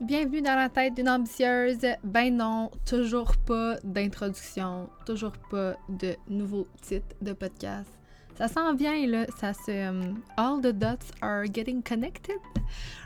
Bienvenue 0.00 0.42
dans 0.42 0.56
la 0.56 0.68
tête 0.68 0.94
d'une 0.94 1.08
ambitieuse. 1.08 1.78
Ben 2.02 2.36
non, 2.36 2.68
toujours 2.84 3.36
pas 3.36 3.76
d'introduction, 3.84 4.90
toujours 5.06 5.34
pas 5.50 5.76
de 5.88 6.16
nouveau 6.28 6.66
titre 6.82 7.14
de 7.22 7.32
podcast. 7.32 7.88
Ça 8.36 8.48
s'en 8.48 8.74
vient 8.74 9.06
là, 9.06 9.24
ça 9.38 9.52
se. 9.54 9.88
um, 9.88 10.20
all 10.36 10.60
the 10.60 10.72
dots 10.76 11.12
are 11.22 11.44
getting 11.44 11.80
connected 11.80 12.40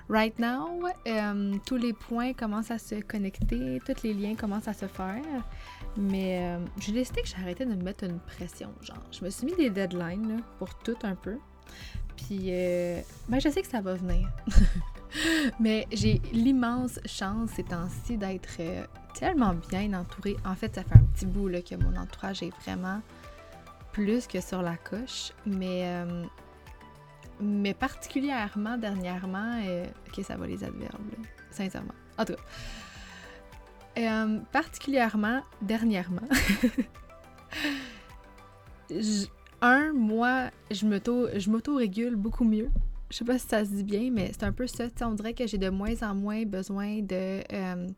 right 0.09 0.37
now. 0.39 0.81
Um, 1.07 1.61
tous 1.67 1.77
les 1.77 1.93
points 1.93 2.33
commencent 2.33 2.71
à 2.71 2.79
se 2.79 2.95
connecter, 3.03 3.81
tous 3.85 4.03
les 4.03 4.15
liens 4.15 4.35
commencent 4.35 4.69
à 4.69 4.73
se 4.73 4.87
faire. 4.87 5.23
Mais 5.99 6.57
um, 6.57 6.65
j'ai 6.81 6.93
décidé 6.93 7.21
que 7.21 7.29
j'arrêtais 7.29 7.67
de 7.67 7.75
me 7.75 7.83
mettre 7.83 8.05
une 8.05 8.19
pression, 8.19 8.71
genre. 8.81 9.05
Je 9.13 9.23
me 9.27 9.29
suis 9.29 9.45
mis 9.45 9.57
des 9.57 9.69
deadlines 9.69 10.37
là, 10.37 10.43
pour 10.59 10.75
tout 10.79 10.97
un 11.03 11.15
peu. 11.15 11.37
Puis, 12.17 12.47
euh, 12.49 13.01
ben 13.29 13.39
je 13.39 13.51
sais 13.51 13.61
que 13.61 13.69
ça 13.69 13.83
va 13.83 13.93
venir. 13.95 14.27
Mais 15.61 15.87
j'ai 15.93 16.21
l'immense 16.33 17.01
chance 17.07 17.51
ces 17.57 17.65
temps-ci 17.65 18.17
d'être 18.17 18.57
euh, 18.61 18.85
tellement 19.15 19.55
bien 19.69 19.93
entourée. 19.95 20.37
En 20.45 20.55
fait, 20.55 20.75
ça 20.75 20.83
fait 20.83 20.97
un 20.97 21.05
petit 21.15 21.27
bout 21.27 21.49
là, 21.49 21.61
que 21.63 21.75
mon 21.75 21.97
entourage 21.97 22.43
est 22.43 22.53
vraiment 22.63 23.01
plus 23.93 24.27
que 24.27 24.41
sur 24.41 24.63
la 24.63 24.77
coche. 24.77 25.33
Mais, 25.47 25.83
euh, 25.85 26.25
mais 27.41 27.75
particulièrement 27.75 28.77
dernièrement, 28.77 29.61
euh, 29.65 29.87
ok, 30.09 30.25
ça 30.25 30.37
va 30.37 30.47
les 30.47 30.63
adverbes, 30.63 31.11
là, 31.11 31.19
sincèrement. 31.51 31.95
En 32.17 32.25
tout 32.25 32.35
cas. 32.35 32.43
Euh, 33.99 34.39
particulièrement 34.53 35.43
dernièrement. 35.61 36.23
un, 39.61 39.93
moi, 39.93 40.51
je 40.71 40.87
m'auto-régule 41.51 42.15
beaucoup 42.15 42.45
mieux 42.45 42.71
je 43.11 43.17
sais 43.17 43.25
pas 43.25 43.39
si 43.39 43.47
ça 43.47 43.65
se 43.65 43.71
dit 43.71 43.85
bien, 43.85 44.11
mais 44.11 44.31
c'est 44.33 44.45
un 44.45 44.53
peu 44.53 44.67
ça. 44.67 44.85
On 45.03 45.13
dirait 45.13 45.35
que 45.35 45.47
j'ai 45.47 45.59
de 45.59 45.71
moins 45.71 46.03
en 46.03 46.15
moins 46.15 46.45
besoin 46.45 47.01
de 47.01 47.43
euh, 47.53 47.89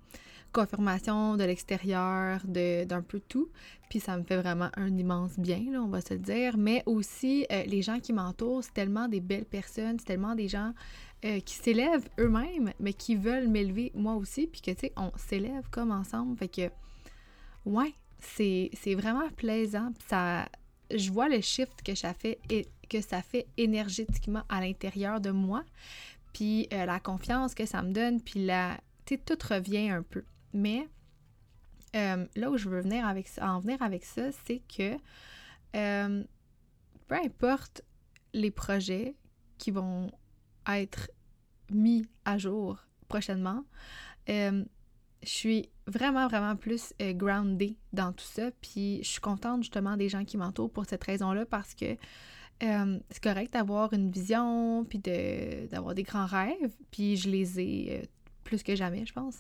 confirmation 0.52 1.36
de 1.36 1.44
l'extérieur, 1.44 2.40
d'un 2.44 3.02
peu 3.02 3.20
tout. 3.20 3.48
Puis 3.88 4.00
ça 4.00 4.16
me 4.16 4.22
fait 4.22 4.36
vraiment 4.36 4.70
un 4.76 4.96
immense 4.96 5.38
bien, 5.38 5.64
là, 5.72 5.82
on 5.82 5.88
va 5.88 6.00
se 6.00 6.14
le 6.14 6.20
dire. 6.20 6.56
Mais 6.56 6.82
aussi, 6.86 7.46
euh, 7.50 7.64
les 7.64 7.82
gens 7.82 7.98
qui 7.98 8.12
m'entourent, 8.12 8.62
c'est 8.62 8.74
tellement 8.74 9.08
des 9.08 9.20
belles 9.20 9.44
personnes, 9.44 9.98
c'est 9.98 10.06
tellement 10.06 10.34
des 10.36 10.48
gens 10.48 10.72
euh, 11.24 11.40
qui 11.40 11.54
s'élèvent 11.54 12.08
eux-mêmes, 12.18 12.72
mais 12.78 12.92
qui 12.92 13.16
veulent 13.16 13.48
m'élever 13.48 13.90
moi 13.94 14.14
aussi. 14.14 14.46
Puis 14.46 14.60
que, 14.60 14.70
tu 14.70 14.80
sais, 14.80 14.92
on 14.96 15.10
s'élève 15.16 15.68
comme 15.70 15.90
ensemble. 15.90 16.36
Fait 16.36 16.48
que, 16.48 16.70
ouais, 17.66 17.92
c'est 18.20 18.94
vraiment 18.94 19.28
plaisant. 19.36 19.90
Ça, 20.08 20.46
je 20.94 21.10
vois 21.10 21.28
le 21.28 21.40
shift 21.40 21.82
que 21.82 21.94
ça 21.94 22.14
fait, 22.14 22.38
et 22.50 22.68
que 22.88 23.00
ça 23.00 23.22
fait 23.22 23.46
énergétiquement 23.56 24.42
à 24.48 24.60
l'intérieur 24.60 25.20
de 25.20 25.30
moi, 25.30 25.64
puis 26.32 26.68
euh, 26.72 26.86
la 26.86 27.00
confiance 27.00 27.54
que 27.54 27.66
ça 27.66 27.82
me 27.82 27.92
donne, 27.92 28.20
puis 28.20 28.44
la, 28.44 28.80
tout 29.04 29.38
revient 29.48 29.90
un 29.90 30.02
peu. 30.02 30.24
Mais 30.52 30.88
euh, 31.96 32.26
là 32.36 32.50
où 32.50 32.56
je 32.56 32.68
veux 32.68 32.80
venir 32.80 33.06
avec 33.06 33.28
en 33.40 33.58
venir 33.58 33.82
avec 33.82 34.04
ça, 34.04 34.30
c'est 34.46 34.62
que 34.68 34.96
euh, 35.76 36.24
peu 37.08 37.14
importe 37.16 37.82
les 38.32 38.50
projets 38.50 39.16
qui 39.58 39.70
vont 39.70 40.10
être 40.68 41.10
mis 41.70 42.06
à 42.24 42.38
jour 42.38 42.78
prochainement, 43.08 43.64
je 45.22 45.28
suis 45.28 45.68
vraiment, 45.86 46.28
vraiment 46.28 46.56
plus 46.56 46.92
euh, 47.02 47.12
grounded 47.12 47.74
dans 47.92 48.12
tout 48.12 48.24
ça. 48.24 48.50
Puis 48.62 49.00
je 49.02 49.08
suis 49.08 49.20
contente 49.20 49.62
justement 49.62 49.96
des 49.96 50.08
gens 50.08 50.24
qui 50.24 50.36
m'entourent 50.36 50.70
pour 50.72 50.86
cette 50.86 51.04
raison-là 51.04 51.44
parce 51.46 51.74
que 51.74 51.96
euh, 52.62 52.98
c'est 53.10 53.22
correct 53.22 53.52
d'avoir 53.54 53.92
une 53.92 54.10
vision, 54.10 54.84
puis 54.84 54.98
de- 54.98 55.66
d'avoir 55.68 55.94
des 55.94 56.02
grands 56.02 56.26
rêves, 56.26 56.72
puis 56.90 57.16
je 57.16 57.28
les 57.30 57.58
ai 57.60 58.00
euh, 58.02 58.06
plus 58.44 58.62
que 58.62 58.74
jamais, 58.76 59.06
je 59.06 59.12
pense. 59.12 59.38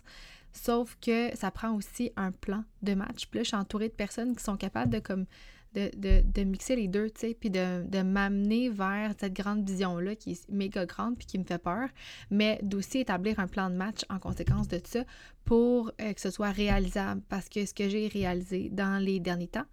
Sauf 0.52 0.96
que 1.00 1.36
ça 1.36 1.50
prend 1.50 1.72
aussi 1.74 2.10
un 2.16 2.32
plan 2.32 2.64
de 2.82 2.94
match. 2.94 3.26
Puis 3.26 3.38
là, 3.38 3.42
je 3.44 3.48
suis 3.48 3.56
entourée 3.56 3.88
de 3.88 3.94
personnes 3.94 4.34
qui 4.34 4.42
sont 4.42 4.56
capables 4.56 4.90
de 4.92 4.98
comme 4.98 5.26
de, 5.74 6.22
de, 6.22 6.42
mixer 6.44 6.76
les 6.76 6.88
deux, 6.88 7.10
tu 7.10 7.20
sais, 7.20 7.36
puis 7.38 7.50
de, 7.50 7.84
de 7.86 8.02
m'amener 8.02 8.68
vers 8.68 9.12
cette 9.18 9.32
grande 9.32 9.68
vision-là 9.68 10.16
qui 10.16 10.32
est 10.32 10.50
méga 10.50 10.86
grande 10.86 11.16
puis 11.16 11.26
qui 11.26 11.38
me 11.38 11.44
fait 11.44 11.58
peur, 11.58 11.88
mais 12.30 12.58
d'aussi 12.62 12.98
établir 12.98 13.38
un 13.38 13.46
plan 13.46 13.70
de 13.70 13.76
match 13.76 14.00
en 14.08 14.18
conséquence 14.18 14.68
de 14.68 14.80
ça 14.84 15.04
pour 15.44 15.90
euh, 16.00 16.12
que 16.12 16.20
ce 16.20 16.30
soit 16.30 16.50
réalisable. 16.50 17.22
Parce 17.28 17.48
que 17.48 17.64
ce 17.64 17.74
que 17.74 17.88
j'ai 17.88 18.08
réalisé 18.08 18.68
dans 18.70 19.02
les 19.02 19.20
derniers 19.20 19.48
temps, 19.48 19.64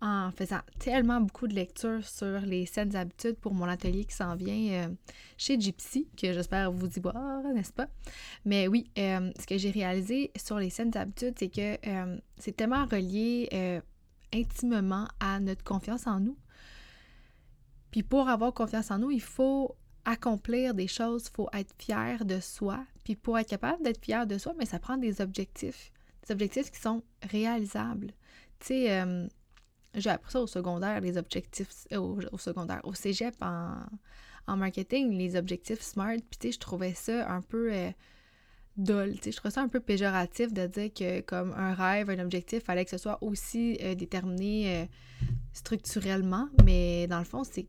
en 0.00 0.30
faisant 0.30 0.60
tellement 0.78 1.20
beaucoup 1.20 1.46
de 1.46 1.54
lectures 1.54 2.06
sur 2.06 2.40
les 2.40 2.66
saines 2.66 2.94
habitudes 2.96 3.36
pour 3.36 3.54
mon 3.54 3.66
atelier 3.66 4.04
qui 4.04 4.14
s'en 4.14 4.36
vient 4.36 4.84
euh, 4.84 4.88
chez 5.36 5.58
Gypsy, 5.58 6.08
que 6.20 6.32
j'espère 6.32 6.70
vous 6.72 6.88
y 6.88 7.00
voir, 7.00 7.42
n'est-ce 7.54 7.72
pas? 7.72 7.88
Mais 8.44 8.68
oui, 8.68 8.90
euh, 8.98 9.30
ce 9.38 9.46
que 9.46 9.58
j'ai 9.58 9.70
réalisé 9.70 10.30
sur 10.36 10.58
les 10.58 10.70
saines 10.70 10.96
habitudes, 10.96 11.34
c'est 11.38 11.48
que 11.48 11.78
c'est 12.38 12.56
tellement 12.56 12.86
relié 12.86 13.48
intimement 14.32 15.06
à 15.20 15.40
notre 15.40 15.64
confiance 15.64 16.06
en 16.06 16.20
nous. 16.20 16.36
Puis 17.90 18.02
pour 18.02 18.28
avoir 18.28 18.52
confiance 18.52 18.90
en 18.90 18.98
nous, 18.98 19.10
il 19.10 19.22
faut 19.22 19.76
accomplir 20.04 20.74
des 20.74 20.88
choses, 20.88 21.26
il 21.28 21.34
faut 21.34 21.48
être 21.52 21.74
fier 21.78 22.24
de 22.24 22.40
soi. 22.40 22.84
Puis 23.04 23.16
pour 23.16 23.38
être 23.38 23.48
capable 23.48 23.82
d'être 23.82 24.04
fier 24.04 24.26
de 24.26 24.38
soi, 24.38 24.54
mais 24.58 24.66
ça 24.66 24.78
prend 24.78 24.96
des 24.96 25.20
objectifs. 25.20 25.92
Des 26.26 26.32
objectifs 26.32 26.70
qui 26.70 26.80
sont 26.80 27.02
réalisables. 27.30 28.08
Tu 28.60 28.66
sais, 28.66 29.00
euh, 29.00 29.26
j'ai 29.94 30.10
appris 30.10 30.32
ça 30.32 30.40
au 30.40 30.46
secondaire, 30.46 31.00
les 31.00 31.16
objectifs, 31.16 31.86
euh, 31.92 31.98
au, 32.32 32.38
secondaire, 32.38 32.80
au 32.84 32.94
cégep 32.94 33.34
en, 33.40 33.76
en 34.46 34.56
marketing, 34.56 35.16
les 35.16 35.36
objectifs 35.36 35.80
SMART. 35.80 36.16
Puis 36.28 36.38
tu 36.38 36.48
sais, 36.48 36.52
je 36.52 36.58
trouvais 36.58 36.94
ça 36.94 37.30
un 37.30 37.42
peu 37.42 37.72
euh, 37.72 37.90
je 38.76 39.36
trouvais 39.36 39.52
ça 39.52 39.62
un 39.62 39.68
peu 39.68 39.80
péjoratif 39.80 40.52
de 40.52 40.66
dire 40.66 40.92
que 40.92 41.20
comme 41.20 41.52
un 41.52 41.74
rêve, 41.74 42.10
un 42.10 42.18
objectif, 42.18 42.64
fallait 42.64 42.84
que 42.84 42.90
ce 42.90 42.98
soit 42.98 43.18
aussi 43.22 43.78
euh, 43.82 43.94
déterminé 43.94 44.82
euh, 44.82 44.84
structurellement. 45.52 46.48
Mais 46.64 47.06
dans 47.06 47.18
le 47.18 47.24
fond, 47.24 47.44
c'est 47.44 47.66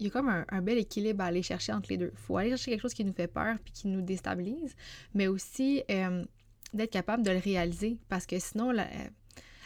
il 0.00 0.04
y 0.06 0.08
a 0.08 0.10
comme 0.10 0.28
un, 0.28 0.62
bel 0.62 0.78
équilibre 0.78 1.24
à 1.24 1.26
aller 1.26 1.42
chercher 1.42 1.72
entre 1.72 1.90
les 1.90 1.96
deux. 1.96 2.10
Il 2.12 2.18
faut 2.18 2.36
aller 2.36 2.50
chercher 2.50 2.70
quelque 2.70 2.82
chose 2.82 2.94
qui 2.94 3.04
nous 3.04 3.12
fait 3.12 3.26
peur 3.26 3.56
puis 3.64 3.72
qui 3.72 3.88
nous 3.88 4.00
déstabilise, 4.00 4.76
mais 5.12 5.26
aussi 5.26 5.82
euh, 5.90 6.24
d'être 6.72 6.92
capable 6.92 7.24
de 7.24 7.32
le 7.32 7.38
réaliser 7.38 7.98
parce 8.08 8.24
que 8.24 8.38
sinon, 8.38 8.70
la, 8.70 8.86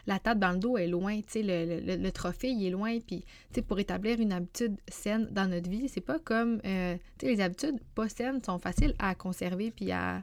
la 0.06 0.18
tête 0.18 0.38
dans 0.38 0.52
le 0.52 0.58
dos 0.58 0.78
est 0.78 0.86
loin, 0.86 1.20
le, 1.34 1.80
le- 1.84 1.96
le 2.02 2.12
trophée, 2.12 2.48
il 2.48 2.64
est 2.66 2.70
loin, 2.70 2.98
puis, 3.06 3.26
pour 3.68 3.78
établir 3.78 4.20
une 4.20 4.32
habitude 4.32 4.74
saine 4.88 5.28
dans 5.32 5.46
notre 5.50 5.68
vie, 5.68 5.86
c'est 5.90 6.00
pas 6.00 6.18
comme, 6.18 6.62
les 6.64 7.40
habitudes 7.42 7.78
pas 7.94 8.08
saines 8.08 8.42
sont 8.42 8.58
faciles 8.58 8.94
à 8.98 9.14
conserver 9.14 9.70
puis 9.70 9.92
à, 9.92 10.22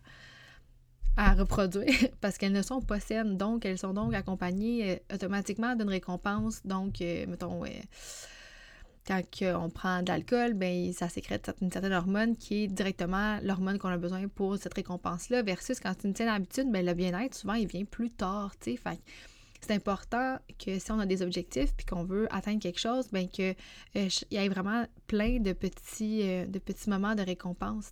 à 1.20 1.34
reproduire 1.34 2.08
parce 2.22 2.38
qu'elles 2.38 2.54
ne 2.54 2.62
sont 2.62 2.82
pas 2.82 3.02
saines, 3.02 3.36
donc 3.36 3.66
elles 3.66 3.78
sont 3.78 3.94
donc 3.94 4.14
accompagnées 4.14 4.92
euh, 4.92 5.16
automatiquement 5.16 5.76
d'une 5.76 5.90
récompense, 5.90 6.66
donc, 6.66 7.02
euh, 7.02 7.26
mettons, 7.28 7.66
euh, 7.66 7.70
quand 9.06 9.22
on 9.42 9.70
prend 9.70 10.02
de 10.02 10.08
l'alcool, 10.08 10.54
ben 10.54 10.94
ça 10.94 11.10
sécrète 11.10 11.52
une 11.62 11.72
certaine 11.72 11.92
hormone 11.92 12.38
qui 12.38 12.64
est 12.64 12.68
directement 12.68 13.38
l'hormone 13.42 13.78
qu'on 13.80 13.90
a 13.90 13.98
besoin 13.98 14.30
pour 14.30 14.58
cette 14.58 14.76
récompense-là, 14.76 15.42
versus 15.42 15.82
quand 15.82 15.94
c'est 16.00 16.08
une 16.08 16.16
saine 16.16 16.30
habitude, 16.30 16.72
ben 16.72 16.86
le 16.86 16.94
bien-être, 16.94 17.36
souvent, 17.36 17.56
il 17.56 17.68
vient 17.68 17.84
plus 17.84 18.12
tard, 18.12 18.54
c'est 19.70 19.76
important 19.76 20.40
que 20.58 20.80
si 20.80 20.92
on 20.92 21.00
a 21.00 21.06
des 21.06 21.22
objectifs 21.22 21.76
puis 21.76 21.86
qu'on 21.86 22.04
veut 22.04 22.28
atteindre 22.34 22.60
quelque 22.60 22.80
chose, 22.80 23.08
ben 23.12 23.30
que 23.30 23.52
euh, 23.52 24.10
il 24.32 24.38
y 24.42 24.44
ait 24.44 24.50
vraiment 24.50 24.86
plein 25.06 25.40
de 25.40 25.54
petits, 25.54 26.22
euh, 26.24 26.48
de 26.48 26.58
petits 26.58 26.90
moments 26.90 27.14
de 27.14 27.22
récompense. 27.22 27.92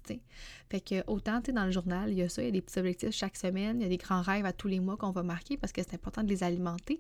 Fait 0.72 0.80
que 0.80 1.04
autant, 1.06 1.40
tu 1.40 1.54
dans 1.54 1.66
le 1.66 1.72
journal, 1.72 2.10
il 2.10 2.18
y 2.18 2.24
a 2.24 2.30
ça, 2.30 2.42
il 2.42 2.46
y 2.46 2.48
a 2.48 2.52
des 2.52 2.62
petits 2.62 2.80
objectifs 2.80 3.12
chaque 3.12 3.36
semaine, 3.36 3.80
il 3.80 3.84
y 3.84 3.86
a 3.86 3.90
des 3.90 3.98
grands 3.98 4.24
rêves 4.24 4.46
à 4.46 4.54
tous 4.54 4.68
les 4.68 4.80
mois 4.80 4.98
qu'on 4.98 5.12
va 5.12 5.22
marquer 5.22 5.56
parce 5.56 5.72
que 5.72 5.82
c'est 5.84 5.94
important 5.94 6.24
de 6.24 6.30
les 6.30 6.42
alimenter 6.44 7.00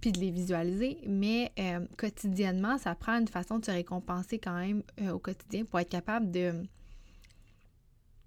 puis 0.00 0.12
de 0.12 0.20
les 0.20 0.30
visualiser, 0.30 0.98
mais 1.06 1.50
euh, 1.58 1.84
quotidiennement, 1.96 2.78
ça 2.78 2.94
prend 2.94 3.18
une 3.18 3.28
façon 3.28 3.58
de 3.58 3.64
se 3.64 3.72
récompenser 3.72 4.38
quand 4.38 4.56
même 4.56 4.84
au 5.12 5.18
quotidien 5.18 5.64
pour 5.64 5.80
être 5.80 5.90
capable 5.90 6.30
de... 6.30 6.54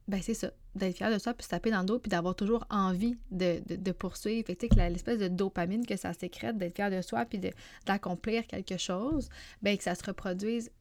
Ben 0.10 0.22
c'est 0.22 0.34
ça, 0.34 0.52
d'être 0.76 0.96
fier 0.96 1.12
de 1.12 1.18
soi, 1.18 1.34
puis 1.34 1.44
se 1.44 1.50
taper 1.50 1.72
dans 1.72 1.80
le 1.80 1.86
dos, 1.86 2.00
puis 2.00 2.10
d'avoir 2.10 2.36
toujours 2.36 2.66
envie 2.70 3.18
de, 3.32 3.92
poursuivre. 3.92 4.46
Fait 4.46 4.56
que, 4.56 4.76
l'espèce 4.76 5.20
de 5.20 5.28
dopamine 5.28 5.86
que 5.86 5.96
ça 5.96 6.14
sécrète, 6.14 6.58
d'être 6.58 6.76
fier 6.76 6.92
de 6.92 7.02
soi, 7.02 7.26
puis 7.26 7.40
d'accomplir 7.86 8.46
quelque 8.48 8.78
chose, 8.78 9.30
ben 9.62 9.78
que 9.78 9.84
ça 9.84 9.96
se 9.96 10.04
reproduise 10.04 10.72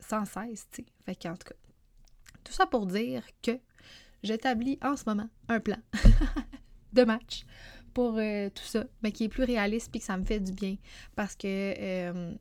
sans 0.00 0.24
cesse, 0.24 0.66
tu 0.70 0.82
sais. 0.82 0.86
Fait 1.04 1.14
tout 1.14 1.28
cas, 1.28 1.54
tout 2.44 2.52
ça 2.52 2.66
pour 2.66 2.86
dire 2.86 3.24
que 3.42 3.52
j'établis 4.22 4.78
en 4.82 4.96
ce 4.96 5.04
moment 5.06 5.28
un 5.48 5.60
plan 5.60 5.78
de 6.92 7.04
match 7.04 7.44
pour 7.94 8.18
euh, 8.18 8.48
tout 8.50 8.64
ça, 8.64 8.84
mais 9.02 9.12
qui 9.12 9.24
est 9.24 9.28
plus 9.28 9.44
réaliste 9.44 9.90
puis 9.90 10.00
que 10.00 10.06
ça 10.06 10.16
me 10.16 10.24
fait 10.24 10.40
du 10.40 10.52
bien. 10.52 10.76
Parce 11.16 11.36
que 11.36 11.46
euh, 11.46 12.34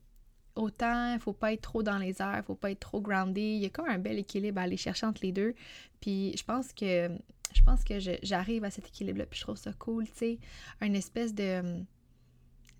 autant, 0.60 1.14
il 1.14 1.20
faut 1.20 1.34
pas 1.34 1.54
être 1.54 1.62
trop 1.62 1.84
dans 1.84 1.98
les 1.98 2.22
airs, 2.22 2.44
faut 2.46 2.56
pas 2.56 2.72
être 2.72 2.80
trop 2.80 3.02
grounded. 3.02 3.38
Il 3.38 3.60
y 3.60 3.66
a 3.66 3.70
comme 3.70 3.88
un 3.88 3.98
bel 3.98 4.18
équilibre 4.20 4.60
à 4.60 4.64
aller 4.64 4.78
chercher 4.78 5.06
entre 5.06 5.22
les 5.24 5.32
deux. 5.32 5.56
Puis 6.02 6.36
je 6.38 6.44
pense 6.44 6.74
que 6.74 7.10
je 7.54 7.64
pense 7.64 7.84
que 7.84 7.96
j'arrive 8.22 8.64
à 8.64 8.70
cet 8.70 8.88
équilibre-là, 8.88 9.26
puis 9.26 9.40
je 9.40 9.44
trouve 9.44 9.58
ça 9.58 9.74
cool, 9.74 10.06
tu 10.06 10.18
sais. 10.18 10.40
Un 10.82 10.94
espèce 10.94 11.34
de, 11.34 11.84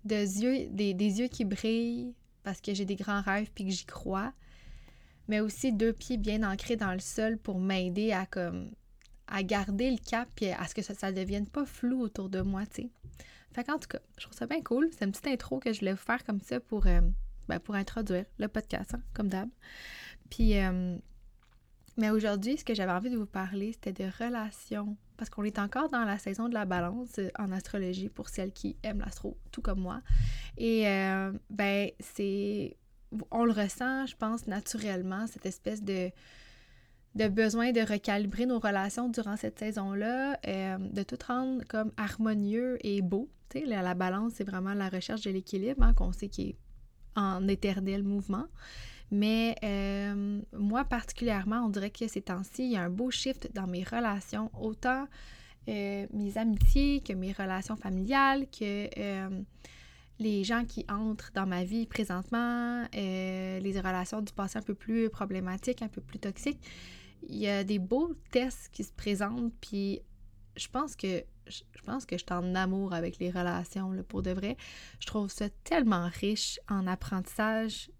de 0.04 0.14
yeux, 0.14 0.68
des, 0.70 0.94
des 0.94 1.18
yeux 1.18 1.26
qui 1.26 1.44
brillent 1.44 2.14
parce 2.44 2.60
que 2.60 2.72
j'ai 2.72 2.84
des 2.84 2.94
grands 2.94 3.20
rêves 3.20 3.50
puis 3.52 3.64
que 3.64 3.70
j'y 3.70 3.84
crois. 3.84 4.32
Mais 5.26 5.40
aussi 5.40 5.72
deux 5.72 5.92
pieds 5.92 6.18
bien 6.18 6.48
ancrés 6.48 6.76
dans 6.76 6.92
le 6.92 7.00
sol 7.00 7.36
pour 7.38 7.58
m'aider 7.60 8.12
à 8.12 8.26
comme 8.26 8.70
à 9.26 9.42
garder 9.44 9.90
le 9.90 9.98
cap 9.98 10.28
et 10.40 10.52
à 10.52 10.66
ce 10.66 10.74
que 10.74 10.82
ça 10.82 11.10
ne 11.10 11.16
devienne 11.16 11.46
pas 11.46 11.64
flou 11.64 12.00
autour 12.00 12.28
de 12.28 12.40
moi, 12.40 12.66
tu 12.66 12.82
sais. 12.82 12.90
Fait 13.52 13.64
qu'en 13.64 13.78
tout 13.78 13.88
cas, 13.88 14.00
je 14.16 14.24
trouve 14.24 14.36
ça 14.36 14.46
bien 14.46 14.62
cool. 14.62 14.90
C'est 14.92 15.04
une 15.04 15.12
petite 15.12 15.26
intro 15.26 15.58
que 15.58 15.72
je 15.72 15.80
voulais 15.80 15.92
vous 15.92 15.98
faire 15.98 16.24
comme 16.24 16.40
ça 16.40 16.60
pour, 16.60 16.86
euh, 16.86 17.00
ben, 17.50 17.60
pour 17.60 17.74
introduire 17.74 18.24
le 18.38 18.48
podcast, 18.48 18.94
hein, 18.94 19.02
comme 19.14 19.28
d'hab. 19.28 19.48
Puis, 20.30 20.58
euh, 20.58 20.96
mais 21.96 22.10
aujourd'hui, 22.10 22.56
ce 22.56 22.64
que 22.64 22.74
j'avais 22.74 22.92
envie 22.92 23.10
de 23.10 23.16
vous 23.16 23.26
parler, 23.26 23.72
c'était 23.72 24.04
de 24.04 24.10
relations. 24.22 24.96
Parce 25.16 25.28
qu'on 25.28 25.44
est 25.44 25.58
encore 25.58 25.90
dans 25.90 26.04
la 26.04 26.18
saison 26.18 26.48
de 26.48 26.54
la 26.54 26.64
balance 26.64 27.18
euh, 27.18 27.28
en 27.38 27.52
astrologie 27.52 28.08
pour 28.08 28.28
celles 28.28 28.52
qui 28.52 28.76
aiment 28.82 29.00
l'astro, 29.00 29.36
tout 29.50 29.60
comme 29.60 29.80
moi. 29.80 30.00
Et 30.56 30.84
ben, 31.50 31.90
c'est. 32.00 32.76
On 33.32 33.44
le 33.44 33.52
ressent, 33.52 34.06
je 34.06 34.14
pense, 34.16 34.46
naturellement, 34.46 35.26
cette 35.26 35.44
espèce 35.44 35.82
de 35.82 36.12
de 37.14 37.28
besoin 37.28 37.72
de 37.72 37.80
recalibrer 37.80 38.46
nos 38.46 38.58
relations 38.58 39.08
durant 39.08 39.36
cette 39.36 39.58
saison-là, 39.58 40.38
euh, 40.46 40.78
de 40.78 41.02
tout 41.02 41.18
rendre 41.26 41.64
comme 41.68 41.92
harmonieux 41.96 42.78
et 42.86 43.02
beau. 43.02 43.28
Tu 43.48 43.60
sais, 43.60 43.66
la, 43.66 43.94
balance, 43.94 44.34
c'est 44.36 44.44
vraiment 44.44 44.74
la 44.74 44.88
recherche 44.88 45.22
de 45.22 45.30
l'équilibre, 45.30 45.82
hein, 45.82 45.92
qu'on 45.92 46.12
sait 46.12 46.28
qui 46.28 46.50
est 46.50 46.56
en 47.16 47.46
éternel 47.48 48.02
mouvement. 48.02 48.46
Mais 49.10 49.56
euh, 49.64 50.40
moi, 50.56 50.84
particulièrement, 50.84 51.64
on 51.66 51.68
dirait 51.68 51.90
que 51.90 52.06
ces 52.06 52.22
temps-ci, 52.22 52.64
il 52.64 52.72
y 52.72 52.76
a 52.76 52.82
un 52.82 52.90
beau 52.90 53.10
shift 53.10 53.50
dans 53.54 53.66
mes 53.66 53.82
relations, 53.82 54.50
autant 54.60 55.06
euh, 55.68 56.06
mes 56.12 56.38
amitiés 56.38 57.00
que 57.00 57.12
mes 57.12 57.32
relations 57.32 57.76
familiales, 57.76 58.46
que 58.50 58.88
les 60.20 60.44
gens 60.44 60.64
qui 60.64 60.84
entrent 60.88 61.32
dans 61.34 61.46
ma 61.46 61.64
vie 61.64 61.86
présentement, 61.86 62.84
les 62.92 63.80
relations 63.82 64.20
du 64.20 64.32
passé 64.32 64.58
un 64.58 64.62
peu 64.62 64.74
plus 64.74 65.10
problématiques, 65.10 65.82
un 65.82 65.88
peu 65.88 66.00
plus 66.00 66.18
toxiques 66.18 66.60
il 67.28 67.36
y 67.36 67.48
a 67.48 67.64
des 67.64 67.78
beaux 67.78 68.14
tests 68.30 68.70
qui 68.72 68.84
se 68.84 68.92
présentent, 68.92 69.52
puis 69.60 70.00
je 70.56 70.68
pense 70.68 70.96
que 70.96 71.24
je 71.50 71.82
pense 71.82 72.06
que 72.06 72.16
je 72.16 72.24
suis 72.24 72.32
en 72.32 72.54
amour 72.54 72.92
avec 72.92 73.18
les 73.18 73.30
relations, 73.30 73.92
pour 74.08 74.22
de 74.22 74.30
vrai. 74.30 74.56
Je 74.98 75.06
trouve 75.06 75.30
ça 75.30 75.48
tellement 75.64 76.08
riche 76.08 76.58
en 76.68 76.86
apprentissage 76.86 77.90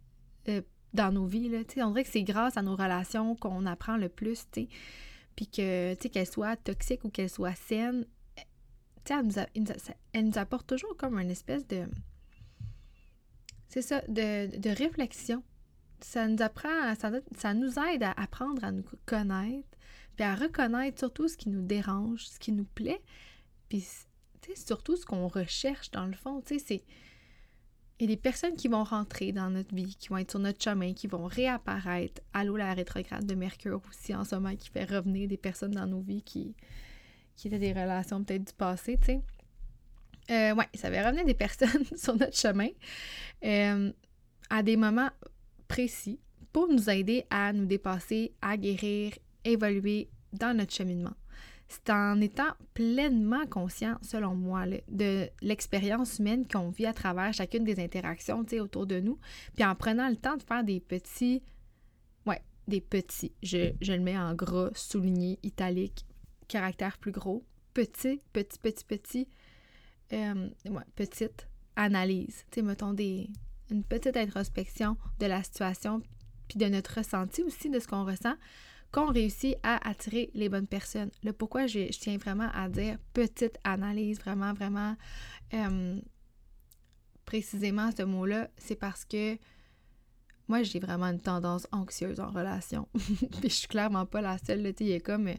euh, 0.48 0.62
dans 0.94 1.12
nos 1.12 1.26
vies. 1.26 1.50
On 1.78 1.90
dirait 1.90 2.04
que 2.04 2.10
c'est 2.10 2.22
grâce 2.22 2.56
à 2.56 2.62
nos 2.62 2.76
relations 2.76 3.36
qu'on 3.36 3.66
apprend 3.66 3.96
le 3.96 4.08
plus, 4.08 4.46
tu 4.50 4.66
Puis 5.36 5.46
que, 5.46 5.94
tu 5.94 6.02
sais, 6.02 6.08
qu'elles 6.08 6.26
soient 6.26 6.56
toxiques 6.56 7.04
ou 7.04 7.10
qu'elles 7.10 7.30
soient 7.30 7.54
saines, 7.54 8.06
elle 9.08 9.26
nous, 9.26 9.64
elle 10.12 10.26
nous 10.26 10.38
apporte 10.38 10.66
toujours 10.66 10.96
comme 10.96 11.18
une 11.18 11.30
espèce 11.30 11.66
de... 11.66 11.86
C'est 13.68 13.82
ça, 13.82 14.02
de, 14.08 14.56
de 14.56 14.70
réflexion 14.70 15.42
ça 16.04 16.26
nous 16.26 16.42
apprend, 16.42 16.94
ça, 16.98 17.10
ça, 17.36 17.54
nous 17.54 17.78
aide 17.78 18.02
à 18.02 18.12
apprendre 18.12 18.64
à 18.64 18.72
nous 18.72 18.84
connaître, 19.06 19.68
puis 20.16 20.24
à 20.24 20.34
reconnaître 20.34 20.98
surtout 20.98 21.28
ce 21.28 21.36
qui 21.36 21.48
nous 21.48 21.62
dérange, 21.62 22.26
ce 22.26 22.38
qui 22.38 22.52
nous 22.52 22.64
plaît, 22.64 23.02
puis 23.70 23.86
surtout 24.56 24.96
ce 24.96 25.06
qu'on 25.06 25.28
recherche 25.28 25.90
dans 25.92 26.04
le 26.04 26.12
fond. 26.12 26.42
Tu 26.42 26.58
sais, 26.58 26.64
c'est. 26.66 26.84
Il 27.98 28.08
y 28.08 28.12
a 28.12 28.16
des 28.16 28.20
personnes 28.20 28.56
qui 28.56 28.68
vont 28.68 28.82
rentrer 28.82 29.30
dans 29.30 29.50
notre 29.50 29.74
vie, 29.74 29.94
qui 29.94 30.08
vont 30.08 30.16
être 30.16 30.30
sur 30.30 30.40
notre 30.40 30.62
chemin, 30.62 30.94
qui 30.94 31.06
vont 31.06 31.26
réapparaître. 31.26 32.22
Allô, 32.32 32.56
la 32.56 32.72
rétrograde 32.72 33.26
de 33.26 33.34
Mercure 33.34 33.82
aussi 33.90 34.14
en 34.14 34.24
ce 34.24 34.36
moment, 34.36 34.56
qui 34.56 34.70
fait 34.70 34.84
revenir 34.84 35.28
des 35.28 35.36
personnes 35.36 35.72
dans 35.72 35.86
nos 35.86 36.00
vies 36.00 36.22
qui, 36.22 36.56
qui 37.36 37.48
étaient 37.48 37.58
des 37.58 37.74
relations 37.74 38.24
peut-être 38.24 38.46
du 38.46 38.52
passé, 38.54 38.96
tu 38.98 39.06
sais. 39.06 39.22
Euh, 40.30 40.54
ouais, 40.54 40.68
ça 40.74 40.88
va 40.88 41.06
revenir 41.06 41.26
des 41.26 41.34
personnes 41.34 41.84
sur 41.96 42.16
notre 42.16 42.36
chemin 42.36 42.68
euh, 43.44 43.92
à 44.48 44.62
des 44.62 44.76
moments 44.76 45.10
précis 45.68 46.20
pour 46.52 46.68
nous 46.68 46.88
aider 46.88 47.26
à 47.28 47.52
nous 47.52 47.66
dépasser, 47.66 48.32
à 48.40 48.56
guérir, 48.56 49.12
évoluer 49.44 50.08
dans 50.32 50.56
notre 50.56 50.72
cheminement. 50.72 51.14
C'est 51.70 51.90
en 51.90 52.20
étant 52.20 52.50
pleinement 52.74 53.46
conscient, 53.46 53.96
selon 54.02 54.34
moi, 54.34 54.64
de 54.88 55.28
l'expérience 55.40 56.18
humaine 56.18 56.44
qu'on 56.44 56.70
vit 56.70 56.86
à 56.86 56.92
travers 56.92 57.32
chacune 57.32 57.62
des 57.62 57.78
interactions 57.78 58.44
autour 58.58 58.88
de 58.88 58.98
nous, 58.98 59.20
puis 59.54 59.64
en 59.64 59.76
prenant 59.76 60.08
le 60.08 60.16
temps 60.16 60.36
de 60.36 60.42
faire 60.42 60.64
des 60.64 60.80
petits, 60.80 61.44
ouais, 62.26 62.42
des 62.66 62.80
petits, 62.80 63.32
je, 63.44 63.72
je 63.80 63.92
le 63.92 64.00
mets 64.00 64.18
en 64.18 64.34
gras, 64.34 64.70
souligné, 64.74 65.38
italique, 65.44 66.04
caractère 66.48 66.98
plus 66.98 67.12
gros, 67.12 67.44
petit, 67.72 68.20
petit, 68.32 68.58
petit, 68.58 68.84
petit, 68.84 69.28
euh, 70.12 70.48
ouais, 70.68 70.82
petite 70.96 71.46
analyse, 71.76 72.44
tu 72.50 72.56
sais, 72.56 72.62
mettons 72.62 72.94
des, 72.94 73.30
une 73.70 73.84
petite 73.84 74.16
introspection 74.16 74.96
de 75.20 75.26
la 75.26 75.44
situation, 75.44 76.02
puis 76.48 76.58
de 76.58 76.66
notre 76.66 76.96
ressenti 76.96 77.44
aussi, 77.44 77.70
de 77.70 77.78
ce 77.78 77.86
qu'on 77.86 78.04
ressent, 78.04 78.34
qu'on 78.92 79.12
réussit 79.12 79.56
à 79.62 79.88
attirer 79.88 80.30
les 80.34 80.48
bonnes 80.48 80.66
personnes. 80.66 81.10
Le 81.22 81.32
pourquoi 81.32 81.66
je, 81.66 81.90
tiens 81.90 82.16
vraiment 82.16 82.50
à 82.52 82.68
dire 82.68 82.98
petite 83.12 83.58
analyse, 83.64 84.18
vraiment, 84.18 84.52
vraiment 84.52 84.96
euh, 85.54 86.00
précisément 87.24 87.90
ce 87.96 88.02
mot-là, 88.02 88.50
c'est 88.56 88.76
parce 88.76 89.04
que 89.04 89.38
moi, 90.50 90.64
j'ai 90.64 90.80
vraiment 90.80 91.06
une 91.06 91.20
tendance 91.20 91.68
anxieuse 91.70 92.18
en 92.18 92.28
relation. 92.30 92.88
puis 92.94 93.28
je 93.44 93.54
suis 93.54 93.68
clairement 93.68 94.04
pas 94.04 94.20
la 94.20 94.36
seule. 94.36 94.62
Là, 94.62 94.70
il 94.80 94.88
y 94.88 94.94
a 94.94 94.98
comme. 94.98 95.30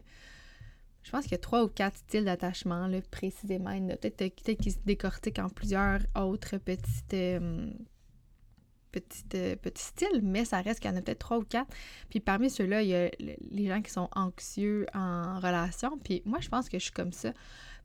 Je 1.02 1.10
pense 1.10 1.24
qu'il 1.24 1.32
y 1.32 1.34
a 1.34 1.38
trois 1.38 1.64
ou 1.64 1.68
quatre 1.68 1.98
styles 1.98 2.24
d'attachement, 2.24 2.88
précisément. 3.10 3.78
Peut-être 3.88 4.16
peut 4.16 4.54
qu'ils 4.54 4.72
se 4.72 4.78
décortiquent 4.86 5.40
en 5.40 5.50
plusieurs 5.50 6.00
autres 6.16 6.56
petites. 6.56 7.12
Euh, 7.12 7.70
petit, 8.92 9.24
euh, 9.34 9.56
style, 9.74 10.20
mais 10.22 10.44
ça 10.44 10.60
reste 10.60 10.80
qu'il 10.80 10.90
y 10.90 10.94
en 10.94 10.96
a 10.96 11.02
peut-être 11.02 11.18
trois 11.18 11.38
ou 11.38 11.44
quatre. 11.44 11.74
Puis 12.10 12.20
parmi 12.20 12.50
ceux-là, 12.50 12.82
il 12.82 12.88
y 12.88 12.94
a 12.94 13.10
les 13.18 13.66
gens 13.66 13.82
qui 13.82 13.90
sont 13.90 14.08
anxieux 14.14 14.86
en 14.94 15.40
relation. 15.40 15.98
Puis 15.98 16.22
moi, 16.24 16.38
je 16.40 16.48
pense 16.48 16.68
que 16.68 16.78
je 16.78 16.84
suis 16.84 16.92
comme 16.92 17.12
ça. 17.12 17.32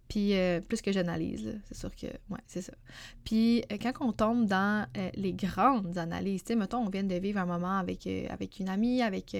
Puis 0.09 0.35
euh, 0.35 0.61
plus 0.61 0.81
que 0.81 0.91
j'analyse, 0.91 1.59
c'est 1.65 1.75
sûr 1.75 1.93
que, 1.93 2.07
ouais, 2.07 2.39
c'est 2.45 2.61
ça. 2.61 2.73
Puis 3.25 3.63
euh, 3.71 3.77
quand 3.81 3.93
on 3.99 4.13
tombe 4.13 4.45
dans 4.45 4.87
les 5.15 5.33
grandes 5.33 5.97
analyses, 5.97 6.43
tu 6.43 6.53
sais, 6.53 6.55
mettons, 6.55 6.79
on 6.79 6.89
vient 6.89 7.03
de 7.03 7.15
vivre 7.15 7.39
un 7.39 7.45
moment 7.45 7.77
avec, 7.77 8.07
avec 8.07 8.59
une 8.59 8.69
amie, 8.69 9.01
avec 9.01 9.35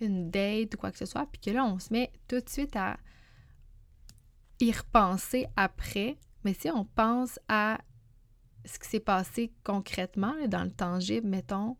une 0.00 0.30
date 0.30 0.74
ou 0.74 0.78
quoi 0.78 0.92
que 0.92 0.98
ce 0.98 1.06
soit, 1.06 1.26
puis 1.26 1.40
que 1.40 1.50
là, 1.50 1.64
on 1.64 1.78
se 1.78 1.92
met 1.92 2.12
tout 2.28 2.40
de 2.40 2.48
suite 2.48 2.76
à 2.76 2.96
y 4.60 4.72
repenser 4.72 5.46
après. 5.56 6.16
Mais 6.44 6.54
si 6.54 6.70
on 6.70 6.84
pense 6.84 7.38
à 7.48 7.78
ce 8.64 8.78
qui 8.78 8.88
s'est 8.88 9.00
passé 9.00 9.52
concrètement, 9.64 10.34
dans 10.48 10.64
le 10.64 10.70
tangible, 10.70 11.26
mettons. 11.28 11.76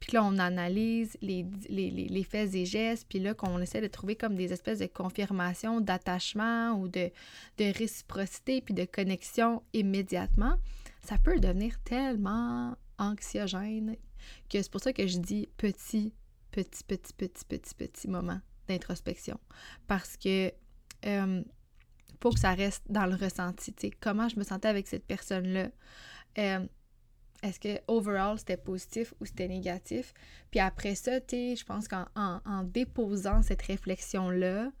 Puis 0.00 0.12
là, 0.12 0.24
on 0.24 0.38
analyse 0.38 1.16
les, 1.22 1.46
les, 1.70 2.24
faits 2.24 2.54
et 2.54 2.66
gestes, 2.66 3.06
puis 3.08 3.20
là, 3.20 3.32
qu'on 3.32 3.58
essaie 3.60 3.80
de 3.80 3.86
trouver 3.86 4.16
comme 4.16 4.34
des 4.34 4.52
espèces 4.52 4.80
de 4.80 4.86
confirmations 4.86 5.80
d'attachement 5.80 6.72
ou 6.72 6.88
de, 6.88 7.10
de 7.58 7.78
réciprocité, 7.78 8.60
puis 8.60 8.74
de 8.74 8.84
connexion 8.84 9.62
immédiatement, 9.72 10.56
ça 11.00 11.16
peut 11.16 11.38
devenir 11.38 11.78
tellement 11.84 12.76
anxiogène 12.98 13.96
que 14.50 14.60
c'est 14.60 14.70
pour 14.70 14.80
ça 14.80 14.92
que 14.92 15.06
je 15.06 15.18
dis 15.18 15.48
petit, 15.56 16.12
petit, 16.50 16.84
petit, 16.84 17.12
petit, 17.14 17.44
petit, 17.44 17.74
petit 17.74 18.08
moment 18.08 18.40
d'introspection. 18.68 19.38
Parce 19.86 20.16
que 20.16 20.52
euh, 21.06 21.42
faut 22.20 22.30
que 22.30 22.40
ça 22.40 22.54
reste 22.54 22.84
dans 22.88 23.06
le 23.06 23.16
ressenti. 23.16 23.74
sais, 23.78 23.90
Comment 23.90 24.28
je 24.28 24.38
me 24.38 24.44
sentais 24.44 24.68
avec 24.68 24.88
cette 24.88 25.06
personne-là? 25.06 25.68
Euh, 26.38 26.66
est-ce 27.42 27.60
que 27.60 27.80
overall 27.88 28.38
c'était 28.38 28.56
positif 28.56 29.12
ou 29.20 29.26
c'était 29.26 29.48
négatif? 29.48 30.14
Puis 30.50 30.60
après 30.60 30.94
ça, 30.94 31.20
tu 31.20 31.56
je 31.56 31.64
pense 31.64 31.88
qu'en 31.88 32.06
en, 32.14 32.62
déposant 32.64 33.42
cette 33.42 33.62
réflexion-là, 33.62 34.72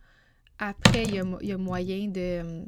après, 0.58 1.02
il 1.02 1.14
y 1.14 1.52
a, 1.52 1.58
moyen 1.58 2.08
de 2.08 2.64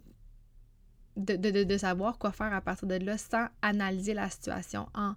de, 1.16 1.78
savoir 1.78 2.18
quoi 2.18 2.32
faire 2.32 2.52
à 2.52 2.60
partir 2.60 2.88
de 2.88 2.96
là 2.96 3.16
sans 3.16 3.46
analyser 3.62 4.12
la 4.12 4.28
situation 4.28 4.88
en 4.94 5.14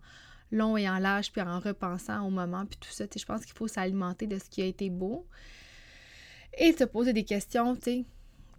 long 0.52 0.78
et 0.78 0.90
en 0.90 0.98
large, 0.98 1.32
puis 1.32 1.42
en 1.42 1.60
repensant 1.60 2.26
au 2.26 2.30
moment, 2.30 2.66
puis 2.66 2.80
tout 2.80 2.90
ça. 2.90 3.06
Je 3.14 3.26
pense 3.26 3.46
qu'il 3.46 3.56
faut 3.56 3.68
s'alimenter 3.68 4.28
de 4.28 4.40
ce 4.40 4.50
qui 4.50 4.62
a 4.62 4.66
été 4.66 4.90
beau 4.90 5.28
et 6.58 6.72
se 6.72 6.86
poser 6.86 7.12
des 7.12 7.26
questions, 7.26 7.76
tu 7.76 7.82
sais 7.82 8.06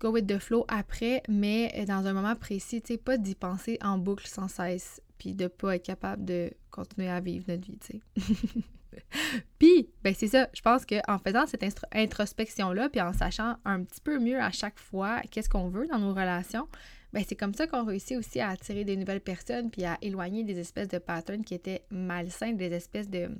go 0.00 0.10
with 0.10 0.26
the 0.26 0.38
flow 0.38 0.64
après, 0.68 1.22
mais 1.28 1.84
dans 1.86 2.06
un 2.06 2.12
moment 2.12 2.34
précis, 2.34 2.82
tu 2.82 2.94
sais, 2.94 2.98
pas 2.98 3.18
d'y 3.18 3.34
penser 3.34 3.78
en 3.82 3.98
boucle 3.98 4.26
sans 4.26 4.48
cesse, 4.48 5.00
puis 5.18 5.34
de 5.34 5.46
pas 5.46 5.76
être 5.76 5.84
capable 5.84 6.24
de 6.24 6.50
continuer 6.70 7.08
à 7.08 7.20
vivre 7.20 7.44
notre 7.48 7.66
vie, 7.66 7.78
tu 7.78 8.00
sais. 8.16 8.62
puis, 9.58 9.90
ben 10.02 10.14
c'est 10.16 10.28
ça, 10.28 10.48
je 10.52 10.62
pense 10.62 10.84
qu'en 10.84 11.18
faisant 11.18 11.46
cette 11.46 11.64
introspection-là, 11.92 12.88
puis 12.88 13.00
en 13.00 13.12
sachant 13.12 13.56
un 13.64 13.84
petit 13.84 14.00
peu 14.00 14.18
mieux 14.18 14.40
à 14.40 14.50
chaque 14.50 14.78
fois 14.78 15.20
qu'est-ce 15.30 15.48
qu'on 15.48 15.68
veut 15.68 15.86
dans 15.86 15.98
nos 15.98 16.14
relations, 16.14 16.66
ben 17.12 17.22
c'est 17.26 17.36
comme 17.36 17.54
ça 17.54 17.66
qu'on 17.66 17.84
réussit 17.84 18.16
aussi 18.16 18.40
à 18.40 18.48
attirer 18.48 18.84
des 18.84 18.96
nouvelles 18.96 19.20
personnes, 19.20 19.70
puis 19.70 19.84
à 19.84 19.98
éloigner 20.00 20.44
des 20.44 20.58
espèces 20.58 20.88
de 20.88 20.98
patterns 20.98 21.44
qui 21.44 21.54
étaient 21.54 21.82
malsains, 21.90 22.52
des 22.52 22.72
espèces 22.72 23.10
de 23.10 23.30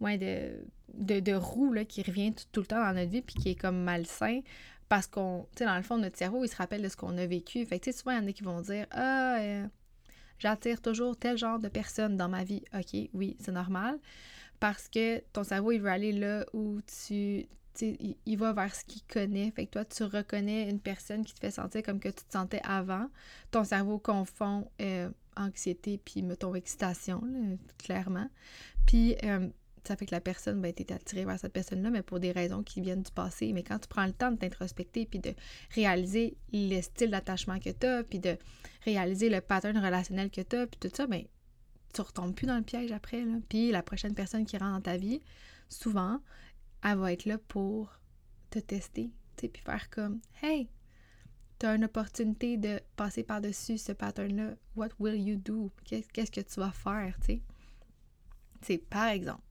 ouais, 0.00 0.18
de, 0.18 0.64
de, 0.94 1.20
de 1.20 1.82
qui 1.84 2.02
revient 2.02 2.34
tout, 2.52 2.60
le 2.60 2.66
temps 2.66 2.82
dans 2.82 2.94
notre 2.94 3.10
vie 3.10 3.22
puis 3.22 3.34
qui 3.36 3.50
est 3.50 3.54
comme 3.54 3.82
malsain 3.82 4.40
parce 4.90 5.06
qu'on, 5.06 5.46
tu 5.52 5.58
sais, 5.58 5.66
dans 5.66 5.76
le 5.76 5.82
fond, 5.82 5.98
notre 5.98 6.18
cerveau, 6.18 6.44
il 6.44 6.48
se 6.48 6.56
rappelle 6.56 6.82
de 6.82 6.88
ce 6.88 6.96
qu'on 6.96 7.16
a 7.16 7.24
vécu. 7.24 7.64
Fait 7.64 7.78
que, 7.78 7.84
tu 7.84 7.92
sais, 7.92 7.98
souvent, 7.98 8.10
il 8.10 8.22
y 8.22 8.24
en 8.24 8.26
a 8.26 8.32
qui 8.32 8.42
vont 8.42 8.60
dire 8.60 8.86
Ah, 8.90 9.38
euh, 9.38 9.64
j'attire 10.40 10.82
toujours 10.82 11.16
tel 11.16 11.38
genre 11.38 11.60
de 11.60 11.68
personne 11.68 12.16
dans 12.16 12.28
ma 12.28 12.42
vie. 12.42 12.64
OK, 12.74 13.08
oui, 13.14 13.36
c'est 13.38 13.52
normal. 13.52 14.00
Parce 14.58 14.88
que 14.88 15.20
ton 15.32 15.44
cerveau, 15.44 15.70
il 15.70 15.80
veut 15.80 15.90
aller 15.90 16.10
là 16.10 16.44
où 16.52 16.80
tu 16.82 17.46
il, 17.80 18.16
il, 18.26 18.36
va 18.36 18.52
vers 18.52 18.74
ce 18.74 18.84
qu'il 18.84 19.02
connaît. 19.02 19.52
Fait 19.52 19.66
que 19.66 19.70
toi, 19.70 19.84
tu 19.84 20.02
reconnais 20.02 20.68
une 20.68 20.80
personne 20.80 21.24
qui 21.24 21.34
te 21.34 21.38
fait 21.38 21.52
sentir 21.52 21.84
comme 21.84 22.00
que 22.00 22.08
tu 22.08 22.24
te 22.24 22.32
sentais 22.32 22.60
avant. 22.64 23.06
Ton 23.52 23.62
cerveau 23.62 24.00
confond 24.00 24.68
euh, 24.82 25.08
anxiété 25.36 25.98
puis, 26.04 26.22
mettons, 26.22 26.56
excitation, 26.56 27.22
clairement. 27.78 28.28
Puis, 28.86 29.14
euh, 29.22 29.48
ça 29.86 29.96
fait 29.96 30.06
que 30.06 30.14
la 30.14 30.20
personne, 30.20 30.60
ben, 30.60 30.72
t'es 30.72 30.92
attiré 30.92 31.24
vers 31.24 31.38
cette 31.38 31.52
personne-là, 31.52 31.90
mais 31.90 32.02
pour 32.02 32.20
des 32.20 32.32
raisons 32.32 32.62
qui 32.62 32.80
viennent 32.80 33.02
du 33.02 33.10
passé. 33.10 33.52
Mais 33.52 33.62
quand 33.62 33.78
tu 33.78 33.88
prends 33.88 34.06
le 34.06 34.12
temps 34.12 34.30
de 34.30 34.36
t'introspecter 34.36 35.06
puis 35.06 35.18
de 35.18 35.34
réaliser 35.74 36.36
le 36.52 36.80
style 36.80 37.10
d'attachement 37.10 37.58
que 37.58 37.70
tu 37.70 37.86
as, 37.86 38.04
puis 38.04 38.18
de 38.18 38.36
réaliser 38.84 39.30
le 39.30 39.40
pattern 39.40 39.76
relationnel 39.78 40.30
que 40.30 40.40
tu 40.40 40.56
as, 40.56 40.66
puis 40.66 40.78
tout 40.80 40.94
ça, 40.94 41.06
ben, 41.06 41.24
tu 41.92 42.00
retombes 42.00 42.34
plus 42.34 42.46
dans 42.46 42.56
le 42.56 42.62
piège 42.62 42.92
après. 42.92 43.24
Là. 43.24 43.38
Puis 43.48 43.70
la 43.70 43.82
prochaine 43.82 44.14
personne 44.14 44.44
qui 44.44 44.56
rentre 44.56 44.74
dans 44.74 44.80
ta 44.82 44.96
vie, 44.96 45.20
souvent, 45.68 46.20
elle 46.84 46.98
va 46.98 47.12
être 47.12 47.24
là 47.24 47.38
pour 47.38 47.98
te 48.50 48.58
tester, 48.58 49.10
tu 49.36 49.42
sais, 49.42 49.48
puis 49.48 49.62
faire 49.62 49.90
comme 49.90 50.20
Hey, 50.42 50.68
tu 51.58 51.66
as 51.66 51.74
une 51.74 51.84
opportunité 51.84 52.56
de 52.56 52.80
passer 52.96 53.22
par-dessus 53.22 53.78
ce 53.78 53.92
pattern-là. 53.92 54.54
What 54.76 54.88
will 54.98 55.14
you 55.14 55.36
do? 55.36 55.70
Qu'est-ce 55.84 56.30
que 56.30 56.40
tu 56.40 56.60
vas 56.60 56.72
faire, 56.72 57.14
tu 57.20 57.26
sais? 57.26 57.42
C'est 58.62 58.78
par 58.78 59.08
exemple. 59.08 59.42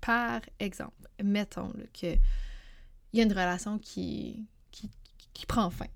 Par 0.00 0.40
exemple, 0.58 1.08
mettons 1.22 1.72
qu'il 1.92 2.18
y 3.12 3.20
a 3.20 3.24
une 3.24 3.32
relation 3.32 3.78
qui, 3.78 4.46
qui, 4.70 5.46
prend 5.46 5.70
fin. 5.70 5.86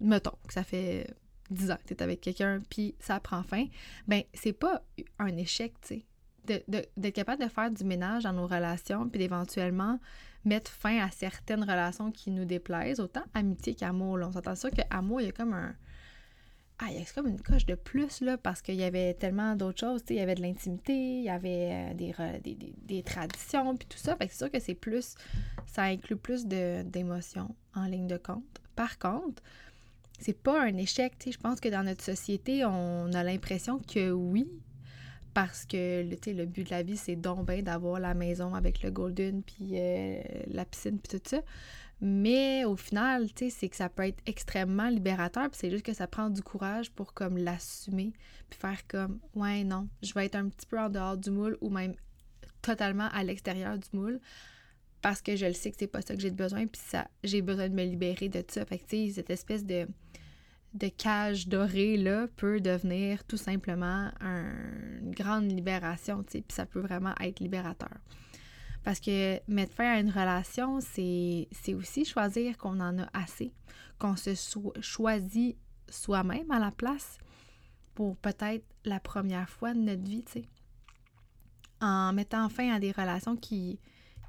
Mettons 0.00 0.36
que 0.46 0.54
ça 0.54 0.64
fait 0.64 1.14
10 1.50 1.70
ans 1.70 1.76
que 1.76 1.88
tu 1.88 1.94
es 1.94 2.02
avec 2.02 2.22
quelqu'un, 2.22 2.62
puis 2.70 2.94
ça 3.00 3.20
prend 3.20 3.42
fin. 3.42 3.66
Ben, 4.06 4.22
c'est 4.32 4.54
pas 4.54 4.82
un 5.18 5.36
échec, 5.36 5.74
tu 5.82 5.88
sais 5.88 6.04
d'être 6.48 7.14
capable 7.14 7.42
de 7.42 7.48
faire 7.48 7.70
du 7.70 7.84
ménage 7.84 8.24
dans 8.24 8.32
nos 8.32 8.46
relations, 8.46 9.08
puis 9.08 9.18
d'éventuellement 9.18 9.98
mettre 10.44 10.70
fin 10.70 10.98
à 10.98 11.10
certaines 11.10 11.62
relations 11.62 12.10
qui 12.10 12.30
nous 12.30 12.44
déplaisent, 12.44 13.00
autant 13.00 13.24
amitié 13.34 13.74
qu'amour. 13.74 14.18
On 14.22 14.32
s'entend 14.32 14.56
sûr 14.56 14.70
qu'amour, 14.70 15.20
il 15.20 15.26
y 15.26 15.28
a 15.28 15.32
comme 15.32 15.52
un. 15.52 15.74
Ah, 16.80 16.86
a 16.86 17.12
comme 17.12 17.26
une 17.26 17.40
coche 17.40 17.66
de 17.66 17.74
plus, 17.74 18.20
là, 18.20 18.38
parce 18.38 18.62
qu'il 18.62 18.76
y 18.76 18.84
avait 18.84 19.12
tellement 19.14 19.56
d'autres 19.56 19.80
choses. 19.80 20.02
Il 20.10 20.16
y 20.16 20.20
avait 20.20 20.36
de 20.36 20.42
l'intimité, 20.42 20.92
il 20.94 21.24
y 21.24 21.28
avait 21.28 21.92
euh, 21.92 22.38
des, 22.40 22.56
des, 22.86 23.02
traditions, 23.02 23.76
puis 23.76 23.88
tout 23.88 23.98
ça. 23.98 24.14
Fait 24.14 24.26
que 24.28 24.32
c'est 24.32 24.38
sûr 24.38 24.50
que 24.50 24.60
c'est 24.60 24.76
plus. 24.76 25.16
Ça 25.66 25.82
inclut 25.82 26.16
plus 26.16 26.46
d'émotions 26.46 27.52
en 27.74 27.86
ligne 27.86 28.06
de 28.06 28.16
compte. 28.16 28.44
Par 28.76 28.96
contre, 29.00 29.42
c'est 30.20 30.40
pas 30.40 30.62
un 30.62 30.76
échec. 30.76 31.14
Je 31.28 31.36
pense 31.36 31.58
que 31.58 31.68
dans 31.68 31.82
notre 31.82 32.04
société, 32.04 32.64
on 32.64 33.12
a 33.12 33.24
l'impression 33.24 33.80
que 33.80 34.12
oui, 34.12 34.48
parce 35.34 35.64
que 35.66 36.02
le 36.02 36.44
but 36.46 36.64
de 36.64 36.70
la 36.70 36.84
vie, 36.84 36.96
c'est 36.96 37.16
donc 37.16 37.44
d'avoir 37.46 37.98
la 37.98 38.14
maison 38.14 38.54
avec 38.54 38.82
le 38.82 38.92
golden, 38.92 39.42
puis 39.42 39.70
euh, 39.72 40.20
la 40.46 40.64
piscine, 40.64 40.98
puis 41.00 41.18
tout 41.18 41.28
ça. 41.28 41.42
Mais 42.00 42.64
au 42.64 42.76
final, 42.76 43.32
tu 43.32 43.46
sais, 43.46 43.50
c'est 43.50 43.68
que 43.68 43.76
ça 43.76 43.88
peut 43.88 44.04
être 44.04 44.22
extrêmement 44.26 44.88
libérateur, 44.88 45.50
puis 45.50 45.58
c'est 45.60 45.70
juste 45.70 45.84
que 45.84 45.94
ça 45.94 46.06
prend 46.06 46.30
du 46.30 46.42
courage 46.42 46.92
pour 46.92 47.12
l'assumer, 47.32 48.12
puis 48.48 48.58
faire 48.58 48.86
comme, 48.86 49.18
ouais, 49.34 49.64
non, 49.64 49.88
je 50.02 50.14
vais 50.14 50.26
être 50.26 50.36
un 50.36 50.48
petit 50.48 50.66
peu 50.66 50.78
en 50.78 50.88
dehors 50.90 51.16
du 51.16 51.30
moule 51.30 51.58
ou 51.60 51.70
même 51.70 51.94
totalement 52.62 53.08
à 53.12 53.24
l'extérieur 53.24 53.78
du 53.78 53.88
moule 53.92 54.20
parce 55.00 55.22
que 55.22 55.36
je 55.36 55.46
le 55.46 55.52
sais 55.52 55.70
que 55.70 55.76
c'est 55.78 55.86
pas 55.86 56.02
ça 56.02 56.14
que 56.14 56.20
j'ai 56.20 56.30
besoin, 56.30 56.66
puis 56.66 56.80
j'ai 57.22 57.40
besoin 57.40 57.68
de 57.68 57.74
me 57.74 57.84
libérer 57.84 58.28
de 58.28 58.42
ça. 58.48 58.64
Fait 58.64 58.78
que, 58.78 58.84
tu 58.84 59.06
sais, 59.06 59.12
cette 59.14 59.30
espèce 59.30 59.64
de 59.64 59.86
de 60.74 60.88
cage 60.88 61.48
dorée 61.48 61.96
là 61.96 62.28
peut 62.36 62.60
devenir 62.60 63.24
tout 63.24 63.36
simplement 63.36 64.10
une 64.20 65.12
grande 65.12 65.50
libération, 65.50 66.22
tu 66.22 66.32
sais, 66.32 66.40
puis 66.46 66.54
ça 66.54 66.66
peut 66.66 66.80
vraiment 66.80 67.14
être 67.20 67.40
libérateur. 67.40 67.96
Parce 68.84 69.00
que 69.00 69.40
mettre 69.50 69.74
fin 69.74 69.94
à 69.94 70.00
une 70.00 70.10
relation, 70.10 70.80
c'est 70.80 71.74
aussi 71.74 72.04
choisir 72.04 72.56
qu'on 72.56 72.80
en 72.80 72.98
a 72.98 73.08
assez, 73.12 73.52
qu'on 73.98 74.16
se 74.16 74.34
choisit 74.80 75.56
soi-même 75.88 76.50
à 76.50 76.58
la 76.58 76.70
place 76.70 77.18
pour 77.94 78.16
peut-être 78.16 78.64
la 78.84 79.00
première 79.00 79.48
fois 79.48 79.74
de 79.74 79.80
notre 79.80 80.04
vie. 80.04 80.24
En 81.80 82.12
mettant 82.12 82.48
fin 82.48 82.72
à 82.72 82.80
des 82.80 82.92
relations 82.92 83.36
qui, 83.36 83.78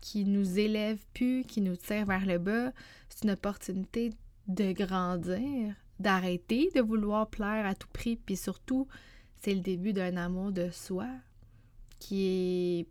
qui 0.02 0.26
nous 0.26 0.60
élèvent 0.60 1.06
plus, 1.14 1.44
qui 1.44 1.62
nous 1.62 1.76
tirent 1.76 2.06
vers 2.06 2.26
le 2.26 2.38
bas, 2.38 2.72
c'est 3.10 3.24
une 3.24 3.32
opportunité 3.32 4.12
de 4.48 4.72
grandir, 4.72 5.76
d'arrêter 6.00 6.70
de 6.76 6.82
vouloir 6.82 7.30
plaire 7.30 7.66
à 7.66 7.76
tout 7.76 7.88
prix, 7.92 8.16
puis 8.16 8.36
surtout, 8.36 8.88
c'est 9.42 9.54
le 9.54 9.62
début 9.62 9.94
d'un 9.94 10.18
amour 10.18 10.52
de 10.52 10.70
soi 10.72 11.08
qui 12.00 12.26
est 12.26 12.88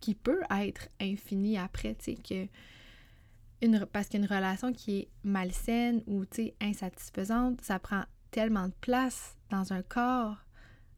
qui 0.00 0.14
peut 0.14 0.42
être 0.50 0.88
infini 1.00 1.58
après, 1.58 1.94
tu 1.94 2.16
sais, 2.16 2.16
que 2.16 2.48
parce 3.92 4.08
qu'une 4.08 4.24
relation 4.24 4.72
qui 4.72 5.00
est 5.00 5.08
malsaine 5.22 6.02
ou, 6.06 6.24
tu 6.24 6.44
sais, 6.44 6.54
insatisfaisante, 6.60 7.60
ça 7.60 7.78
prend 7.78 8.04
tellement 8.30 8.68
de 8.68 8.74
place 8.80 9.36
dans 9.50 9.72
un 9.72 9.82
corps, 9.82 10.36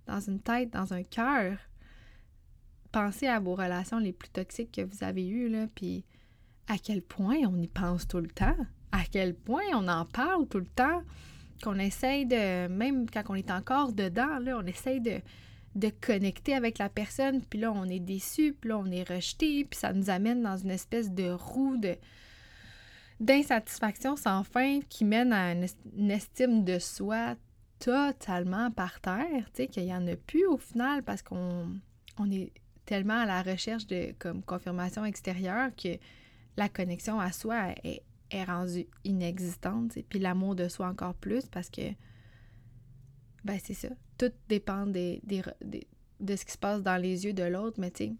dans 0.06 0.20
une 0.20 0.40
tête, 0.40 0.70
dans 0.70 0.94
un 0.94 1.02
cœur. 1.02 1.58
Pensez 2.92 3.26
à 3.26 3.40
vos 3.40 3.56
relations 3.56 3.98
les 3.98 4.12
plus 4.12 4.28
toxiques 4.28 4.72
que 4.72 4.82
vous 4.82 5.02
avez 5.02 5.26
eues, 5.26 5.48
là, 5.48 5.66
puis 5.74 6.04
à 6.68 6.78
quel 6.78 7.02
point 7.02 7.38
on 7.48 7.60
y 7.60 7.66
pense 7.66 8.06
tout 8.06 8.20
le 8.20 8.28
temps 8.28 8.56
à 8.92 9.04
quel 9.10 9.34
point 9.34 9.64
on 9.74 9.88
en 9.88 10.04
parle 10.04 10.46
tout 10.46 10.58
le 10.60 10.66
temps, 10.66 11.02
qu'on 11.62 11.78
essaye 11.78 12.26
de, 12.26 12.68
même 12.68 13.08
quand 13.10 13.22
on 13.28 13.34
est 13.34 13.50
encore 13.50 13.92
dedans, 13.92 14.38
là, 14.38 14.58
on 14.62 14.66
essaye 14.66 15.00
de, 15.00 15.20
de 15.74 15.88
connecter 15.88 16.54
avec 16.54 16.78
la 16.78 16.88
personne, 16.88 17.42
puis 17.42 17.58
là, 17.58 17.72
on 17.72 17.84
est 17.84 18.00
déçu, 18.00 18.52
puis 18.52 18.70
là, 18.70 18.78
on 18.78 18.90
est 18.90 19.08
rejeté, 19.08 19.64
puis 19.64 19.78
ça 19.78 19.92
nous 19.92 20.10
amène 20.10 20.42
dans 20.42 20.56
une 20.56 20.70
espèce 20.70 21.10
de 21.10 21.30
roue 21.30 21.76
de 21.76 21.96
d'insatisfaction 23.20 24.16
sans 24.16 24.42
fin 24.42 24.80
qui 24.88 25.04
mène 25.04 25.32
à 25.32 25.52
une, 25.52 26.10
estime 26.10 26.64
de 26.64 26.80
soi 26.80 27.36
totalement 27.78 28.72
par 28.72 29.00
terre, 29.00 29.44
tu 29.54 29.62
sais, 29.62 29.66
qu'il 29.68 29.84
n'y 29.84 29.94
en 29.94 30.06
a 30.08 30.16
plus 30.16 30.44
au 30.46 30.56
final 30.56 31.04
parce 31.04 31.22
qu'on 31.22 31.68
on 32.18 32.30
est 32.32 32.52
tellement 32.84 33.20
à 33.20 33.26
la 33.26 33.42
recherche 33.42 33.86
de 33.86 34.12
comme 34.18 34.42
confirmation 34.42 35.04
extérieure 35.04 35.70
que 35.76 35.98
la 36.56 36.68
connexion 36.68 37.20
à 37.20 37.30
soi 37.30 37.74
est 37.84 38.44
rendue 38.44 38.86
inexistante, 39.04 39.96
puis 40.08 40.18
l'amour 40.18 40.56
de 40.56 40.66
soi 40.66 40.88
encore 40.88 41.14
plus 41.14 41.46
parce 41.46 41.70
que, 41.70 41.92
ben 43.44 43.58
c'est 43.62 43.74
ça, 43.74 43.88
tout 44.22 44.32
dépend 44.48 44.86
des, 44.86 45.20
de 46.20 46.36
ce 46.36 46.44
qui 46.44 46.52
se 46.52 46.58
passe 46.58 46.82
dans 46.82 46.96
les 46.96 47.24
yeux 47.24 47.32
de 47.32 47.42
l'autre, 47.42 47.80
mais 47.80 47.90
tu 47.90 48.04
sais, 48.04 48.12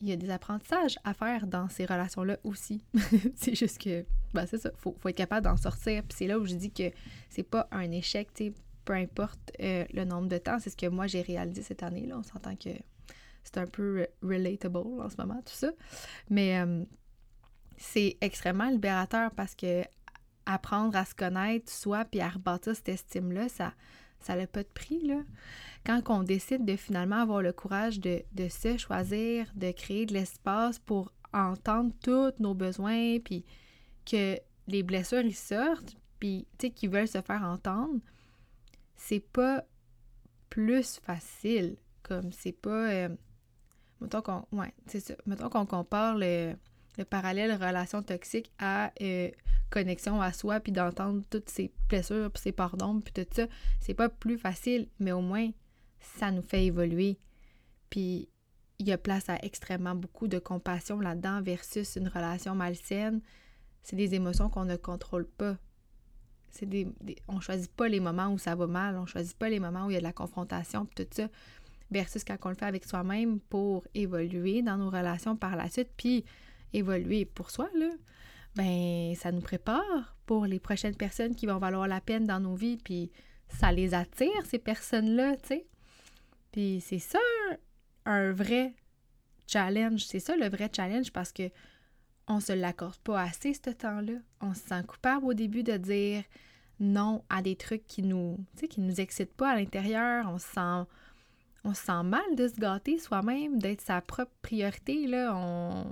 il 0.00 0.08
y 0.08 0.12
a 0.12 0.16
des 0.16 0.30
apprentissages 0.30 0.98
à 1.02 1.14
faire 1.14 1.48
dans 1.48 1.68
ces 1.68 1.84
relations-là 1.84 2.38
aussi. 2.44 2.84
c'est 3.34 3.56
juste 3.56 3.78
que, 3.78 4.04
ben 4.32 4.46
c'est 4.46 4.58
ça, 4.58 4.70
faut, 4.76 4.94
faut 4.98 5.08
être 5.08 5.16
capable 5.16 5.44
d'en 5.44 5.56
sortir, 5.56 6.04
puis 6.04 6.16
c'est 6.16 6.26
là 6.28 6.38
où 6.38 6.46
je 6.46 6.54
dis 6.54 6.70
que 6.70 6.90
c'est 7.28 7.42
pas 7.42 7.66
un 7.72 7.90
échec, 7.90 8.32
tu 8.32 8.46
sais, 8.46 8.54
peu 8.84 8.92
importe 8.92 9.52
euh, 9.60 9.84
le 9.92 10.04
nombre 10.04 10.28
de 10.28 10.38
temps, 10.38 10.58
c'est 10.60 10.70
ce 10.70 10.76
que 10.76 10.86
moi 10.86 11.08
j'ai 11.08 11.22
réalisé 11.22 11.62
cette 11.62 11.82
année, 11.82 12.06
là, 12.06 12.16
on 12.18 12.22
s'entend 12.22 12.54
que 12.54 12.70
c'est 13.42 13.58
un 13.58 13.66
peu 13.66 14.06
relatable 14.22 14.78
en 14.78 15.08
ce 15.10 15.16
moment, 15.18 15.42
tout 15.44 15.54
ça. 15.54 15.70
Mais 16.28 16.60
euh, 16.60 16.84
c'est 17.78 18.16
extrêmement 18.20 18.70
libérateur 18.70 19.32
parce 19.32 19.56
que 19.56 19.82
apprendre 20.46 20.96
à 20.96 21.04
se 21.04 21.14
connaître 21.14 21.70
soi 21.70 22.04
puis 22.04 22.20
à 22.20 22.28
rebâtir 22.28 22.74
cette 22.74 22.88
estime-là, 22.88 23.48
ça 23.48 23.72
ça 24.20 24.36
n'a 24.36 24.46
pas 24.46 24.62
de 24.62 24.68
prix. 24.68 25.00
Là. 25.00 25.20
Quand 25.84 26.02
on 26.08 26.22
décide 26.22 26.64
de 26.64 26.76
finalement 26.76 27.16
avoir 27.16 27.42
le 27.42 27.52
courage 27.52 28.00
de, 28.00 28.22
se 28.48 28.76
choisir, 28.76 29.46
de 29.54 29.70
créer 29.72 30.06
de 30.06 30.14
l'espace 30.14 30.78
pour 30.78 31.12
entendre 31.32 31.92
tous 32.02 32.32
nos 32.40 32.54
besoins, 32.54 33.18
puis 33.20 33.44
que 34.04 34.38
les 34.66 34.82
blessures 34.82 35.20
ils 35.20 35.34
sortent, 35.34 35.96
puis 36.18 36.46
tu 36.58 36.66
sais, 36.66 36.72
qu'ils 36.72 36.90
veulent 36.90 37.08
se 37.08 37.22
faire 37.22 37.42
entendre, 37.42 38.00
c'est 38.96 39.20
pas 39.20 39.64
plus 40.50 41.00
facile. 41.02 41.76
Comme 42.02 42.32
c'est 42.32 42.52
pas. 42.52 42.90
Euh, 42.90 43.08
mettons 44.00 44.20
qu'on. 44.20 44.44
Ouais, 44.52 44.74
c'est 44.86 45.00
ça. 45.00 45.14
Mettons 45.26 45.48
qu'on 45.48 45.66
compare 45.66 46.16
le 46.18 46.54
le 47.00 47.04
parallèle 47.06 47.52
relation 47.52 48.02
toxique 48.02 48.52
à 48.58 48.92
euh, 49.00 49.30
connexion 49.70 50.20
à 50.20 50.32
soi, 50.32 50.60
puis 50.60 50.70
d'entendre 50.70 51.22
toutes 51.30 51.48
ces 51.48 51.72
blessures, 51.88 52.30
puis 52.30 52.42
ces 52.42 52.52
pardons, 52.52 53.00
puis 53.00 53.12
tout 53.12 53.26
ça, 53.34 53.46
c'est 53.80 53.94
pas 53.94 54.08
plus 54.08 54.38
facile, 54.38 54.86
mais 54.98 55.12
au 55.12 55.22
moins, 55.22 55.50
ça 55.98 56.30
nous 56.30 56.42
fait 56.42 56.66
évoluer. 56.66 57.18
Puis 57.88 58.28
il 58.78 58.86
y 58.86 58.92
a 58.92 58.98
place 58.98 59.28
à 59.28 59.36
extrêmement 59.42 59.94
beaucoup 59.94 60.28
de 60.28 60.38
compassion 60.38 61.00
là-dedans 61.00 61.42
versus 61.42 61.96
une 61.96 62.08
relation 62.08 62.54
malsaine. 62.54 63.20
C'est 63.82 63.96
des 63.96 64.14
émotions 64.14 64.48
qu'on 64.48 64.64
ne 64.64 64.76
contrôle 64.76 65.26
pas. 65.26 65.56
C'est 66.50 66.66
des, 66.66 66.88
on 67.28 67.40
choisit 67.40 67.70
pas 67.72 67.88
les 67.88 68.00
moments 68.00 68.28
où 68.28 68.38
ça 68.38 68.54
va 68.54 68.66
mal, 68.66 68.96
on 68.96 69.06
choisit 69.06 69.36
pas 69.36 69.48
les 69.48 69.60
moments 69.60 69.86
où 69.86 69.90
il 69.90 69.94
y 69.94 69.96
a 69.96 70.00
de 70.00 70.04
la 70.04 70.12
confrontation, 70.12 70.84
puis 70.84 71.04
tout 71.04 71.10
ça, 71.14 71.28
versus 71.90 72.24
quand 72.24 72.36
on 72.44 72.48
le 72.50 72.54
fait 72.56 72.66
avec 72.66 72.84
soi-même 72.84 73.40
pour 73.40 73.86
évoluer 73.94 74.60
dans 74.62 74.76
nos 74.76 74.90
relations 74.90 75.36
par 75.36 75.56
la 75.56 75.70
suite. 75.70 75.90
Puis 75.96 76.24
évoluer 76.72 77.24
pour 77.24 77.50
soi, 77.50 77.68
là, 77.74 77.90
ben 78.56 79.14
ça 79.14 79.32
nous 79.32 79.40
prépare 79.40 80.16
pour 80.26 80.46
les 80.46 80.60
prochaines 80.60 80.96
personnes 80.96 81.34
qui 81.34 81.46
vont 81.46 81.58
valoir 81.58 81.86
la 81.88 82.00
peine 82.00 82.26
dans 82.26 82.40
nos 82.40 82.54
vies, 82.54 82.76
puis 82.76 83.10
ça 83.48 83.72
les 83.72 83.94
attire, 83.94 84.46
ces 84.46 84.58
personnes-là, 84.58 85.36
tu 85.36 85.48
sais. 85.48 85.66
Puis 86.52 86.80
c'est 86.80 86.98
ça, 86.98 87.18
un 88.06 88.32
vrai 88.32 88.74
challenge. 89.46 90.04
C'est 90.04 90.20
ça 90.20 90.36
le 90.36 90.48
vrai 90.48 90.70
challenge 90.74 91.12
parce 91.12 91.32
que 91.32 91.50
on 92.28 92.40
se 92.40 92.52
l'accorde 92.52 92.98
pas 92.98 93.22
assez 93.22 93.54
ce 93.54 93.70
temps-là. 93.70 94.14
On 94.40 94.54
se 94.54 94.60
sent 94.60 94.82
coupable 94.86 95.26
au 95.26 95.34
début 95.34 95.64
de 95.64 95.76
dire 95.76 96.22
non 96.78 97.24
à 97.28 97.42
des 97.42 97.56
trucs 97.56 97.86
qui 97.86 98.02
nous, 98.02 98.38
qui 98.68 98.80
nous 98.80 99.00
excitent 99.00 99.34
pas 99.34 99.50
à 99.50 99.56
l'intérieur. 99.56 100.26
On 100.28 100.38
se 100.38 100.46
sent 100.46 100.88
on 101.62 101.74
se 101.74 101.84
sent 101.84 102.02
mal 102.04 102.34
de 102.36 102.48
se 102.48 102.54
gâter 102.58 102.98
soi-même, 102.98 103.58
d'être 103.58 103.82
sa 103.82 104.00
propre 104.00 104.32
priorité. 104.40 105.06
Là. 105.06 105.34
On 105.36 105.90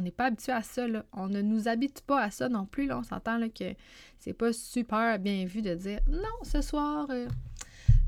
n'est 0.00 0.10
pas 0.10 0.26
habitué 0.26 0.52
à 0.52 0.62
ça. 0.62 0.86
On 1.12 1.28
ne 1.28 1.42
nous 1.42 1.68
habitue 1.68 2.02
pas 2.06 2.22
à 2.22 2.30
ça 2.30 2.48
non 2.48 2.66
plus. 2.66 2.86
Là. 2.86 2.98
On 2.98 3.02
s'entend 3.02 3.38
là, 3.38 3.48
que 3.48 3.74
c'est 4.18 4.32
pas 4.32 4.52
super 4.52 5.18
bien 5.18 5.44
vu 5.44 5.62
de 5.62 5.74
dire 5.74 6.00
non, 6.08 6.42
ce 6.42 6.62
soir, 6.62 7.06
euh, 7.10 7.28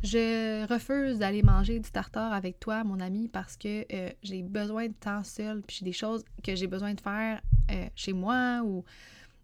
je 0.03 0.67
refuse 0.67 1.19
d'aller 1.19 1.43
manger 1.43 1.81
du 1.81 1.91
tartare 1.91 2.33
avec 2.33 2.61
toi, 2.61 2.85
mon 2.85 3.01
ami, 3.01 3.29
parce 3.29 3.57
que 3.57 3.87
euh, 3.93 4.11
j'ai 4.23 4.43
besoin 4.43 4.89
de 4.89 4.93
temps 4.93 5.25
seul, 5.25 5.63
puis 5.63 5.79
j'ai 5.79 5.85
des 5.85 5.93
choses 5.93 6.25
que 6.43 6.55
j'ai 6.55 6.67
besoin 6.67 6.95
de 6.95 7.01
faire 7.01 7.41
euh, 7.71 7.89
chez 7.95 8.13
moi 8.13 8.63
ou 8.65 8.85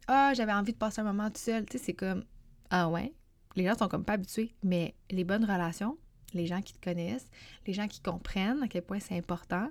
Ah, 0.06 0.32
j'avais 0.34 0.52
envie 0.52 0.72
de 0.72 0.78
passer 0.78 1.00
un 1.00 1.04
moment 1.04 1.30
tout 1.30 1.40
seul. 1.40 1.64
Tu 1.66 1.78
sais, 1.78 1.84
c'est 1.84 1.94
comme 1.94 2.24
Ah 2.70 2.88
ouais. 2.88 3.12
Les 3.56 3.64
gens 3.64 3.76
sont 3.76 3.88
comme 3.88 4.04
pas 4.04 4.12
habitués, 4.14 4.54
mais 4.62 4.94
les 5.10 5.24
bonnes 5.24 5.44
relations, 5.44 5.98
les 6.34 6.46
gens 6.46 6.62
qui 6.62 6.72
te 6.72 6.80
connaissent, 6.80 7.26
les 7.66 7.72
gens 7.72 7.88
qui 7.88 8.00
comprennent 8.00 8.62
à 8.62 8.68
quel 8.68 8.82
point 8.82 9.00
c'est 9.00 9.16
important, 9.16 9.68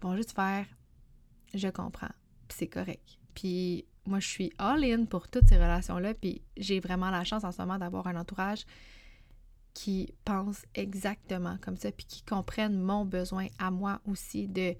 vont 0.00 0.16
juste 0.16 0.32
faire 0.32 0.66
je 1.54 1.68
comprends, 1.68 2.10
puis 2.48 2.58
c'est 2.58 2.66
correct. 2.66 3.18
Puis 3.34 3.84
moi, 4.06 4.20
je 4.20 4.28
suis 4.28 4.52
all-in 4.58 5.04
pour 5.04 5.28
toutes 5.28 5.48
ces 5.48 5.56
relations-là, 5.56 6.14
puis 6.14 6.42
j'ai 6.56 6.80
vraiment 6.80 7.10
la 7.10 7.24
chance 7.24 7.44
en 7.44 7.52
ce 7.52 7.60
moment 7.60 7.78
d'avoir 7.78 8.06
un 8.06 8.16
entourage 8.16 8.64
qui 9.74 10.14
pense 10.24 10.64
exactement 10.74 11.58
comme 11.60 11.76
ça, 11.76 11.92
puis 11.92 12.06
qui 12.06 12.22
comprennent 12.22 12.80
mon 12.80 13.04
besoin 13.04 13.48
à 13.58 13.70
moi 13.70 14.00
aussi 14.06 14.48
de, 14.48 14.74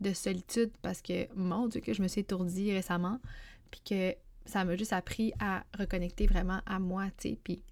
de 0.00 0.12
solitude, 0.12 0.72
parce 0.82 1.00
que, 1.00 1.32
mon 1.34 1.68
Dieu, 1.68 1.80
que 1.80 1.92
je 1.92 2.02
me 2.02 2.08
suis 2.08 2.22
étourdie 2.22 2.72
récemment, 2.72 3.20
puis 3.70 3.80
que 3.84 4.14
ça 4.44 4.64
m'a 4.64 4.76
juste 4.76 4.92
appris 4.92 5.32
à 5.38 5.64
reconnecter 5.78 6.26
vraiment 6.26 6.60
à 6.66 6.78
moi, 6.78 7.06
tu 7.18 7.30
sais, 7.30 7.38
puis 7.42 7.62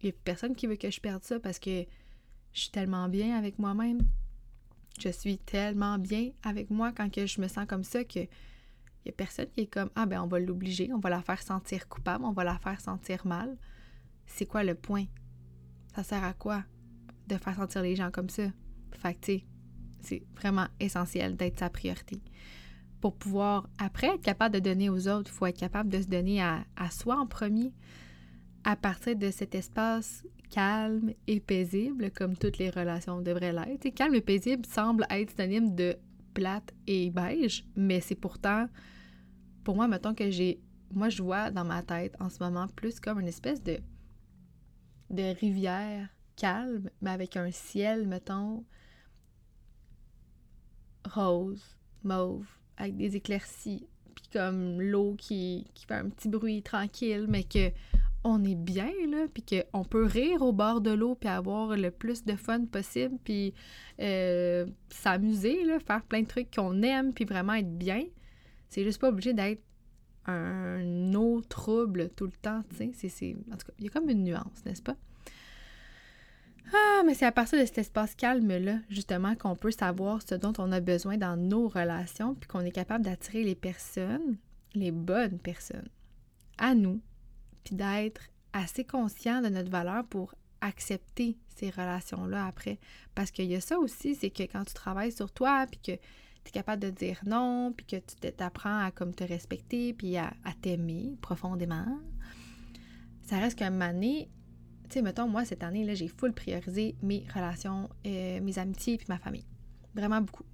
il 0.00 0.06
n'y 0.06 0.10
a 0.10 0.14
personne 0.24 0.54
qui 0.54 0.66
veut 0.66 0.76
que 0.76 0.90
je 0.90 1.00
perde 1.00 1.22
ça 1.24 1.40
parce 1.40 1.58
que 1.58 1.84
je 2.52 2.60
suis 2.60 2.70
tellement 2.70 3.08
bien 3.08 3.36
avec 3.36 3.58
moi-même. 3.58 4.00
Je 5.00 5.08
suis 5.10 5.38
tellement 5.38 5.98
bien 5.98 6.30
avec 6.42 6.70
moi 6.70 6.92
quand 6.92 7.08
je 7.14 7.40
me 7.40 7.48
sens 7.48 7.66
comme 7.66 7.84
ça 7.84 8.04
que 8.04 8.20
il 8.20 9.06
y 9.06 9.08
a 9.10 9.12
personne 9.12 9.46
qui 9.54 9.62
est 9.62 9.66
comme 9.66 9.90
ah 9.94 10.06
ben 10.06 10.20
on 10.20 10.26
va 10.26 10.40
l'obliger, 10.40 10.90
on 10.92 10.98
va 10.98 11.08
la 11.08 11.22
faire 11.22 11.40
sentir 11.40 11.88
coupable, 11.88 12.24
on 12.24 12.32
va 12.32 12.44
la 12.44 12.58
faire 12.58 12.80
sentir 12.80 13.26
mal. 13.26 13.56
C'est 14.26 14.46
quoi 14.46 14.64
le 14.64 14.74
point? 14.74 15.06
Ça 15.94 16.02
sert 16.02 16.24
à 16.24 16.32
quoi 16.32 16.64
de 17.28 17.36
faire 17.36 17.54
sentir 17.54 17.82
les 17.82 17.96
gens 17.96 18.10
comme 18.10 18.28
ça? 18.28 18.44
Fait 18.92 19.14
que 19.14 19.44
c'est 20.00 20.22
vraiment 20.36 20.66
essentiel 20.80 21.36
d'être 21.36 21.58
sa 21.58 21.70
priorité. 21.70 22.20
Pour 23.00 23.16
pouvoir 23.16 23.68
après 23.78 24.08
être 24.08 24.22
capable 24.22 24.54
de 24.56 24.60
donner 24.60 24.90
aux 24.90 25.06
autres, 25.08 25.30
il 25.30 25.34
faut 25.34 25.46
être 25.46 25.58
capable 25.58 25.88
de 25.88 26.02
se 26.02 26.08
donner 26.08 26.42
à 26.42 26.90
soi 26.90 27.16
en 27.16 27.26
premier 27.26 27.72
à 28.64 28.76
partir 28.76 29.16
de 29.16 29.30
cet 29.30 29.54
espace 29.54 30.24
calme 30.50 31.12
et 31.26 31.40
paisible, 31.40 32.10
comme 32.10 32.36
toutes 32.36 32.58
les 32.58 32.70
relations 32.70 33.20
devraient 33.20 33.52
l'être. 33.52 33.88
calme 33.94 34.14
et 34.14 34.20
paisible 34.20 34.66
semble 34.66 35.06
être 35.10 35.30
synonyme 35.30 35.74
de 35.74 35.96
plate 36.34 36.72
et 36.86 37.10
beige, 37.10 37.64
mais 37.76 38.00
c'est 38.00 38.14
pourtant, 38.14 38.68
pour 39.64 39.76
moi, 39.76 39.88
mettons 39.88 40.14
que 40.14 40.30
j'ai, 40.30 40.60
moi 40.92 41.08
je 41.08 41.22
vois 41.22 41.50
dans 41.50 41.64
ma 41.64 41.82
tête 41.82 42.14
en 42.20 42.28
ce 42.28 42.42
moment 42.42 42.68
plus 42.68 43.00
comme 43.00 43.20
une 43.20 43.28
espèce 43.28 43.62
de, 43.62 43.78
de 45.10 45.34
rivière 45.38 46.08
calme, 46.36 46.90
mais 47.00 47.10
avec 47.10 47.36
un 47.36 47.50
ciel, 47.50 48.06
mettons, 48.06 48.64
rose, 51.04 51.76
mauve, 52.04 52.46
avec 52.76 52.96
des 52.96 53.16
éclaircies, 53.16 53.88
puis 54.14 54.28
comme 54.32 54.80
l'eau 54.80 55.14
qui, 55.18 55.66
qui 55.74 55.86
fait 55.86 55.94
un 55.94 56.08
petit 56.08 56.28
bruit 56.28 56.62
tranquille, 56.62 57.26
mais 57.28 57.42
que 57.42 57.70
on 58.24 58.42
est 58.44 58.54
bien, 58.54 58.92
là, 59.08 59.26
puis 59.32 59.44
qu'on 59.44 59.84
peut 59.84 60.04
rire 60.04 60.42
au 60.42 60.52
bord 60.52 60.80
de 60.80 60.90
l'eau, 60.90 61.14
puis 61.14 61.28
avoir 61.28 61.76
le 61.76 61.90
plus 61.90 62.24
de 62.24 62.34
fun 62.34 62.64
possible, 62.66 63.16
puis 63.24 63.54
euh, 64.00 64.66
s'amuser, 64.90 65.64
là, 65.64 65.78
faire 65.80 66.02
plein 66.02 66.22
de 66.22 66.26
trucs 66.26 66.54
qu'on 66.54 66.82
aime, 66.82 67.12
puis 67.12 67.24
vraiment 67.24 67.54
être 67.54 67.78
bien. 67.78 68.04
C'est 68.68 68.84
juste 68.84 69.00
pas 69.00 69.08
obligé 69.08 69.32
d'être 69.32 69.62
un 70.26 71.14
eau 71.14 71.40
trouble 71.40 72.10
tout 72.10 72.26
le 72.26 72.32
temps, 72.32 72.62
tu 72.70 72.92
sais. 73.08 73.36
En 73.50 73.56
tout 73.56 73.66
cas, 73.66 73.72
il 73.78 73.84
y 73.84 73.88
a 73.88 73.90
comme 73.90 74.10
une 74.10 74.24
nuance, 74.24 74.64
n'est-ce 74.66 74.82
pas? 74.82 74.96
Ah, 76.74 77.02
mais 77.06 77.14
c'est 77.14 77.24
à 77.24 77.32
partir 77.32 77.58
de 77.58 77.64
cet 77.64 77.78
espace 77.78 78.14
calme-là, 78.14 78.80
justement, 78.90 79.34
qu'on 79.36 79.56
peut 79.56 79.70
savoir 79.70 80.20
ce 80.20 80.34
dont 80.34 80.52
on 80.58 80.70
a 80.70 80.80
besoin 80.80 81.16
dans 81.16 81.36
nos 81.36 81.68
relations, 81.68 82.34
puis 82.34 82.46
qu'on 82.46 82.60
est 82.60 82.70
capable 82.70 83.04
d'attirer 83.04 83.42
les 83.42 83.54
personnes, 83.54 84.36
les 84.74 84.90
bonnes 84.90 85.38
personnes, 85.38 85.88
à 86.58 86.74
nous, 86.74 87.00
d'être 87.74 88.22
assez 88.52 88.84
conscient 88.84 89.40
de 89.42 89.48
notre 89.48 89.70
valeur 89.70 90.04
pour 90.06 90.34
accepter 90.60 91.36
ces 91.54 91.70
relations-là 91.70 92.46
après. 92.46 92.78
Parce 93.14 93.30
qu'il 93.30 93.46
y 93.46 93.54
a 93.54 93.60
ça 93.60 93.78
aussi, 93.78 94.14
c'est 94.14 94.30
que 94.30 94.42
quand 94.42 94.64
tu 94.64 94.74
travailles 94.74 95.12
sur 95.12 95.30
toi, 95.30 95.66
puis 95.70 95.80
que 95.80 96.00
tu 96.44 96.48
es 96.48 96.50
capable 96.50 96.82
de 96.82 96.90
dire 96.90 97.20
non, 97.26 97.72
puis 97.76 97.86
que 97.86 97.96
tu 97.96 98.32
t'apprends 98.32 98.80
à 98.80 98.90
comme 98.90 99.14
te 99.14 99.24
respecter, 99.24 99.92
puis 99.92 100.16
à, 100.16 100.32
t'aimer 100.60 101.16
profondément, 101.20 101.98
ça 103.22 103.38
reste 103.38 103.58
qu'un 103.58 103.70
donné, 103.70 104.28
tu 104.84 104.94
sais, 104.94 105.02
mettons, 105.02 105.28
moi, 105.28 105.44
cette 105.44 105.62
année, 105.62 105.84
là, 105.84 105.94
j'ai 105.94 106.08
full 106.08 106.32
priorisé 106.32 106.96
mes 107.02 107.26
relations, 107.34 107.88
euh, 108.06 108.40
mes 108.40 108.58
amitiés, 108.58 108.96
puis 108.96 109.06
ma 109.08 109.18
famille. 109.18 109.44
Vraiment 109.94 110.20
beaucoup. 110.20 110.44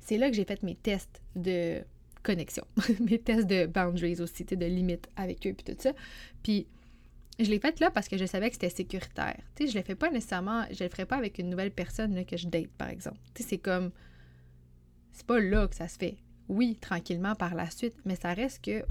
C'est 0.00 0.18
là 0.18 0.28
que 0.28 0.36
j'ai 0.36 0.44
fait 0.44 0.62
mes 0.62 0.74
tests 0.74 1.22
de 1.34 1.82
mes 3.00 3.18
tests 3.18 3.46
de 3.46 3.66
boundaries 3.66 4.20
aussi, 4.20 4.44
de 4.44 4.66
limites 4.66 5.08
avec 5.16 5.46
eux, 5.46 5.54
puis 5.54 5.74
tout 5.74 5.80
ça. 5.80 5.92
Puis 6.42 6.66
je 7.38 7.50
l'ai 7.50 7.58
fait 7.58 7.78
là 7.80 7.90
parce 7.90 8.08
que 8.08 8.16
je 8.16 8.24
savais 8.24 8.48
que 8.48 8.54
c'était 8.54 8.70
sécuritaire. 8.70 9.38
Tu 9.54 9.66
sais, 9.66 9.72
je 9.72 9.78
le 9.78 9.84
fais 9.84 9.94
pas 9.94 10.10
nécessairement, 10.10 10.64
je 10.70 10.82
le 10.82 10.90
ferai 10.90 11.06
pas 11.06 11.16
avec 11.16 11.38
une 11.38 11.50
nouvelle 11.50 11.70
personne 11.70 12.24
que 12.24 12.36
je 12.36 12.48
date, 12.48 12.70
par 12.78 12.88
exemple. 12.88 13.18
C'est 13.34 13.58
comme, 13.58 13.90
c'est 15.12 15.26
pas 15.26 15.40
là 15.40 15.68
que 15.68 15.74
ça 15.74 15.88
se 15.88 15.98
fait. 15.98 16.16
Oui, 16.48 16.76
tranquillement 16.80 17.34
par 17.34 17.54
la 17.54 17.68
suite, 17.68 17.94
mais 18.04 18.14
ça 18.14 18.32
reste 18.32 18.64
que, 18.64 18.84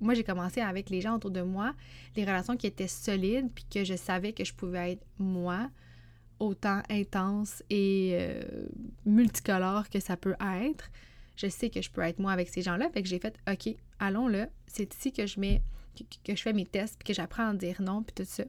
moi 0.00 0.14
j'ai 0.14 0.22
commencé 0.22 0.60
avec 0.60 0.90
les 0.90 1.00
gens 1.00 1.16
autour 1.16 1.32
de 1.32 1.42
moi, 1.42 1.74
les 2.16 2.24
relations 2.24 2.56
qui 2.56 2.68
étaient 2.68 2.86
solides, 2.86 3.50
puis 3.52 3.64
que 3.68 3.82
je 3.84 3.94
savais 3.94 4.32
que 4.32 4.44
je 4.44 4.54
pouvais 4.54 4.92
être 4.92 5.04
moi, 5.18 5.70
autant 6.38 6.82
intense 6.88 7.62
et 7.68 8.12
euh, 8.14 8.42
multicolore 9.04 9.90
que 9.90 10.00
ça 10.00 10.16
peut 10.16 10.36
être 10.40 10.90
je 11.36 11.48
sais 11.48 11.70
que 11.70 11.80
je 11.82 11.90
peux 11.90 12.02
être 12.02 12.18
moi 12.18 12.32
avec 12.32 12.48
ces 12.48 12.62
gens-là. 12.62 12.90
Fait 12.90 13.02
que 13.02 13.08
j'ai 13.08 13.18
fait, 13.18 13.36
OK, 13.50 13.74
allons 13.98 14.28
là. 14.28 14.48
C'est 14.66 14.94
ici 14.94 15.12
que 15.12 15.26
je 15.26 15.40
mets, 15.40 15.62
que, 16.24 16.34
je 16.34 16.42
fais 16.42 16.52
mes 16.52 16.66
tests, 16.66 16.96
puis 16.98 17.06
que 17.08 17.14
j'apprends 17.14 17.48
à 17.48 17.54
dire 17.54 17.80
non, 17.80 18.02
puis 18.02 18.14
tout 18.14 18.30
ça. 18.30 18.44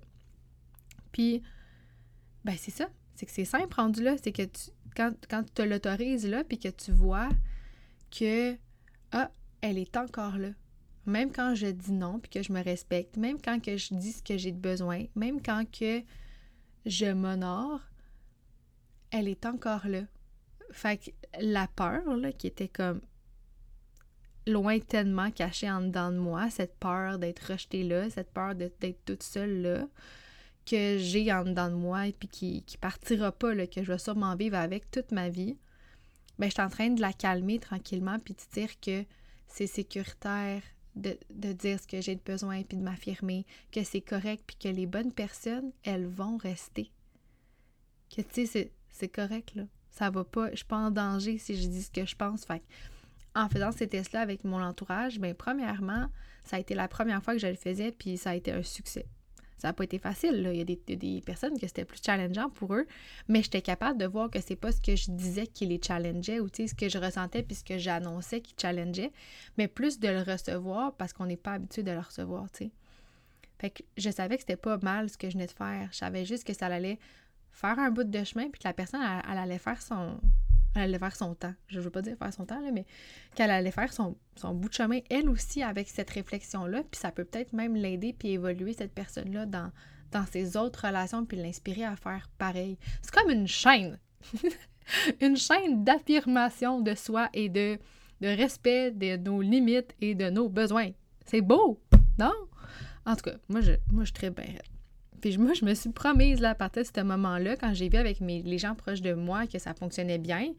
Puis, 1.12 1.41
ben 2.44 2.56
c'est 2.58 2.72
ça. 2.72 2.89
C'est 3.15 3.26
que 3.26 3.32
c'est 3.32 3.46
simple 3.46 3.74
rendu 3.74 4.04
là. 4.04 4.15
C'est 4.22 4.32
que 4.32 4.44
tu, 4.44 4.72
quand, 4.96 5.12
quand 5.30 5.44
tu 5.44 5.52
te 5.52 5.62
l'autorises 5.62 6.28
là, 6.28 6.44
puis 6.44 6.60
que 6.60 6.70
tu 6.70 6.91
vois 6.91 7.30
que, 8.10 8.56
ah, 9.12 9.32
elle 9.62 9.78
est 9.78 9.96
encore 9.98 10.38
là. 10.38 10.50
Même 11.06 11.32
quand 11.32 11.56
je 11.56 11.67
dis 11.67 11.94
non, 11.94 12.20
puis 12.20 12.30
que 12.30 12.44
je 12.44 12.54
me 12.54 12.63
respecte, 12.63 13.17
même 13.17 13.41
quand 13.41 13.60
que 13.60 13.78
je 13.78 13.94
dis 13.96 14.12
ce 14.12 14.22
que 14.22 14.38
j'ai 14.38 14.52
de 14.52 14.60
besoin, 14.60 15.06
même 15.15 15.41
quand 15.41 15.65
que 15.72 16.04
je 16.86 17.12
m'honore, 17.12 17.82
elle 19.12 19.28
est 19.28 19.46
encore 19.46 19.88
là. 19.88 20.04
Fait 20.72 20.98
que 20.98 21.12
la 21.40 21.68
peur, 21.68 22.16
là, 22.16 22.32
qui 22.32 22.48
était 22.48 22.68
comme 22.68 23.02
lointainement 24.48 25.32
cachée 25.32 25.70
en 25.70 25.82
dedans 25.82 26.12
de 26.12 26.18
moi, 26.18 26.50
cette 26.50 26.76
peur 26.80 27.20
d'être 27.20 27.52
rejetée 27.52 27.84
là, 27.84 28.10
cette 28.10 28.32
peur 28.32 28.56
d'être 28.56 29.06
toute 29.06 29.24
seule 29.24 29.62
là, 29.62 29.88
que 30.66 30.98
j'ai 30.98 31.32
en 31.32 31.44
dedans 31.44 31.70
de 31.70 31.76
moi 31.76 32.08
et 32.08 32.14
puis 32.14 32.28
qui, 32.28 32.64
qui 32.64 32.78
partira 32.78 33.32
pas, 33.32 33.54
là, 33.54 33.68
que 33.68 33.84
je 33.84 33.92
vais 33.92 33.98
sûrement 33.98 34.36
vivre 34.36 34.58
avec 34.58 34.90
toute 34.92 35.12
ma 35.12 35.30
vie, 35.30 35.58
ben, 36.40 36.48
je 36.48 36.54
suis 36.54 36.62
en 36.62 36.70
train 36.70 36.90
de 36.90 37.02
la 37.02 37.14
calmer 37.14 37.60
tranquillement 37.60 38.18
puis 38.20 38.34
de 38.34 38.54
dire 38.54 38.80
que 38.80 39.06
c'est 39.48 39.68
sécuritaire 39.68 40.62
de, 40.96 41.18
de, 41.30 41.54
dire 41.54 41.80
ce 41.80 41.88
que 41.88 42.02
j'ai 42.02 42.16
besoin 42.16 42.64
puis 42.64 42.78
de 42.78 42.84
m'affirmer, 42.84 43.46
que 43.72 43.84
c'est 43.84 44.02
correct 44.02 44.44
puis 44.48 44.58
que 44.58 44.68
les 44.68 44.88
bonnes 44.88 45.14
personnes, 45.14 45.72
elles 45.84 46.08
vont 46.08 46.38
rester. 46.38 46.92
Que 48.10 48.22
tu 48.22 48.46
sais, 48.46 48.72
c'est 48.90 49.08
correct 49.08 49.56
là 49.56 49.64
ça 49.91 50.10
va 50.10 50.23
pas, 50.23 50.49
je 50.51 50.58
suis 50.58 50.65
pas 50.65 50.77
en 50.77 50.91
danger 50.91 51.38
si 51.38 51.62
je 51.62 51.67
dis 51.67 51.84
ce 51.84 51.91
que 51.91 52.06
je 52.06 52.15
pense. 52.15 52.45
Fait 52.45 52.63
en 53.36 53.47
faisant 53.47 53.71
ces 53.71 53.88
tests-là 53.88 54.21
avec 54.21 54.43
mon 54.43 54.62
entourage, 54.62 55.19
bien, 55.19 55.34
premièrement, 55.34 56.08
ça 56.43 56.58
a 56.58 56.60
été 56.60 56.73
la 56.75 56.88
première 56.88 57.23
fois 57.23 57.34
que 57.34 57.39
je 57.39 57.47
le 57.47 57.56
faisais, 57.56 57.91
puis 57.91 58.17
ça 58.17 58.32
a 58.32 58.36
été 58.36 58.51
un 58.51 58.63
succès. 58.63 59.06
Ça 59.58 59.67
n'a 59.67 59.73
pas 59.73 59.84
été 59.84 59.99
facile. 59.99 60.49
Il 60.51 60.58
y 60.58 60.62
a 60.62 60.65
des, 60.65 61.21
personnes 61.23 61.60
que 61.60 61.67
c'était 61.67 61.86
plus 61.86 62.01
challengeant 62.04 62.49
pour 62.49 62.73
eux, 62.73 62.88
mais 63.27 63.43
j'étais 63.43 63.62
capable 63.62 63.99
de 63.99 64.08
voir 64.08 64.32
que 64.32 64.41
c'est 64.41 64.56
pas 64.56 64.71
ce 64.71 64.82
que 64.82 64.95
je 64.95 65.12
disais 65.12 65.45
qui 65.45 65.67
les 65.67 65.80
challengeait 65.80 66.39
ou 66.39 66.47
ce 66.47 66.73
que 66.73 66.89
je 66.89 66.97
ressentais 66.97 67.43
puis 67.43 67.56
ce 67.56 67.63
que 67.63 67.77
j'annonçais 67.77 68.41
qui 68.41 68.56
challengeait, 68.60 69.12
mais 69.60 69.67
plus 69.67 69.99
de 69.99 70.08
le 70.08 70.23
recevoir 70.23 70.95
parce 70.95 71.13
qu'on 71.13 71.27
n'est 71.27 71.38
pas 71.38 71.54
habitué 71.54 71.84
de 71.84 71.91
le 71.91 71.99
recevoir. 71.99 72.47
Fait 73.60 73.86
je 73.97 74.10
savais 74.10 74.38
que 74.38 74.41
c'était 74.41 74.56
pas 74.56 74.77
mal 74.77 75.12
ce 75.12 75.17
que 75.17 75.30
je 75.30 75.34
venais 75.34 75.45
de 75.45 75.51
faire. 75.51 75.89
Je 75.91 75.97
savais 75.97 76.25
juste 76.25 76.43
que 76.43 76.54
ça 76.54 76.65
allait 76.65 76.97
faire 77.52 77.78
un 77.80 77.92
bout 77.92 78.04
de 78.04 78.24
chemin, 78.24 78.50
puis 78.50 78.60
que 78.60 78.68
la 78.68 78.74
personne, 78.74 79.02
elle, 79.30 79.38
allait 79.38 79.58
faire 79.58 79.82
son, 79.82 80.20
elle 80.76 80.84
allait 80.84 81.00
faire 81.00 81.16
son 81.16 81.36
temps. 81.36 81.54
Je 81.68 81.80
veux 81.80 81.90
pas 81.90 82.02
dire 82.02 82.18
faire 82.18 82.34
son 82.34 82.46
temps, 82.46 82.60
là, 82.62 82.72
mais 82.72 82.86
qu'elle 83.36 83.52
allait 83.52 83.72
faire 83.72 83.92
son, 83.94 84.16
bout 84.44 84.70
de 84.70 84.74
chemin, 84.74 85.00
elle 85.10 85.30
aussi, 85.30 85.64
avec 85.64 85.90
cette 85.90 86.10
réflexion-là. 86.10 86.84
Puis 86.90 87.00
ça 87.00 87.12
peut 87.12 87.26
peut-être 87.26 87.54
même 87.54 87.76
l'aider 87.76 88.14
puis 88.14 88.30
évoluer 88.30 88.74
cette 88.74 88.94
personne-là 88.94 89.46
dans, 89.46 89.72
dans 90.12 90.26
ses 90.26 90.58
autres 90.58 90.88
relations 90.88 91.26
puis 91.26 91.38
l'inspirer 91.38 91.84
à 91.84 91.96
faire 91.96 92.30
pareil. 92.38 92.78
C'est 93.02 93.14
comme 93.14 93.30
une 93.30 93.48
chaîne. 93.48 94.00
une 95.22 95.38
chaîne 95.38 95.84
d'affirmation 95.84 96.82
de 96.82 96.96
soi 96.96 97.30
et 97.34 97.50
de, 97.50 97.78
de 98.22 98.28
respect 98.28 98.92
de 98.92 99.18
nos 99.18 99.42
limites 99.42 99.96
et 100.00 100.16
de 100.16 100.30
nos 100.30 100.50
besoins. 100.50 100.92
C'est 101.26 101.42
beau, 101.42 101.82
non? 102.18 102.34
En 103.06 103.16
tout 103.16 103.24
cas, 103.24 103.36
moi, 103.50 103.62
je, 103.62 103.74
moi, 103.92 104.04
je 104.06 104.14
très 104.14 104.30
bien 104.30 104.46
puis 105.22 105.38
moi, 105.38 105.54
je 105.54 105.64
me 105.64 105.74
suis 105.74 105.90
promise, 105.92 106.42
là, 106.42 106.50
à 106.50 106.56
partir 106.56 106.84
de 106.84 106.88
ce 106.94 107.02
moment-là, 107.02 107.56
quand 107.56 107.74
j'ai 107.74 107.90
vu 107.90 107.98
avec 107.98 108.20
mes, 108.22 108.42
les 108.42 108.58
gens 108.58 108.76
proches 108.76 109.02
de 109.02 109.14
moi 109.14 109.48
que 109.48 109.60
ça 109.60 109.74
fonctionnait 109.74 110.18
bien, 110.18 110.54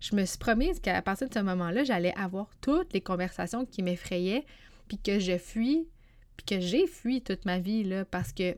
je 0.00 0.14
me 0.14 0.24
suis 0.24 0.38
promise 0.38 0.80
qu'à 0.80 1.00
partir 1.00 1.28
de 1.28 1.34
ce 1.34 1.40
moment-là, 1.40 1.84
j'allais 1.84 2.14
avoir 2.16 2.50
toutes 2.60 2.92
les 2.92 3.00
conversations 3.00 3.64
qui 3.64 3.82
m'effrayaient, 3.82 4.44
puis 4.88 4.98
que 4.98 5.18
je 5.18 5.38
fuis, 5.38 5.88
puis 6.36 6.44
que 6.44 6.60
j'ai 6.60 6.86
fui 6.86 7.22
toute 7.22 7.44
ma 7.46 7.58
vie, 7.58 7.84
là, 7.84 8.04
parce 8.04 8.32
que 8.32 8.56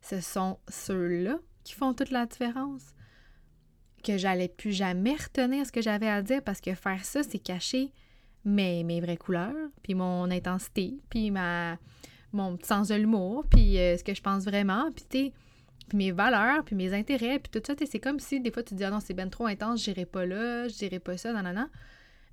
ce 0.00 0.20
sont 0.20 0.58
ceux-là 0.68 1.38
qui 1.62 1.74
font 1.74 1.94
toute 1.94 2.10
la 2.10 2.26
différence. 2.26 2.82
Que 4.02 4.16
j'allais 4.16 4.48
plus 4.48 4.72
jamais 4.72 5.14
retenir 5.14 5.66
ce 5.66 5.72
que 5.72 5.82
j'avais 5.82 6.08
à 6.08 6.22
dire, 6.22 6.42
parce 6.42 6.60
que 6.60 6.74
faire 6.74 7.04
ça, 7.04 7.22
c'est 7.22 7.38
cacher 7.38 7.92
mes, 8.44 8.82
mes 8.82 9.00
vraies 9.00 9.18
couleurs, 9.18 9.68
puis 9.82 9.94
mon 9.94 10.30
intensité, 10.30 10.98
puis 11.10 11.30
ma 11.30 11.78
mon 12.32 12.56
petit 12.56 12.68
sens 12.68 12.88
de 12.88 12.94
l'humour, 12.94 13.44
puis 13.50 13.78
euh, 13.78 13.96
ce 13.96 14.04
que 14.04 14.14
je 14.14 14.22
pense 14.22 14.44
vraiment, 14.44 14.90
puis 14.92 15.32
puis 15.88 15.96
mes 15.96 16.12
valeurs, 16.12 16.64
puis 16.64 16.76
mes 16.76 16.92
intérêts, 16.94 17.40
puis 17.40 17.50
tout 17.50 17.62
ça, 17.66 17.74
c'est 17.84 17.98
comme 17.98 18.20
si 18.20 18.40
des 18.40 18.52
fois 18.52 18.62
tu 18.62 18.70
te 18.70 18.74
dis 18.76 18.84
ah 18.84 18.90
non, 18.90 19.00
c'est 19.00 19.14
ben 19.14 19.28
trop 19.28 19.46
intense, 19.46 19.82
j'irai 19.82 20.06
pas 20.06 20.24
là, 20.24 20.68
je 20.68 20.74
dirai 20.74 21.00
pas 21.00 21.16
ça, 21.16 21.32
non. 21.32 21.68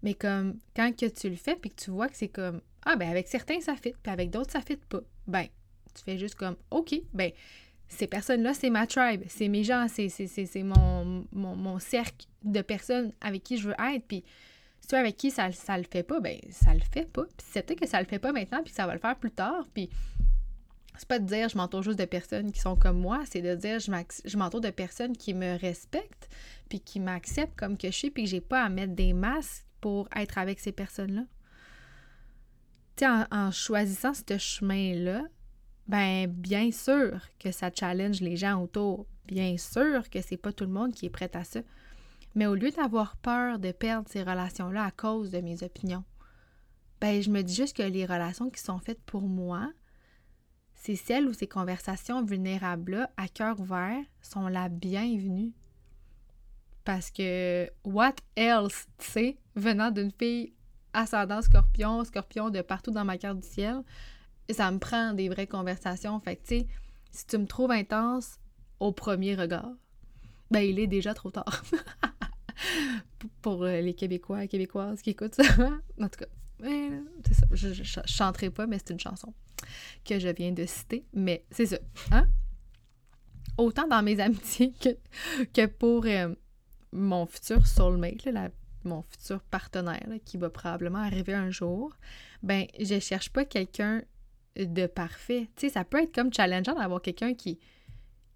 Mais 0.03 0.13
comme 0.13 0.60
quand 0.75 0.95
que 0.95 1.07
tu 1.07 1.29
le 1.29 1.36
fais, 1.36 1.55
puis 1.55 1.71
que 1.71 1.81
tu 1.83 1.91
vois 1.91 2.07
que 2.07 2.15
c'est 2.15 2.27
comme 2.27 2.62
ah 2.86 2.95
ben 2.95 3.10
avec 3.10 3.27
certains 3.27 3.60
ça 3.60 3.75
fit, 3.75 3.93
puis 4.01 4.12
avec 4.12 4.29
d'autres 4.29 4.51
ça 4.51 4.62
fit 4.62 4.77
pas, 4.77 5.01
ben 5.27 5.47
tu 5.95 6.03
fais 6.03 6.17
juste 6.17 6.36
comme 6.36 6.55
OK, 6.69 7.01
ben 7.13 7.31
ces 7.88 8.05
personnes-là, 8.05 8.53
c'est 8.53 8.69
ma 8.69 8.86
tribe, 8.86 9.23
c'est 9.27 9.47
mes 9.47 9.63
gens, 9.63 9.88
c'est 9.88 10.63
mon, 10.63 11.25
mon, 11.31 11.55
mon 11.55 11.79
cercle 11.79 12.27
de 12.43 12.62
personnes 12.62 13.13
avec 13.21 13.43
qui 13.43 13.57
je 13.57 13.69
veux 13.69 13.75
être, 13.93 14.03
puis 14.07 14.23
tu 14.88 14.95
avec 14.95 15.17
qui 15.17 15.32
ça, 15.32 15.47
le 15.47 15.84
fait 15.84 16.04
pas, 16.04 16.19
ben 16.19 16.39
ça 16.50 16.73
le 16.73 16.80
fait 16.80 17.06
pas. 17.06 17.26
Puis 17.38 17.47
c'est 17.52 17.76
que 17.76 17.88
ça 17.88 18.00
le 18.00 18.08
fait 18.08 18.19
pas 18.19 18.32
maintenant, 18.32 18.63
puis 18.63 18.73
ça 18.73 18.88
va 18.88 18.93
le 18.93 19.00
faire 19.00 19.17
plus 19.17 19.32
tard. 19.32 19.67
Puis 19.73 19.89
c'est 20.97 21.08
pas 21.08 21.19
de 21.19 21.26
dire 21.26 21.50
je 21.50 21.58
m'entoure 21.58 21.84
juste 21.84 22.00
de 22.00 22.06
personnes 22.06 22.52
qui 22.52 22.60
sont 22.60 22.76
comme 22.76 23.00
moi, 23.00 23.23
c'est 23.30 23.41
de 23.41 23.56
dire 23.56 23.80
je 23.80 24.38
m'entoure 24.38 24.62
de 24.62 24.69
personnes 24.69 25.15
qui 25.15 25.34
me 25.34 25.60
respectent, 25.60 26.30
puis 26.69 26.80
qui 26.80 27.00
m'acceptent 27.00 27.58
comme 27.58 27.78
que 27.78 27.88
je 27.88 27.97
suis, 27.97 28.12
puis 28.12 28.23
que 28.23 28.30
j'ai 28.30 28.41
pas 28.41 28.63
à 28.63 28.69
mettre 28.69 28.93
des 28.93 29.13
masques 29.13 29.65
pour 29.82 30.08
être 30.15 30.38
avec 30.38 30.60
ces 30.60 30.71
personnes-là. 30.71 31.23
Tu 32.95 33.06
en, 33.06 33.52
choisissant 33.52 34.13
ce 34.13 34.38
chemin-là, 34.38 35.23
ben 35.88 36.28
bien 36.28 36.71
sûr 36.71 37.28
que 37.39 37.52
ça 37.52 37.69
challenge 37.73 38.21
les 38.21 38.38
gens 38.38 38.62
autour. 38.62 39.06
Bien 39.26 39.58
sûr 39.58 40.10
que 40.10 40.21
c'est 40.21 40.38
pas 40.38 40.54
tout 40.54 40.63
le 40.63 40.71
monde 40.71 40.93
qui 40.93 41.06
est 41.06 41.10
prêt 41.10 41.30
à 41.34 41.43
ça. 41.43 41.60
Mais 42.35 42.45
au 42.45 42.55
lieu 42.55 42.71
d'avoir 42.71 43.17
peur 43.17 43.59
de 43.59 43.71
perdre 43.71 44.07
ces 44.09 44.23
relations-là 44.23 44.83
à 44.83 44.91
cause 44.91 45.31
de 45.31 45.39
mes 45.39 45.63
opinions, 45.63 46.03
ben 47.01 47.21
je 47.21 47.29
me 47.29 47.41
dis 47.41 47.53
juste 47.53 47.75
que 47.77 47.83
les 47.83 48.05
relations 48.05 48.49
qui 48.49 48.61
sont 48.61 48.79
faites 48.79 49.01
pour 49.03 49.23
moi, 49.23 49.71
c'est 50.75 50.95
celles 50.95 51.27
où 51.27 51.33
ces 51.33 51.47
conversations 51.47 52.23
vulnérables-là, 52.23 53.09
à 53.17 53.27
cœur 53.27 53.59
ouvert, 53.59 54.03
sont 54.21 54.47
la 54.47 54.69
bienvenue. 54.69 55.51
Parce 56.85 57.11
que 57.11 57.69
what 57.83 58.15
else, 58.35 58.87
tu 58.97 59.05
sais, 59.05 59.37
venant 59.55 59.91
d'une 59.91 60.11
fille 60.11 60.53
ascendant 60.93 61.41
scorpion, 61.41 62.03
scorpion 62.05 62.49
de 62.49 62.61
partout 62.61 62.91
dans 62.91 63.03
ma 63.05 63.17
carte 63.17 63.39
du 63.39 63.47
ciel, 63.47 63.83
ça 64.49 64.71
me 64.71 64.79
prend 64.79 65.13
des 65.13 65.29
vraies 65.29 65.47
conversations. 65.47 66.19
Fait 66.19 66.37
que, 66.37 66.41
tu 66.47 66.59
sais, 66.59 66.67
si 67.11 67.25
tu 67.25 67.37
me 67.37 67.45
trouves 67.45 67.71
intense 67.71 68.39
au 68.79 68.91
premier 68.91 69.35
regard, 69.35 69.71
ben 70.51 70.61
il 70.61 70.79
est 70.79 70.87
déjà 70.87 71.13
trop 71.13 71.31
tard. 71.31 71.63
pour 73.41 73.63
euh, 73.63 73.82
les 73.82 73.93
Québécois 73.93 74.43
et 74.43 74.48
Québécoises 74.48 75.02
qui 75.02 75.12
écoutent 75.12 75.36
ça. 75.36 75.43
en 76.02 76.10
tout 76.10 76.20
cas, 76.20 76.26
c'est 77.26 77.34
ça. 77.34 77.48
Je, 77.52 77.74
je, 77.74 78.00
chanterai 78.06 78.50
pas, 78.50 78.67
mais 78.67 78.78
c'est 78.80 78.91
une 78.91 79.00
chanson 79.00 79.34
que 80.06 80.20
je 80.20 80.30
viens 80.30 80.52
de 80.52 80.65
citer. 80.65 81.06
Mais 81.13 81.46
c'est 81.52 81.67
ça. 81.67 81.78
Hein? 82.12 82.28
Autant 83.58 83.88
dans 83.88 84.04
mes 84.04 84.20
amitiés 84.20 84.74
que, 84.80 84.89
que 85.54 85.65
pour 85.65 86.06
euh, 86.06 86.34
mon 86.91 87.26
futur 87.26 87.65
soulmate, 87.67 88.28
mon 88.84 89.02
futur 89.02 89.41
partenaire 89.43 90.08
qui 90.24 90.38
va 90.38 90.50
probablement 90.50 91.00
arriver 91.00 91.34
un 91.34 91.50
jour, 91.50 91.96
ben 92.43 92.65
je 92.80 93.00
cherche 93.00 93.30
pas 93.30 93.46
quelqu'un 93.46 94.02
de 94.56 94.88
parfait. 94.88 95.50
Tu 95.56 95.67
sais, 95.67 95.74
ça 95.74 95.84
peut 95.84 96.02
être 96.02 96.13
comme 96.13 96.34
challengeant 96.34 96.76
d'avoir 96.76 97.02
quelqu'un 97.02 97.34
qui, 97.34 97.60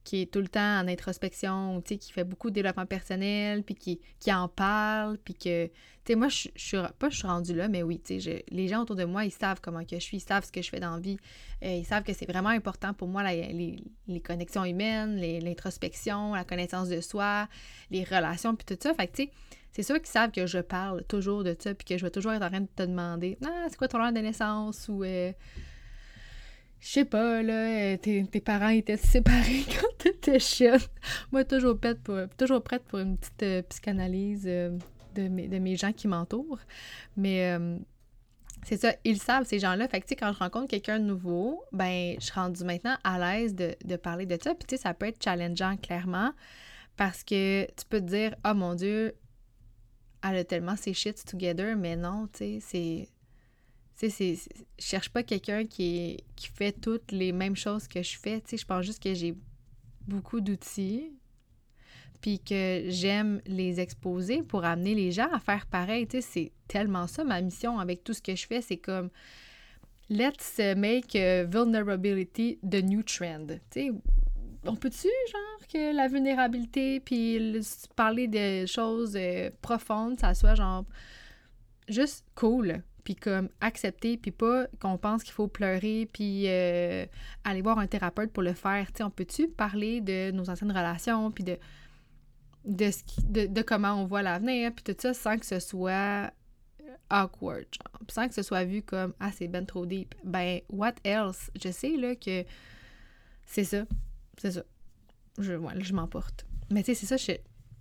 qui 0.03 0.21
est 0.21 0.31
tout 0.31 0.39
le 0.39 0.47
temps 0.47 0.79
en 0.79 0.87
introspection, 0.87 1.81
tu 1.81 1.89
sais, 1.89 1.97
qui 1.97 2.11
fait 2.11 2.23
beaucoup 2.23 2.49
de 2.49 2.55
développement 2.55 2.85
personnel, 2.85 3.63
puis 3.63 3.75
qui, 3.75 3.99
qui 4.19 4.33
en 4.33 4.47
parle, 4.47 5.17
puis 5.19 5.35
que, 5.35 5.67
tu 5.67 5.71
sais, 6.07 6.15
moi, 6.15 6.27
je, 6.27 6.49
suis, 6.55 6.77
pas 6.97 7.09
je 7.09 7.17
suis 7.17 7.27
rendue 7.27 7.53
là, 7.53 7.67
mais 7.67 7.83
oui, 7.83 8.01
tu 8.03 8.19
sais, 8.19 8.43
les 8.49 8.67
gens 8.67 8.81
autour 8.81 8.95
de 8.95 9.03
moi, 9.03 9.25
ils 9.25 9.31
savent 9.31 9.61
comment 9.61 9.83
que 9.83 9.95
je 9.97 10.03
suis, 10.03 10.17
ils 10.17 10.21
savent 10.21 10.43
ce 10.43 10.51
que 10.51 10.61
je 10.61 10.69
fais 10.69 10.79
dans 10.79 10.95
la 10.95 10.99
vie, 10.99 11.17
euh, 11.63 11.75
ils 11.75 11.85
savent 11.85 12.03
que 12.03 12.13
c'est 12.13 12.25
vraiment 12.25 12.49
important 12.49 12.93
pour 12.93 13.07
moi, 13.07 13.23
les, 13.31 13.83
les, 14.07 14.21
connexions 14.21 14.65
humaines, 14.65 15.17
l'introspection, 15.17 16.33
la 16.33 16.43
connaissance 16.43 16.89
de 16.89 16.99
soi, 16.99 17.47
les 17.91 18.03
relations, 18.03 18.55
puis 18.55 18.65
tout 18.65 18.81
ça, 18.81 18.93
fait 18.95 19.07
que, 19.07 19.15
tu 19.17 19.23
sais, 19.23 19.31
c'est 19.71 19.83
sûr 19.83 19.95
qu'ils 19.97 20.07
savent 20.07 20.31
que 20.31 20.47
je 20.47 20.59
parle 20.59 21.03
toujours 21.05 21.43
de 21.43 21.55
ça, 21.57 21.75
puis 21.75 21.85
que 21.85 21.97
je 21.97 22.03
vais 22.03 22.11
toujours 22.11 22.33
être 22.33 22.43
en 22.43 22.49
train 22.49 22.61
de 22.61 22.67
te 22.75 22.83
demander, 22.83 23.37
ah, 23.45 23.67
c'est 23.69 23.77
quoi 23.77 23.87
ton 23.87 23.99
nom 23.99 24.11
de 24.11 24.19
naissance, 24.19 24.87
ou... 24.89 25.03
Euh, 25.03 25.31
je 26.81 26.89
sais 26.89 27.05
pas, 27.05 27.43
là, 27.43 27.93
euh, 27.93 27.97
tes, 27.97 28.25
parents 28.41 28.69
étaient 28.69 28.97
séparés 28.97 29.65
quand 29.79 29.97
t'étais 29.99 30.39
jeune. 30.39 30.79
Moi, 31.31 31.45
toujours 31.45 31.77
prête 31.79 32.01
pour, 32.01 32.17
toujours 32.37 32.63
prête 32.63 32.83
pour 32.85 32.99
une 32.99 33.17
petite 33.17 33.43
euh, 33.43 33.61
psychanalyse 33.69 34.45
euh, 34.47 34.75
de, 35.13 35.27
mes, 35.27 35.47
de 35.47 35.59
mes 35.59 35.75
gens 35.75 35.93
qui 35.93 36.07
m'entourent. 36.07 36.59
Mais 37.15 37.55
c'est 38.63 38.77
ça, 38.77 38.93
ils 39.03 39.19
savent, 39.19 39.45
ces 39.45 39.59
gens-là. 39.59 39.87
Fait 39.87 39.99
que, 39.99 40.05
tu 40.05 40.09
sais, 40.09 40.15
quand 40.15 40.33
je 40.33 40.39
rencontre 40.39 40.67
quelqu'un 40.69 40.99
de 40.99 41.05
nouveau, 41.05 41.63
ben, 41.71 42.15
je 42.19 42.25
suis 42.25 42.33
rendue 42.33 42.63
maintenant 42.63 42.97
à 43.03 43.19
l'aise 43.19 43.53
de, 43.53 43.75
de, 43.85 43.95
parler 43.95 44.25
de 44.25 44.37
ça. 44.41 44.55
Puis, 44.55 44.65
tu 44.67 44.75
sais, 44.75 44.81
ça 44.81 44.95
peut 44.95 45.05
être 45.07 45.23
challengeant, 45.23 45.77
clairement, 45.77 46.33
parce 46.97 47.23
que 47.23 47.65
tu 47.65 47.85
peux 47.89 47.99
te 47.99 48.05
dire, 48.05 48.35
oh 48.43 48.55
mon 48.55 48.73
Dieu, 48.73 49.13
elle 50.23 50.37
a 50.37 50.43
tellement 50.43 50.75
ses 50.75 50.93
shits 50.93 51.13
together, 51.13 51.75
mais 51.75 51.95
non, 51.95 52.27
tu 52.33 52.39
sais, 52.39 52.59
c'est 52.59 53.09
tu 54.09 54.09
sais, 54.09 54.35
je 54.79 54.83
cherche 54.83 55.09
pas 55.09 55.21
quelqu'un 55.21 55.65
qui, 55.65 56.17
qui 56.35 56.47
fait 56.47 56.71
toutes 56.71 57.11
les 57.11 57.31
mêmes 57.31 57.55
choses 57.55 57.87
que 57.87 58.01
je 58.01 58.17
fais. 58.17 58.41
Tu 58.41 58.51
sais, 58.51 58.57
je 58.57 58.65
pense 58.65 58.83
juste 58.83 59.01
que 59.01 59.13
j'ai 59.13 59.35
beaucoup 60.07 60.41
d'outils, 60.41 61.11
puis 62.19 62.39
que 62.39 62.85
j'aime 62.87 63.41
les 63.45 63.79
exposer 63.79 64.41
pour 64.41 64.65
amener 64.65 64.95
les 64.95 65.11
gens 65.11 65.31
à 65.31 65.39
faire 65.39 65.67
pareil. 65.67 66.07
Tu 66.07 66.17
sais, 66.17 66.21
c'est 66.21 66.51
tellement 66.67 67.05
ça 67.05 67.23
ma 67.23 67.41
mission 67.41 67.79
avec 67.79 68.03
tout 68.03 68.13
ce 68.13 68.21
que 68.23 68.35
je 68.35 68.47
fais. 68.47 68.61
C'est 68.61 68.77
comme 68.77 69.09
let's 70.09 70.59
make 70.75 71.13
vulnerability 71.13 72.57
the 72.67 72.83
new 72.83 73.03
trend. 73.03 73.47
Tu 73.47 73.59
sais, 73.69 73.91
on 74.65 74.75
peut-tu, 74.75 75.07
genre, 75.31 75.67
que 75.71 75.95
la 75.95 76.07
vulnérabilité, 76.07 76.99
puis 76.99 77.61
parler 77.95 78.27
de 78.27 78.65
choses 78.65 79.15
euh, 79.15 79.51
profondes, 79.61 80.19
ça 80.19 80.33
soit 80.33 80.55
genre 80.55 80.85
juste 81.87 82.25
cool 82.35 82.83
puis 83.03 83.15
comme 83.15 83.49
accepter, 83.59 84.17
puis 84.17 84.31
pas 84.31 84.67
qu'on 84.79 84.97
pense 84.97 85.23
qu'il 85.23 85.33
faut 85.33 85.47
pleurer, 85.47 86.09
puis 86.11 86.45
euh, 86.47 87.05
aller 87.43 87.61
voir 87.61 87.79
un 87.79 87.87
thérapeute 87.87 88.31
pour 88.31 88.43
le 88.43 88.53
faire. 88.53 88.87
sais, 88.95 89.03
on 89.03 89.09
peut-tu 89.09 89.47
parler 89.47 90.01
de 90.01 90.31
nos 90.31 90.49
anciennes 90.49 90.71
relations, 90.71 91.31
puis 91.31 91.43
de, 91.43 91.57
de, 92.65 92.91
ce 92.91 93.01
de, 93.21 93.61
comment 93.61 93.93
on 93.93 94.05
voit 94.05 94.21
l'avenir, 94.21 94.71
puis 94.73 94.83
tout 94.83 94.95
ça, 94.99 95.13
sans 95.13 95.37
que 95.37 95.45
ce 95.45 95.59
soit 95.59 96.31
awkward, 97.09 97.65
genre, 97.71 98.01
sans 98.09 98.27
que 98.27 98.33
ce 98.33 98.41
soit 98.41 98.63
vu 98.63 98.81
comme 98.81 99.13
«Ah, 99.19 99.31
c'est 99.31 99.47
ben 99.47 99.65
trop 99.65 99.85
deep». 99.85 100.15
Ben, 100.23 100.61
what 100.69 100.95
else? 101.03 101.51
Je 101.61 101.69
sais, 101.69 101.97
là, 101.97 102.15
que 102.15 102.45
c'est 103.45 103.65
ça, 103.65 103.85
c'est 104.37 104.51
ça. 104.51 104.63
Je, 105.37 105.53
je 105.79 105.93
m'emporte. 105.93 106.45
Mais 106.69 106.83
tu 106.83 106.93
sais, 106.93 107.05
c'est 107.05 107.05
ça, 107.05 107.17
je, 107.17 107.37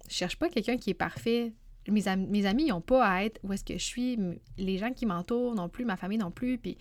je 0.09 0.15
cherche 0.15 0.37
pas 0.37 0.49
quelqu'un 0.49 0.77
qui 0.77 0.91
est 0.91 0.95
parfait 0.95 1.53
mes, 1.89 2.09
amis 2.09 2.67
n'ont 2.67 2.81
pas 2.81 3.07
à 3.07 3.25
être 3.25 3.41
où 3.43 3.53
est-ce 3.53 3.65
que 3.65 3.75
je 3.75 3.85
suis, 3.85 4.19
les 4.59 4.79
gens 4.79 4.93
qui 4.93 5.07
m'entourent 5.07 5.55
non 5.55 5.69
plus, 5.69 5.85
ma 5.85 5.97
famille 5.97 6.19
non 6.19 6.31
plus, 6.31 6.59
puis 6.59 6.79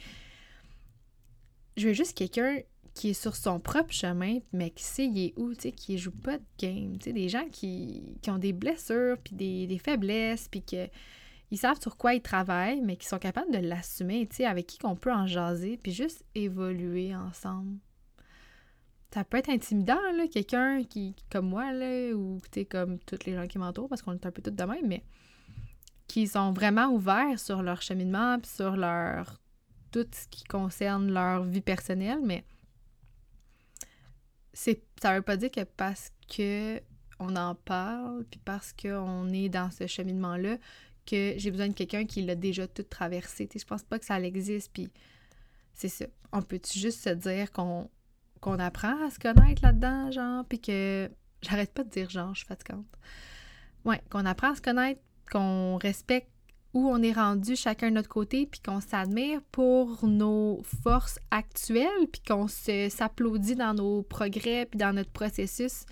je 1.78 1.88
veux 1.88 1.94
juste 1.94 2.18
quelqu'un 2.18 2.60
qui 2.94 3.12
est 3.12 3.14
sur 3.14 3.36
son 3.36 3.60
propre 3.60 3.94
chemin, 3.94 4.40
mais 4.52 4.72
qui 4.72 4.84
sait 4.84 5.06
il 5.06 5.28
est 5.28 5.34
où, 5.38 5.54
qui 5.54 5.98
joue 5.98 6.12
pas 6.12 6.38
de 6.38 6.44
game, 6.60 6.98
tu 6.98 7.14
des 7.14 7.30
gens 7.30 7.48
qui, 7.50 8.18
ont 8.28 8.38
des 8.38 8.54
blessures, 8.54 9.18
puis 9.24 9.36
des, 9.36 9.78
faiblesses, 9.78 10.48
puis 10.50 10.62
que 10.62 10.88
ils 11.52 11.58
savent 11.58 11.82
sur 11.82 11.98
quoi 11.98 12.14
ils 12.14 12.22
travaillent, 12.22 12.82
mais 12.82 12.96
qui 12.96 13.08
sont 13.08 13.18
capables 13.18 13.52
de 13.52 13.58
l'assumer, 13.58 14.28
tu 14.28 14.38
sais, 14.38 14.46
avec 14.46 14.68
qui 14.68 14.78
qu'on 14.78 14.96
peut 14.96 15.12
en 15.12 15.26
jaser, 15.26 15.78
puis 15.82 15.92
juste 15.92 16.24
évoluer 16.36 17.16
ensemble. 17.16 17.80
Ça 19.14 19.24
peut 19.24 19.38
être 19.38 19.50
intimidant, 19.50 20.00
là, 20.16 20.28
quelqu'un 20.28 20.84
qui, 20.84 21.16
comme 21.32 21.50
moi, 21.50 21.74
là, 21.74 22.14
ou 22.14 22.40
comme 22.70 23.00
tous 23.00 23.26
les 23.26 23.34
gens 23.34 23.48
qui 23.48 23.58
m'entourent, 23.58 23.90
parce 23.90 24.02
qu'on 24.02 24.14
est 24.14 24.26
un 24.26 24.32
peu 24.32 24.42
tous 24.42 24.52
de 24.52 24.64
même, 24.64 24.88
mais 24.88 25.04
qui 26.08 26.28
sont 26.28 26.52
vraiment 26.52 26.88
ouverts 26.88 27.40
sur 27.40 27.62
leur 27.62 27.82
cheminement, 27.82 28.40
puis 28.40 28.52
sur 28.52 28.76
leur 28.76 29.40
tout 29.92 30.06
ce 30.12 30.28
qui 30.28 30.44
concerne 30.44 31.12
leur 31.12 31.44
vie 31.44 31.62
personnelle, 31.62 32.20
mais 32.24 32.44
c'est 34.54 34.84
ça 35.02 35.16
veut 35.16 35.22
pas 35.22 35.38
dire 35.38 35.50
que 35.50 35.64
parce 35.64 36.12
que 36.28 36.82
on 37.20 37.36
en 37.36 37.56
parle, 37.56 38.26
puis 38.30 38.40
parce 38.44 38.74
qu'on 38.74 39.30
est 39.30 39.50
dans 39.50 39.72
ce 39.72 39.88
cheminement-là, 39.88 40.58
que 41.06 41.34
j'ai 41.38 41.52
besoin 41.52 41.68
de 41.68 41.74
quelqu'un 41.74 42.06
qui 42.06 42.22
l'a 42.22 42.36
déjà 42.36 42.68
tout 42.68 42.84
traversé. 42.84 43.50
Je 43.54 43.66
pense 43.66 43.84
pas 43.84 44.00
que 44.00 44.06
ça 44.06 44.20
existe, 44.20 44.72
puis 44.72 44.90
c'est 45.74 45.90
ça. 45.90 46.06
On 46.32 46.42
peut 46.42 46.62
juste 46.72 47.04
se 47.04 47.10
dire 47.10 47.52
qu'on 47.52 47.90
qu'on 48.42 48.60
apprend 48.60 49.06
à 49.06 49.10
se 49.10 49.20
connaître 49.20 49.62
là-dedans, 49.64 50.12
genre, 50.12 50.46
puis 50.46 50.60
que 50.60 51.10
j'arrête 51.42 51.74
pas 51.74 51.84
de 51.84 51.90
dire 51.90 52.10
genre, 52.10 52.34
je 52.34 52.40
suis 52.40 52.48
fatigante. 52.48 52.86
Ouais, 53.86 54.02
qu'on 54.10 54.26
apprend 54.26 54.52
à 54.52 54.56
se 54.56 54.62
connaître, 54.62 55.02
qu'on 55.32 55.78
respecte 55.78 56.30
où 56.74 56.88
on 56.88 57.02
est 57.02 57.14
rendu 57.14 57.56
chacun 57.56 57.90
de 57.90 57.96
notre 57.96 58.10
côté, 58.10 58.46
puis 58.46 58.62
qu'on 58.62 58.80
s'admire 58.80 59.42
pour 59.52 60.06
nos 60.06 60.62
forces 60.84 61.20
actuelles, 61.32 62.08
puis 62.12 62.22
qu'on 62.28 62.48
s'applaudit 62.48 63.56
dans 63.56 63.74
nos 63.74 64.04
progrès, 64.04 64.68
puis 64.68 64.78
dans 64.78 64.94
notre 64.94 65.12
processus, 65.12 65.86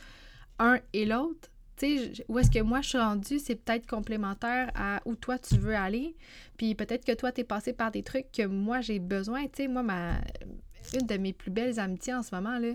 un 0.59 0.79
et 0.93 1.05
l'autre. 1.05 1.49
Tu 1.77 1.97
sais, 1.97 2.25
où 2.27 2.39
est-ce 2.39 2.49
que 2.49 2.59
moi 2.59 2.81
je 2.81 2.89
suis 2.89 2.97
rendue, 2.97 3.39
c'est 3.39 3.55
peut-être 3.55 3.87
complémentaire 3.87 4.71
à 4.75 4.99
où 5.05 5.15
toi 5.15 5.37
tu 5.37 5.57
veux 5.57 5.75
aller. 5.75 6.15
Puis 6.57 6.73
peut-être 6.73 7.05
que 7.05 7.11
toi, 7.11 7.31
tu 7.31 7.41
es 7.41 7.43
passé 7.43 7.71
par 7.71 7.91
des 7.91 8.01
trucs 8.01 8.31
que 8.31 8.45
moi 8.47 8.81
j'ai 8.81 8.97
besoin. 8.97 9.43
Tu 9.43 9.49
sais, 9.57 9.67
moi, 9.67 9.83
ma, 9.83 10.13
une 10.93 11.07
de 11.07 11.17
mes 11.17 11.33
plus 11.33 11.51
belles 11.51 11.79
amitiés 11.79 12.13
en 12.13 12.23
ce 12.23 12.33
moment, 12.33 12.57
là, 12.59 12.73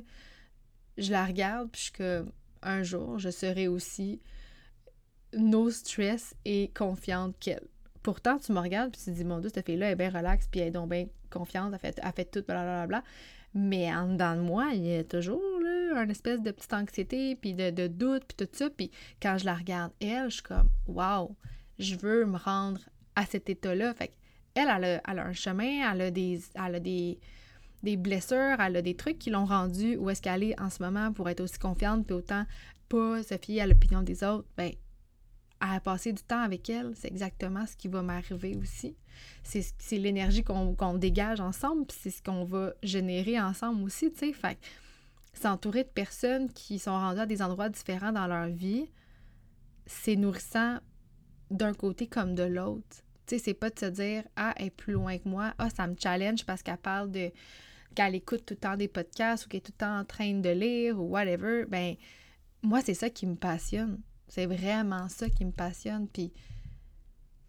je 0.99 1.11
la 1.11 1.25
regarde, 1.25 1.71
puis 1.71 1.81
je 1.81 1.85
suis 1.85 1.93
comme, 1.93 2.33
un 2.63 2.83
jour, 2.83 3.19
je 3.19 3.31
serai 3.31 3.69
aussi 3.69 4.21
no 5.35 5.71
stress 5.71 6.35
et 6.45 6.71
confiante 6.75 7.35
qu'elle. 7.39 7.67
Pourtant, 8.03 8.39
tu 8.39 8.53
me 8.53 8.59
regardes, 8.59 8.93
puis 8.93 9.01
tu 9.01 9.11
te 9.11 9.17
dis, 9.17 9.25
mon 9.25 9.39
Dieu, 9.39 9.51
cette 9.55 9.67
fille-là 9.67 9.91
est 9.93 9.97
bien 9.97 10.11
relaxe, 10.11 10.49
puis 10.51 10.61
elle 10.61 10.69
est 10.69 10.73
donc 10.73 10.91
bien 10.91 11.07
confiante, 11.31 11.73
elle 11.73 11.79
fait, 11.79 12.01
elle 12.03 12.13
fait 12.13 12.25
tout, 12.25 12.45
blablabla. 12.47 13.03
Mais 13.55 13.95
en 13.95 14.13
dedans 14.13 14.35
de 14.37 14.41
moi, 14.41 14.71
il 14.73 14.87
y 14.87 14.97
a 14.97 15.05
toujours 15.05 15.41
une 15.95 16.11
espèce 16.11 16.41
de 16.41 16.51
petite 16.51 16.73
anxiété, 16.73 17.37
puis 17.37 17.55
de, 17.55 17.71
de 17.71 17.87
doute, 17.87 18.25
puis 18.27 18.47
tout 18.47 18.53
ça. 18.53 18.71
Puis 18.71 18.91
quand 19.21 19.39
je 19.39 19.45
la 19.45 19.55
regarde, 19.55 19.93
elle, 20.01 20.31
je 20.31 20.35
suis 20.35 20.43
comme, 20.43 20.69
waouh, 20.87 21.37
je 21.79 21.97
veux 21.97 22.25
me 22.25 22.39
rendre 22.39 22.81
à 23.15 23.27
cet 23.27 23.51
état-là. 23.51 23.95
Fait 23.95 24.13
elle, 24.55 24.69
elle 24.77 24.85
a, 24.85 25.03
elle 25.09 25.19
a 25.19 25.27
un 25.27 25.33
chemin, 25.33 25.93
elle 25.93 26.01
a 26.01 26.11
des, 26.11 26.41
elle 26.55 26.75
a 26.75 26.81
des, 26.81 27.19
des 27.83 27.97
blessures, 27.97 28.61
elle 28.61 28.77
a 28.77 28.83
des 28.83 28.95
trucs 28.95 29.19
qui 29.19 29.31
l'ont 29.31 29.45
rendue 29.45 29.97
où 29.97 30.11
est-ce 30.11 30.23
qu'elle 30.23 30.45
est 30.45 30.61
en 30.61 30.71
ce 30.71 30.83
moment 30.83 31.13
pour 31.13 31.29
être 31.29 31.41
aussi 31.41 31.59
confiante, 31.59 32.07
puis 32.07 32.15
autant 32.15 32.45
pas 32.89 33.23
se 33.23 33.37
fier 33.39 33.61
à 33.63 33.67
l'opinion 33.67 34.03
des 34.03 34.23
autres, 34.23 34.49
ben 34.57 34.73
à 35.61 35.79
passer 35.79 36.13
du 36.13 36.23
temps 36.23 36.43
avec 36.43 36.69
elle, 36.69 36.93
c'est 36.97 37.07
exactement 37.07 37.65
ce 37.67 37.77
qui 37.77 37.87
va 37.87 38.03
m'arriver 38.03 38.57
aussi. 38.57 38.97
C'est 39.45 39.99
l'énergie 39.99 40.43
qu'on 40.43 40.95
dégage 40.95 41.41
ensemble, 41.41 41.87
puis 41.87 41.97
c'est 42.01 42.11
ce 42.11 42.21
qu'on 42.21 42.45
va 42.45 42.73
générer 42.83 43.41
ensemble 43.41 43.85
aussi, 43.85 44.11
tu 44.11 44.19
sais. 44.19 44.33
Fait 44.33 44.59
s'entourer 45.35 45.85
de 45.85 45.89
personnes 45.89 46.53
qui 46.53 46.79
sont 46.79 46.91
rendues 46.91 47.21
à 47.21 47.27
des 47.27 47.43
endroits 47.43 47.69
différents 47.69 48.13
dans 48.13 48.27
leur 48.27 48.49
vie, 48.49 48.91
c'est 49.87 50.17
nourrissant 50.17 50.79
d'un 51.51 51.73
côté 51.75 52.07
comme 52.07 52.35
de 52.35 52.43
l'autre. 52.43 53.05
Tu 53.27 53.37
sais, 53.37 53.39
c'est 53.39 53.55
pas 53.55 53.71
de 53.71 53.79
se 53.79 53.87
dire 53.87 54.25
Ah, 54.37 54.53
elle 54.57 54.67
est 54.67 54.71
plus 54.71 54.95
loin 54.95 55.17
que 55.17 55.29
moi, 55.29 55.55
ah, 55.59 55.71
ça 55.71 55.87
me 55.87 55.95
challenge 55.97 56.45
parce 56.45 56.63
qu'elle 56.63 56.77
parle 56.77 57.11
de 57.11 57.31
qu'elle 57.93 58.15
écoute 58.15 58.45
tout 58.47 58.55
le 58.55 58.61
temps 58.61 58.77
des 58.77 58.89
podcasts 58.89 59.47
ou 59.47 59.49
qu'elle 59.49 59.59
est 59.59 59.63
tout 59.63 59.73
le 59.73 59.79
temps 59.79 59.99
en 59.99 60.05
train 60.05 60.35
de 60.35 60.51
lire 60.51 60.99
ou 61.01 61.09
whatever, 61.11 61.65
ben 61.69 61.97
moi, 62.63 62.81
c'est 62.81 62.95
ça 62.95 63.11
qui 63.11 63.27
me 63.27 63.37
passionne. 63.37 64.01
C'est 64.29 64.47
vraiment 64.47 65.09
ça 65.09 65.29
qui 65.29 65.45
me 65.45 65.53
passionne. 65.53 66.09
Puis 66.09 66.33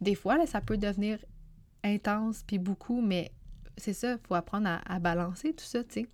des 0.02 0.16
fois, 0.16 0.38
là, 0.38 0.46
ça 0.46 0.62
peut 0.62 0.78
devenir 0.78 1.24
intense 1.84 2.44
puis 2.44 2.60
beaucoup, 2.60 3.02
mais 3.02 3.32
c'est 3.78 3.94
ça, 3.94 4.18
faut 4.28 4.36
apprendre 4.36 4.80
à, 4.86 5.00
balancer 5.00 5.54
tout 5.54 5.66
ça, 5.66 5.84
tu 5.84 6.02
sais. 6.02 6.08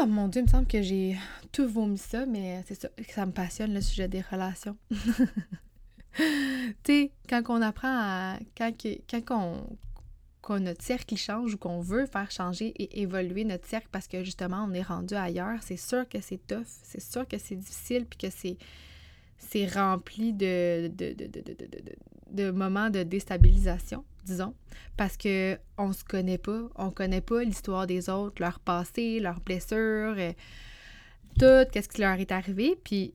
Ah, 0.00 0.06
mon 0.06 0.28
Dieu, 0.28 0.42
il 0.42 0.44
me 0.44 0.50
semble 0.50 0.66
que 0.66 0.82
j'ai 0.82 1.16
tout 1.52 1.68
vomi 1.68 1.98
ça, 1.98 2.26
mais 2.26 2.64
c'est 2.66 2.80
ça, 2.80 2.88
ça 3.08 3.26
me 3.26 3.32
passionne 3.32 3.72
le 3.72 3.80
sujet 3.80 4.08
des 4.08 4.20
relations. 4.20 4.76
tu 4.90 5.04
sais, 6.84 7.12
quand 7.28 7.42
on 7.48 7.62
apprend 7.62 7.88
à. 7.88 8.38
Quand 8.56 8.72
on, 9.30 9.76
notre 10.56 10.82
cercle 10.82 11.16
change 11.16 11.54
ou 11.54 11.58
qu'on 11.58 11.80
veut 11.80 12.06
faire 12.06 12.30
changer 12.30 12.68
et 12.76 13.00
évoluer 13.02 13.44
notre 13.44 13.66
cercle 13.66 13.88
parce 13.92 14.08
que 14.08 14.24
justement 14.24 14.66
on 14.68 14.72
est 14.72 14.82
rendu 14.82 15.14
ailleurs, 15.14 15.58
c'est 15.62 15.76
sûr 15.76 16.08
que 16.08 16.20
c'est 16.20 16.44
tough, 16.46 16.64
c'est 16.64 17.02
sûr 17.02 17.26
que 17.26 17.38
c'est 17.38 17.56
difficile 17.56 18.06
puis 18.06 18.18
que 18.18 18.34
c'est 18.34 18.56
c'est 19.38 19.66
rempli 19.66 20.32
de 20.32 20.88
de, 20.88 21.12
de, 21.12 21.28
de, 22.30 22.50
moments 22.50 22.90
de 22.90 23.02
déstabilisation, 23.02 24.04
disons, 24.24 24.54
parce 24.96 25.16
que 25.16 25.58
on 25.76 25.92
se 25.92 26.04
connaît 26.04 26.38
pas, 26.38 26.68
on 26.76 26.90
connaît 26.90 27.20
pas 27.20 27.44
l'histoire 27.44 27.86
des 27.86 28.10
autres, 28.10 28.42
leur 28.42 28.58
passé, 28.58 29.20
leurs 29.20 29.40
blessures, 29.40 30.16
euh, 30.18 30.32
tout, 31.38 31.70
qu'est-ce 31.70 31.88
qui 31.88 32.00
leur 32.00 32.18
est 32.18 32.32
arrivé, 32.32 32.76
puis 32.82 33.14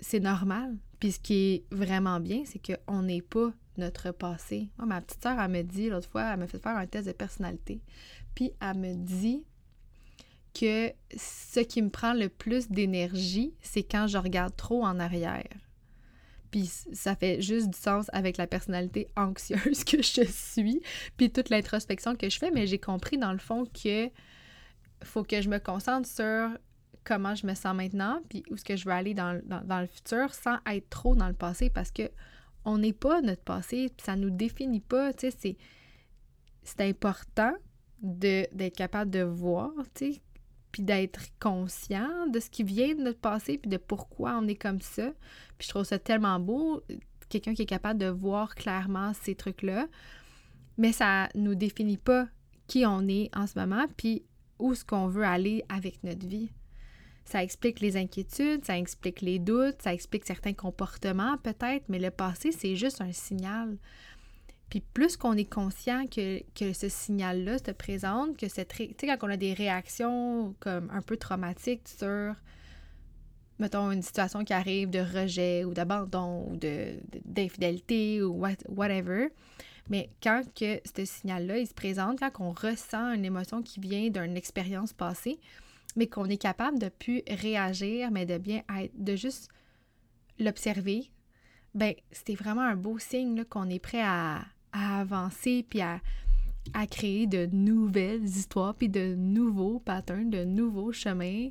c'est 0.00 0.20
normal. 0.20 0.76
Puis 1.00 1.12
ce 1.12 1.18
qui 1.18 1.34
est 1.34 1.64
vraiment 1.74 2.20
bien, 2.20 2.44
c'est 2.44 2.60
qu'on 2.60 3.02
n'est 3.02 3.22
pas 3.22 3.52
notre 3.78 4.10
passé. 4.12 4.68
Ma 4.78 5.00
petite 5.00 5.22
sœur, 5.22 5.40
elle 5.40 5.50
me 5.50 5.62
dit, 5.62 5.88
l'autre 5.88 6.08
fois, 6.08 6.32
elle 6.32 6.40
m'a 6.40 6.46
fait 6.46 6.62
faire 6.62 6.76
un 6.76 6.86
test 6.86 7.06
de 7.06 7.12
personnalité. 7.12 7.80
Puis 8.34 8.52
elle 8.60 8.78
me 8.78 8.94
dit 8.94 9.44
que 10.54 10.92
ce 11.16 11.60
qui 11.60 11.82
me 11.82 11.90
prend 11.90 12.14
le 12.14 12.28
plus 12.28 12.68
d'énergie, 12.68 13.54
c'est 13.60 13.82
quand 13.82 14.06
je 14.06 14.18
regarde 14.18 14.54
trop 14.56 14.84
en 14.84 15.00
arrière. 15.00 15.42
Puis 16.50 16.70
ça 16.92 17.16
fait 17.16 17.42
juste 17.42 17.70
du 17.70 17.78
sens 17.78 18.06
avec 18.12 18.36
la 18.36 18.46
personnalité 18.46 19.08
anxieuse 19.16 19.82
que 19.84 20.02
je 20.02 20.24
suis, 20.30 20.80
puis 21.16 21.32
toute 21.32 21.50
l'introspection 21.50 22.14
que 22.14 22.30
je 22.30 22.38
fais, 22.38 22.52
mais 22.52 22.68
j'ai 22.68 22.78
compris 22.78 23.18
dans 23.18 23.32
le 23.32 23.38
fond 23.38 23.64
que 23.66 24.08
faut 25.02 25.24
que 25.24 25.40
je 25.40 25.48
me 25.48 25.58
concentre 25.58 26.08
sur 26.08 26.50
comment 27.04 27.34
je 27.34 27.46
me 27.46 27.54
sens 27.54 27.74
maintenant, 27.74 28.20
puis 28.28 28.42
où 28.50 28.54
est-ce 28.54 28.64
que 28.64 28.76
je 28.76 28.84
veux 28.84 28.92
aller 28.92 29.14
dans, 29.14 29.32
le 29.32 29.86
futur 29.86 30.32
sans 30.32 30.58
être 30.66 30.88
trop 30.88 31.14
dans 31.14 31.28
le 31.28 31.34
passé 31.34 31.70
parce 31.70 31.90
que 31.90 32.10
on 32.64 32.78
n'est 32.78 32.92
pas 32.92 33.20
notre 33.20 33.42
passé, 33.42 33.90
ça 33.98 34.16
nous 34.16 34.30
définit 34.30 34.80
pas, 34.80 35.12
tu 35.12 35.30
sais, 35.30 35.56
c'est, 36.62 36.80
important 36.80 37.52
d'être 38.00 38.76
capable 38.76 39.10
de 39.10 39.22
voir, 39.22 39.70
tu 39.94 40.12
sais, 40.12 40.22
puis 40.72 40.82
d'être 40.82 41.20
conscient 41.38 42.26
de 42.26 42.40
ce 42.40 42.50
qui 42.50 42.64
vient 42.64 42.94
de 42.94 43.02
notre 43.02 43.20
passé, 43.20 43.58
puis 43.58 43.70
de 43.70 43.76
pourquoi 43.76 44.38
on 44.38 44.48
est 44.48 44.56
comme 44.56 44.80
ça. 44.80 45.12
Puis 45.56 45.66
je 45.66 45.68
trouve 45.68 45.84
ça 45.84 45.98
tellement 45.98 46.40
beau, 46.40 46.82
quelqu'un 47.28 47.54
qui 47.54 47.62
est 47.62 47.66
capable 47.66 48.00
de 48.00 48.06
voir 48.06 48.54
clairement 48.54 49.12
ces 49.14 49.34
trucs-là, 49.34 49.86
mais 50.76 50.92
ça 50.92 51.28
nous 51.34 51.54
définit 51.54 51.96
pas 51.96 52.26
qui 52.66 52.84
on 52.86 53.06
est 53.08 53.30
en 53.36 53.46
ce 53.46 53.58
moment, 53.58 53.86
puis 53.96 54.24
où 54.58 54.72
est-ce 54.72 54.84
qu'on 54.84 55.06
veut 55.06 55.24
aller 55.24 55.64
avec 55.68 56.02
notre 56.02 56.26
vie. 56.26 56.50
Ça 57.24 57.42
explique 57.42 57.80
les 57.80 57.96
inquiétudes, 57.96 58.64
ça 58.64 58.78
explique 58.78 59.20
les 59.22 59.38
doutes, 59.38 59.80
ça 59.82 59.94
explique 59.94 60.26
certains 60.26 60.52
comportements 60.52 61.38
peut-être, 61.38 61.84
mais 61.88 61.98
le 61.98 62.10
passé, 62.10 62.52
c'est 62.52 62.76
juste 62.76 63.00
un 63.00 63.12
signal. 63.12 63.78
Puis 64.68 64.80
plus 64.80 65.16
qu'on 65.16 65.34
est 65.34 65.50
conscient 65.50 66.04
que, 66.06 66.40
ce 66.72 66.88
signal-là 66.88 67.58
se 67.58 67.70
présente, 67.70 68.36
que 68.36 68.48
cette... 68.48 68.72
Tu 68.74 68.94
sais, 68.98 69.06
quand 69.06 69.18
on 69.22 69.30
a 69.30 69.36
des 69.36 69.54
réactions 69.54 70.54
comme 70.60 70.90
un 70.90 71.00
peu 71.00 71.16
traumatiques 71.16 71.88
sur, 71.88 72.34
mettons, 73.58 73.90
une 73.90 74.02
situation 74.02 74.44
qui 74.44 74.52
arrive 74.52 74.90
de 74.90 74.98
rejet 74.98 75.64
ou 75.64 75.74
d'abandon 75.74 76.46
ou 76.50 76.56
d'infidélité 76.56 78.22
ou 78.22 78.44
whatever, 78.68 79.28
mais 79.88 80.10
quand 80.22 80.42
que 80.54 80.80
ce 80.96 81.04
signal-là, 81.04 81.58
il 81.58 81.66
se 81.66 81.74
présente, 81.74 82.18
quand 82.18 82.30
on 82.40 82.52
ressent 82.52 83.12
une 83.12 83.24
émotion 83.24 83.62
qui 83.62 83.80
vient 83.80 84.08
d'une 84.08 84.36
expérience 84.36 84.92
passée, 84.92 85.38
mais 85.96 86.06
qu'on 86.06 86.26
est 86.26 86.36
capable 86.36 86.78
de 86.78 86.88
plus 86.88 87.22
réagir, 87.28 88.10
mais 88.10 88.26
de 88.26 88.38
bien 88.38 88.62
être, 88.76 88.92
de 88.96 89.16
juste 89.16 89.48
l'observer, 90.38 91.10
ben 91.74 91.94
c'était 92.10 92.34
vraiment 92.34 92.62
un 92.62 92.76
beau 92.76 92.98
signe 92.98 93.44
qu'on 93.44 93.68
est 93.68 93.78
prêt 93.78 94.02
à, 94.02 94.42
avancer 94.72 95.64
puis 95.68 95.80
à, 95.80 96.00
créer 96.90 97.26
de 97.26 97.46
nouvelles 97.52 98.24
histoires 98.24 98.74
puis 98.74 98.88
de 98.88 99.14
nouveaux 99.14 99.78
patterns, 99.78 100.30
de 100.30 100.44
nouveaux 100.44 100.92
chemins 100.92 101.50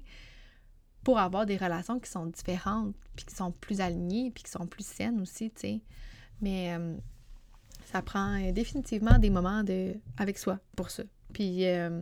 pour 1.04 1.20
avoir 1.20 1.46
des 1.46 1.56
relations 1.56 2.00
qui 2.00 2.10
sont 2.10 2.26
différentes 2.26 2.96
puis 3.16 3.26
qui 3.26 3.36
sont 3.36 3.52
plus 3.52 3.80
alignées 3.80 4.32
puis 4.32 4.44
qui 4.44 4.52
sont 4.52 4.66
plus 4.66 4.86
saines 4.86 5.22
aussi, 5.22 5.52
tu 5.52 5.62
sais. 5.62 5.82
Mais 6.42 6.76
euh, 6.76 6.96
ça 7.86 8.02
prend 8.02 8.52
définitivement 8.52 9.20
des 9.20 9.30
moments 9.30 9.64
de 9.64 9.96
avec 10.18 10.38
soi 10.38 10.60
pour 10.76 10.90
ça. 10.90 11.04
Puis 11.32 11.66
euh, 11.66 12.02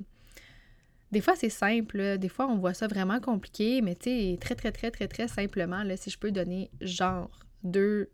des 1.12 1.20
fois, 1.20 1.36
c'est 1.36 1.50
simple. 1.50 2.18
Des 2.18 2.30
fois, 2.30 2.48
on 2.48 2.58
voit 2.58 2.74
ça 2.74 2.88
vraiment 2.88 3.20
compliqué, 3.20 3.82
mais 3.82 3.96
tu 3.96 4.10
sais, 4.10 4.38
très, 4.40 4.56
très, 4.56 4.72
très, 4.72 4.92
très, 4.92 5.08
très 5.08 5.28
simplement, 5.28 5.84
là, 5.84 5.98
si 5.98 6.10
je 6.10 6.18
peux 6.18 6.32
donner 6.32 6.72
genre 6.80 7.30
deux, 7.64 8.10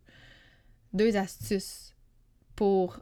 astuces 1.15 1.95
pour 2.55 2.99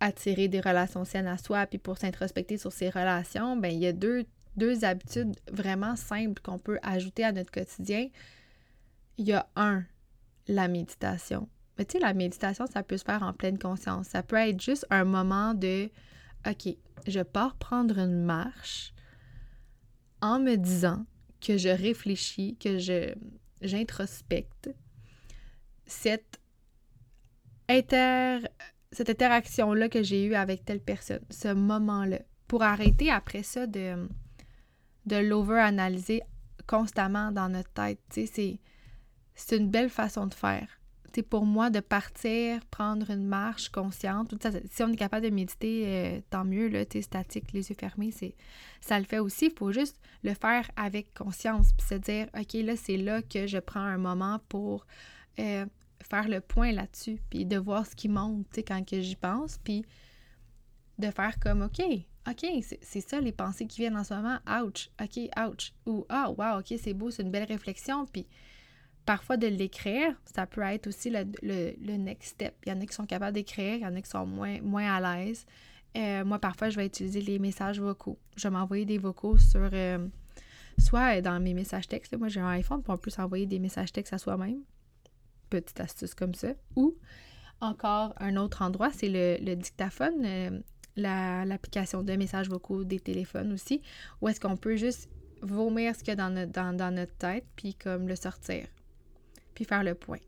attirer 0.00 0.48
des 0.48 0.60
relations 0.60 1.04
saines 1.04 1.26
à 1.26 1.38
soi, 1.38 1.66
puis 1.66 1.78
pour 1.78 1.98
s'introspecter 1.98 2.58
sur 2.58 2.72
ses 2.72 2.90
relations, 2.90 3.56
ben 3.56 3.72
il 3.72 3.78
y 3.78 3.86
a 3.86 3.92
deux, 3.92 4.26
deux 4.56 4.84
habitudes 4.84 5.34
vraiment 5.50 5.96
simples 5.96 6.40
qu'on 6.42 6.58
peut 6.58 6.78
ajouter 6.82 7.24
à 7.24 7.32
notre 7.32 7.50
quotidien. 7.50 8.08
Il 9.16 9.26
y 9.26 9.32
a 9.32 9.46
un, 9.56 9.84
la 10.46 10.68
méditation. 10.68 11.48
Mais 11.78 11.86
tu 11.86 11.92
sais, 11.92 11.98
la 11.98 12.12
méditation, 12.12 12.66
ça 12.66 12.82
peut 12.82 12.98
se 12.98 13.04
faire 13.04 13.22
en 13.22 13.32
pleine 13.32 13.58
conscience. 13.58 14.08
Ça 14.08 14.22
peut 14.22 14.36
être 14.36 14.60
juste 14.60 14.86
un 14.90 15.04
moment 15.04 15.54
de 15.54 15.90
OK, 16.46 16.76
je 17.06 17.20
pars 17.20 17.56
prendre 17.56 17.98
une 17.98 18.24
marche 18.24 18.92
en 20.20 20.38
me 20.38 20.56
disant 20.56 21.06
que 21.40 21.56
je 21.56 21.68
réfléchis, 21.68 22.56
que 22.58 22.78
je 22.78 23.14
j'introspecte 23.62 24.70
cette 25.86 26.40
inter 27.68 28.40
cette 28.92 29.10
interaction-là 29.10 29.88
que 29.88 30.02
j'ai 30.02 30.24
eue 30.24 30.34
avec 30.34 30.64
telle 30.64 30.80
personne, 30.80 31.24
ce 31.30 31.52
moment-là, 31.52 32.18
pour 32.48 32.62
arrêter 32.62 33.10
après 33.10 33.44
ça 33.44 33.66
de, 33.66 34.08
de 35.06 35.16
l'over-analyser 35.16 36.22
constamment 36.66 37.30
dans 37.30 37.48
notre 37.48 37.70
tête. 37.70 38.00
C'est 38.10 39.56
une 39.56 39.70
belle 39.70 39.90
façon 39.90 40.26
de 40.26 40.34
faire. 40.34 40.79
Pour 41.28 41.44
moi 41.44 41.70
de 41.70 41.80
partir, 41.80 42.64
prendre 42.66 43.10
une 43.10 43.26
marche 43.26 43.68
consciente. 43.68 44.34
Si 44.70 44.82
on 44.82 44.88
est 44.88 44.96
capable 44.96 45.26
de 45.26 45.34
méditer, 45.34 45.84
euh, 45.86 46.20
tant 46.30 46.44
mieux, 46.44 46.68
là, 46.68 46.84
statique, 47.00 47.52
les 47.52 47.68
yeux 47.68 47.76
fermés, 47.78 48.10
c'est, 48.10 48.34
ça 48.80 48.98
le 48.98 49.04
fait 49.04 49.18
aussi. 49.18 49.46
Il 49.46 49.58
faut 49.58 49.72
juste 49.72 50.00
le 50.22 50.34
faire 50.34 50.70
avec 50.76 51.12
conscience, 51.14 51.72
puis 51.72 51.86
se 51.86 51.94
dire, 51.94 52.28
OK, 52.38 52.52
là, 52.54 52.76
c'est 52.76 52.96
là 52.96 53.22
que 53.22 53.46
je 53.46 53.58
prends 53.58 53.80
un 53.80 53.98
moment 53.98 54.40
pour 54.48 54.86
euh, 55.38 55.66
faire 56.02 56.28
le 56.28 56.40
point 56.40 56.72
là-dessus, 56.72 57.20
puis 57.30 57.44
de 57.44 57.56
voir 57.56 57.86
ce 57.86 57.94
qui 57.96 58.08
monte, 58.08 58.46
quand 58.66 58.84
que 58.88 59.00
j'y 59.00 59.16
pense, 59.16 59.58
puis 59.58 59.84
de 60.98 61.10
faire 61.10 61.38
comme, 61.40 61.62
OK, 61.62 61.82
OK, 62.28 62.46
c'est 62.82 63.00
ça 63.00 63.20
les 63.20 63.32
pensées 63.32 63.66
qui 63.66 63.80
viennent 63.80 63.96
en 63.96 64.04
ce 64.04 64.14
moment, 64.14 64.38
ouch, 64.62 64.90
OK, 65.00 65.18
ouch, 65.38 65.72
ou 65.86 66.04
ah, 66.08 66.30
wow, 66.30 66.60
OK, 66.60 66.74
c'est 66.82 66.94
beau, 66.94 67.10
c'est 67.10 67.22
une 67.22 67.30
belle 67.30 67.44
réflexion, 67.44 68.06
puis 68.06 68.26
parfois 69.10 69.36
de 69.36 69.48
l'écrire, 69.48 70.14
ça 70.24 70.46
peut 70.46 70.60
être 70.60 70.86
aussi 70.86 71.10
le, 71.10 71.96
next 71.96 72.34
step. 72.34 72.54
Il 72.64 72.68
y 72.68 72.72
en 72.72 72.80
a 72.80 72.86
qui 72.86 72.94
sont 72.94 73.06
capables 73.06 73.34
d'écrire, 73.34 73.74
il 73.74 73.80
y 73.80 73.86
en 73.86 73.96
a 73.96 74.00
qui 74.00 74.08
sont 74.08 74.24
moins, 74.24 74.86
à 74.86 75.00
l'aise. 75.00 75.46
Euh, 75.96 76.24
moi, 76.24 76.38
parfois, 76.38 76.70
je 76.70 76.76
vais 76.76 76.86
utiliser 76.86 77.20
les 77.20 77.40
messages 77.40 77.80
vocaux. 77.80 78.20
Je 78.36 78.46
vais 78.46 78.52
m'envoyer 78.52 78.84
des 78.84 78.98
vocaux 78.98 79.36
sur, 79.36 79.68
euh, 79.72 80.06
soit 80.78 81.20
dans 81.22 81.40
mes 81.40 81.54
messages 81.54 81.88
textes, 81.88 82.16
moi 82.16 82.28
j'ai 82.28 82.38
un 82.38 82.50
iPhone, 82.50 82.84
puis 82.84 82.92
on 82.92 82.98
peut 82.98 83.10
s'envoyer 83.10 83.46
des 83.46 83.58
messages 83.58 83.90
textes 83.90 84.12
à 84.12 84.18
soi-même 84.18 84.60
petite 85.50 85.80
astuce 85.80 86.14
comme 86.14 86.34
ça. 86.34 86.52
Ou 86.76 86.96
encore 87.60 88.14
un 88.20 88.36
autre 88.36 88.62
endroit, 88.62 88.90
c'est 88.92 89.08
le, 89.10 89.54
dictaphone, 89.56 90.24
euh, 90.24 90.60
l'application 90.96 92.04
de 92.04 92.12
messages 92.12 92.48
vocaux 92.48 92.84
des 92.84 93.00
téléphones 93.00 93.52
aussi, 93.52 93.82
où 94.20 94.28
est-ce 94.28 94.38
qu'on 94.38 94.56
peut 94.56 94.76
juste 94.76 95.10
vomir 95.42 95.96
ce 95.96 95.98
qu'il 95.98 96.08
y 96.08 96.12
a 96.12 96.16
dans 96.16 96.30
notre, 96.30 96.52
dans, 96.52 96.94
notre 96.94 97.16
tête, 97.16 97.44
puis 97.56 97.74
comme 97.74 98.06
le 98.06 98.14
sortir, 98.14 98.68
faire 99.64 99.82
le 99.82 99.94
point. 99.94 100.18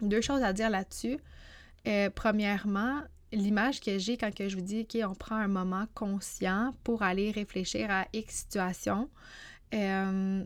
Deux 0.00 0.20
choses 0.20 0.42
à 0.42 0.52
dire 0.52 0.70
là-dessus. 0.70 1.18
Euh, 1.86 2.10
premièrement, 2.10 3.02
l'image 3.32 3.80
que 3.80 3.98
j'ai 3.98 4.16
quand 4.16 4.34
que 4.34 4.48
je 4.48 4.56
vous 4.56 4.62
dis, 4.62 4.80
OK, 4.80 4.98
on 5.08 5.14
prend 5.14 5.36
un 5.36 5.48
moment 5.48 5.86
conscient 5.94 6.74
pour 6.84 7.02
aller 7.02 7.30
réfléchir 7.30 7.90
à 7.90 8.06
X 8.12 8.34
situation, 8.34 9.08
euh, 9.74 10.44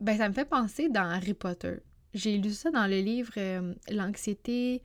ben 0.00 0.18
ça 0.18 0.28
me 0.28 0.34
fait 0.34 0.44
penser 0.44 0.88
dans 0.88 1.08
Harry 1.08 1.34
Potter. 1.34 1.76
J'ai 2.12 2.38
lu 2.38 2.50
ça 2.50 2.70
dans 2.70 2.86
le 2.86 3.00
livre 3.00 3.32
euh, 3.36 3.74
L'anxiété. 3.90 4.82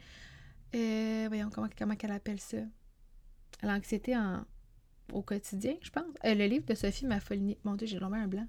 Voyons, 0.73 1.49
comment, 1.53 1.69
comment 1.77 1.95
qu'elle 1.95 2.11
appelle 2.11 2.39
ça? 2.39 2.57
L'anxiété 3.61 4.15
en, 4.15 4.45
au 5.11 5.21
quotidien, 5.21 5.75
je 5.81 5.89
pense. 5.89 6.05
Le 6.23 6.47
livre 6.47 6.65
de 6.65 6.75
Sophie 6.75 7.05
Maffolini. 7.05 7.57
Mon 7.63 7.75
Dieu, 7.75 7.87
j'ai 7.87 7.99
l'ombert 7.99 8.21
un 8.21 8.27
blanc. 8.27 8.47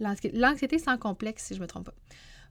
L'anxiété 0.00 0.78
sans 0.78 0.98
complexe, 0.98 1.44
si 1.44 1.54
je 1.54 1.60
me 1.60 1.66
trompe 1.66 1.86
pas. 1.86 1.94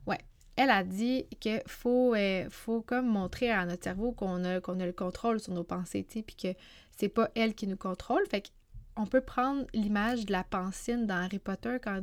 Ouais. 0.06 0.18
Elle 0.56 0.70
a 0.70 0.84
dit 0.84 1.26
qu'il 1.40 1.62
faut, 1.66 2.14
faut 2.50 2.82
comme 2.82 3.06
montrer 3.06 3.50
à 3.50 3.64
notre 3.64 3.84
cerveau 3.84 4.12
qu'on 4.12 4.44
a, 4.44 4.60
qu'on 4.60 4.78
a 4.80 4.86
le 4.86 4.92
contrôle 4.92 5.40
sur 5.40 5.54
nos 5.54 5.64
pensées, 5.64 6.04
tu 6.08 6.22
puis 6.22 6.36
que 6.36 6.48
c'est 6.90 7.08
pas 7.08 7.30
elle 7.34 7.54
qui 7.54 7.66
nous 7.66 7.76
contrôle. 7.76 8.22
Fait 8.30 8.50
qu'on 8.94 9.06
peut 9.06 9.22
prendre 9.22 9.64
l'image 9.72 10.26
de 10.26 10.32
la 10.32 10.44
pensine 10.44 11.06
dans 11.06 11.16
Harry 11.16 11.38
Potter 11.38 11.78
quand 11.82 12.02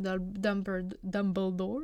Dumbledore 1.03 1.81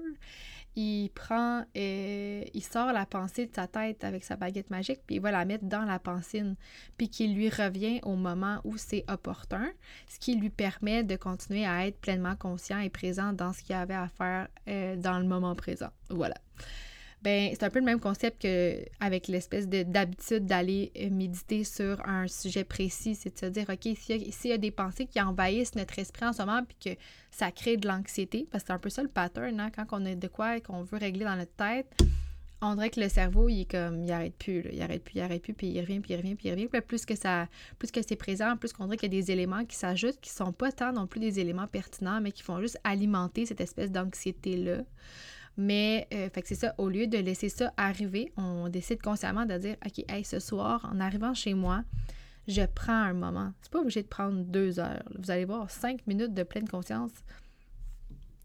il 0.76 1.10
prend, 1.10 1.64
euh, 1.78 2.44
il 2.54 2.64
sort 2.64 2.92
la 2.92 3.06
pensée 3.06 3.46
de 3.46 3.54
sa 3.54 3.68
tête 3.68 4.04
avec 4.04 4.24
sa 4.24 4.36
baguette 4.36 4.70
magique, 4.70 5.02
puis 5.06 5.18
il 5.18 5.22
va 5.22 5.32
la 5.32 5.46
mettre 5.46 5.66
dans 5.66 5.86
la 5.86 6.00
pensine, 6.00 6.56
puis 6.98 7.10
qu'il 7.10 7.36
lui 7.36 7.50
revient 7.50 8.00
au 8.04 8.16
moment 8.16 8.60
où 8.64 8.78
c'est 8.78 9.06
opportun, 9.10 9.70
ce 10.08 10.20
qui 10.20 10.36
lui 10.36 10.50
permet 10.50 11.04
de 11.04 11.16
continuer 11.16 11.66
à 11.66 11.88
être 11.88 12.00
pleinement 12.00 12.36
conscient 12.36 12.80
et 12.80 12.90
présent 12.90 13.34
dans 13.34 13.54
ce 13.54 13.62
qu'il 13.62 13.76
avait 13.76 13.94
à 13.94 14.08
faire 14.08 14.48
euh, 14.68 14.96
dans 14.96 15.20
le 15.20 15.26
moment 15.26 15.56
présent. 15.56 15.90
Voilà 16.10 16.36
ben 17.22 17.50
c'est 17.54 17.64
un 17.64 17.70
peu 17.70 17.80
le 17.80 17.86
même 17.86 18.00
concept 18.00 18.42
que 18.42 18.84
avec 19.00 19.28
l'espèce 19.28 19.68
d'habitude 19.68 20.46
d'aller 20.46 20.92
euh, 20.98 21.10
méditer 21.10 21.64
sur 21.64 22.06
un 22.08 22.28
sujet 22.28 22.64
précis, 22.64 23.16
c'est 23.16 23.34
de 23.34 23.40
se 23.40 23.46
dire, 23.48 23.66
OK, 23.70 23.96
s'il 23.98 24.50
y, 24.50 24.54
a 24.54 24.58
des 24.58 24.72
pensées 24.72 25.06
qui 25.06 25.20
envahissent 25.20 25.76
notre 25.76 25.98
esprit 25.98 26.26
en 26.26 26.34
ce 26.34 26.44
moment, 26.44 26.62
puis 26.64 26.94
que 26.94 27.00
ça 27.32 27.52
crée 27.52 27.78
de 27.78 27.88
l'anxiété, 27.88 28.48
parce 28.52 28.64
que 28.64 28.68
c'est 28.68 28.74
un 28.74 28.80
peu 28.80 28.90
ça 28.90 29.02
le 29.02 29.10
pattern, 29.10 29.60
hein, 29.60 29.72
quand 29.76 29.86
on 29.92 30.06
a 30.06 30.16
de 30.16 30.28
quoi 30.28 30.58
et 30.58 30.62
qu'on 30.62 30.84
veut 30.84 30.98
régler 30.98 31.26
dans 31.26 31.36
notre 31.36 31.56
tête, 31.56 31.88
on 32.62 32.76
dirait 32.76 32.90
que 32.90 33.00
le 33.00 33.10
cerveau, 33.10 33.50
il 33.50 33.62
est 33.62 33.72
comme, 33.72 34.04
il 34.04 34.12
arrête 34.12 34.36
plus, 34.36 34.64
il 34.72 34.82
arrête 34.82 35.04
plus, 35.04 35.16
il 35.16 35.22
arrête 35.22 35.42
plus, 35.42 35.54
puis 35.54 35.68
il 35.68 35.82
revient, 35.82 36.00
puis 36.00 36.14
il 36.14 36.18
revient, 36.18 36.36
puis 36.36 36.48
il 36.48 36.52
revient. 36.52 36.68
Puis 36.68 36.82
plus 36.82 37.06
que 37.06 37.16
ça, 37.16 37.48
plus 37.78 37.92
que 37.92 38.02
c'est 38.08 38.16
présent, 38.16 38.58
plus 38.58 38.74
qu'on 38.74 38.86
dirait 38.86 38.98
qu'il 38.98 39.14
y 39.14 39.18
a 39.18 39.22
des 39.22 39.32
éléments 39.32 39.66
qui 39.66 39.76
s'ajoutent, 39.76 40.20
qui 40.22 40.30
sont 40.30 40.52
pas 40.52 40.72
tant 40.72 40.94
non 40.94 41.08
plus 41.08 41.20
des 41.20 41.40
éléments 41.40 41.68
pertinents, 41.68 42.22
mais 42.22 42.32
qui 42.32 42.44
font 42.44 42.60
juste 42.62 42.80
alimenter 42.84 43.46
cette 43.46 43.62
espèce 43.62 43.92
d'anxiété-là. 43.92 44.84
Mais, 45.58 46.08
euh, 46.14 46.30
fait 46.30 46.42
que 46.42 46.48
c'est 46.48 46.56
ça, 46.56 46.76
au 46.78 46.90
lieu 46.90 47.08
de 47.08 47.18
laisser 47.18 47.50
ça 47.50 47.72
arriver, 47.78 48.34
on 48.38 48.68
décide 48.68 49.02
consciemment 49.02 49.46
de 49.46 49.58
dire, 49.58 49.76
OK, 49.86 50.04
hey, 50.10 50.24
ce 50.24 50.40
soir, 50.40 50.90
en 50.92 51.00
arrivant 51.00 51.34
chez 51.34 51.54
moi, 51.54 51.84
je 52.48 52.62
prends 52.64 52.94
un 52.94 53.14
moment. 53.14 53.54
C'est 53.62 53.72
pas 53.72 53.80
obligé 53.80 54.04
de 54.04 54.08
prendre 54.08 54.44
deux 54.44 54.80
heures. 54.80 55.04
Vous 55.18 55.32
allez 55.32 55.46
voir, 55.46 55.70
cinq 55.70 56.06
minutes 56.08 56.34
de 56.34 56.44
pleine 56.44 56.68
conscience, 56.68 57.12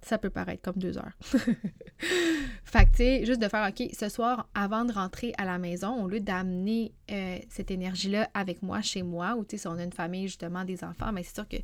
ça 0.03 0.19
peut 0.19 0.31
paraître 0.31 0.63
comme 0.63 0.81
deux 0.81 0.97
heures. 0.97 1.13
fait 1.21 2.85
que, 2.87 2.91
tu 2.91 2.97
sais, 2.97 3.27
juste 3.27 3.43
de 3.43 3.49
faire, 3.49 3.69
OK, 3.69 3.91
ce 3.93 4.09
soir, 4.09 4.49
avant 4.55 4.85
de 4.85 4.93
rentrer 4.93 5.35
à 5.37 5.45
la 5.45 5.59
maison, 5.59 6.03
au 6.03 6.09
lieu 6.09 6.21
d'amener 6.21 6.93
euh, 7.11 7.39
cette 7.49 7.71
énergie-là 7.71 8.31
avec 8.33 8.63
moi 8.63 8.81
chez 8.81 9.03
moi, 9.03 9.35
ou 9.37 9.45
tu 9.45 9.57
sais, 9.57 9.63
si 9.63 9.67
on 9.67 9.79
a 9.79 9.83
une 9.83 9.93
famille, 9.93 10.29
justement, 10.29 10.65
des 10.65 10.85
enfants, 10.85 11.13
mais 11.13 11.23
c'est 11.23 11.35
sûr 11.35 11.49
que 11.49 11.57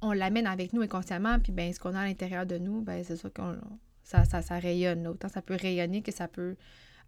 on 0.00 0.12
l'amène 0.12 0.46
avec 0.46 0.72
nous 0.72 0.82
inconsciemment, 0.82 1.38
puis 1.40 1.52
ben 1.52 1.72
ce 1.72 1.80
qu'on 1.80 1.94
a 1.94 2.00
à 2.00 2.04
l'intérieur 2.04 2.46
de 2.46 2.58
nous, 2.58 2.82
ben 2.82 3.02
c'est 3.02 3.16
sûr 3.16 3.32
qu'on 3.32 3.56
ça, 4.08 4.42
ça, 4.42 4.58
rayonne. 4.58 5.06
Autant 5.06 5.28
ça 5.28 5.42
peut 5.42 5.56
rayonner 5.60 6.02
que 6.02 6.12
ça 6.12 6.28
peut 6.28 6.56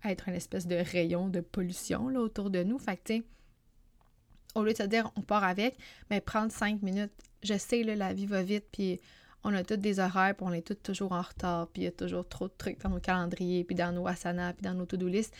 être 0.04 0.28
une 0.28 0.34
espèce 0.34 0.66
de 0.66 0.76
rayon 0.76 1.28
de 1.28 1.40
pollution 1.40 2.08
là, 2.08 2.20
autour 2.20 2.50
de 2.50 2.62
nous. 2.62 2.78
Fait 2.78 2.96
que, 2.96 3.14
au 4.54 4.64
lieu 4.64 4.72
de 4.72 4.78
se 4.78 4.82
dire 4.82 5.10
on 5.16 5.22
part 5.22 5.44
avec, 5.44 5.76
mais 6.10 6.20
prendre 6.20 6.52
cinq 6.52 6.82
minutes. 6.82 7.12
Je 7.42 7.56
sais, 7.56 7.82
là, 7.82 7.96
la 7.96 8.12
vie 8.12 8.26
va 8.26 8.42
vite, 8.42 8.66
puis 8.70 9.00
on 9.44 9.54
a 9.54 9.64
tous 9.64 9.76
des 9.76 9.98
horaires, 9.98 10.34
puis 10.36 10.46
on 10.46 10.52
est 10.52 10.66
tous 10.66 10.74
toujours 10.74 11.12
en 11.12 11.22
retard, 11.22 11.68
puis 11.68 11.82
il 11.82 11.84
y 11.86 11.88
a 11.88 11.92
toujours 11.92 12.28
trop 12.28 12.48
de 12.48 12.52
trucs 12.58 12.78
dans 12.80 12.90
nos 12.90 13.00
calendriers, 13.00 13.64
puis 13.64 13.74
dans 13.74 13.92
nos 13.92 14.06
asanas, 14.06 14.52
puis 14.52 14.62
dans 14.62 14.74
nos 14.74 14.84
to-do 14.84 15.08
list. 15.08 15.34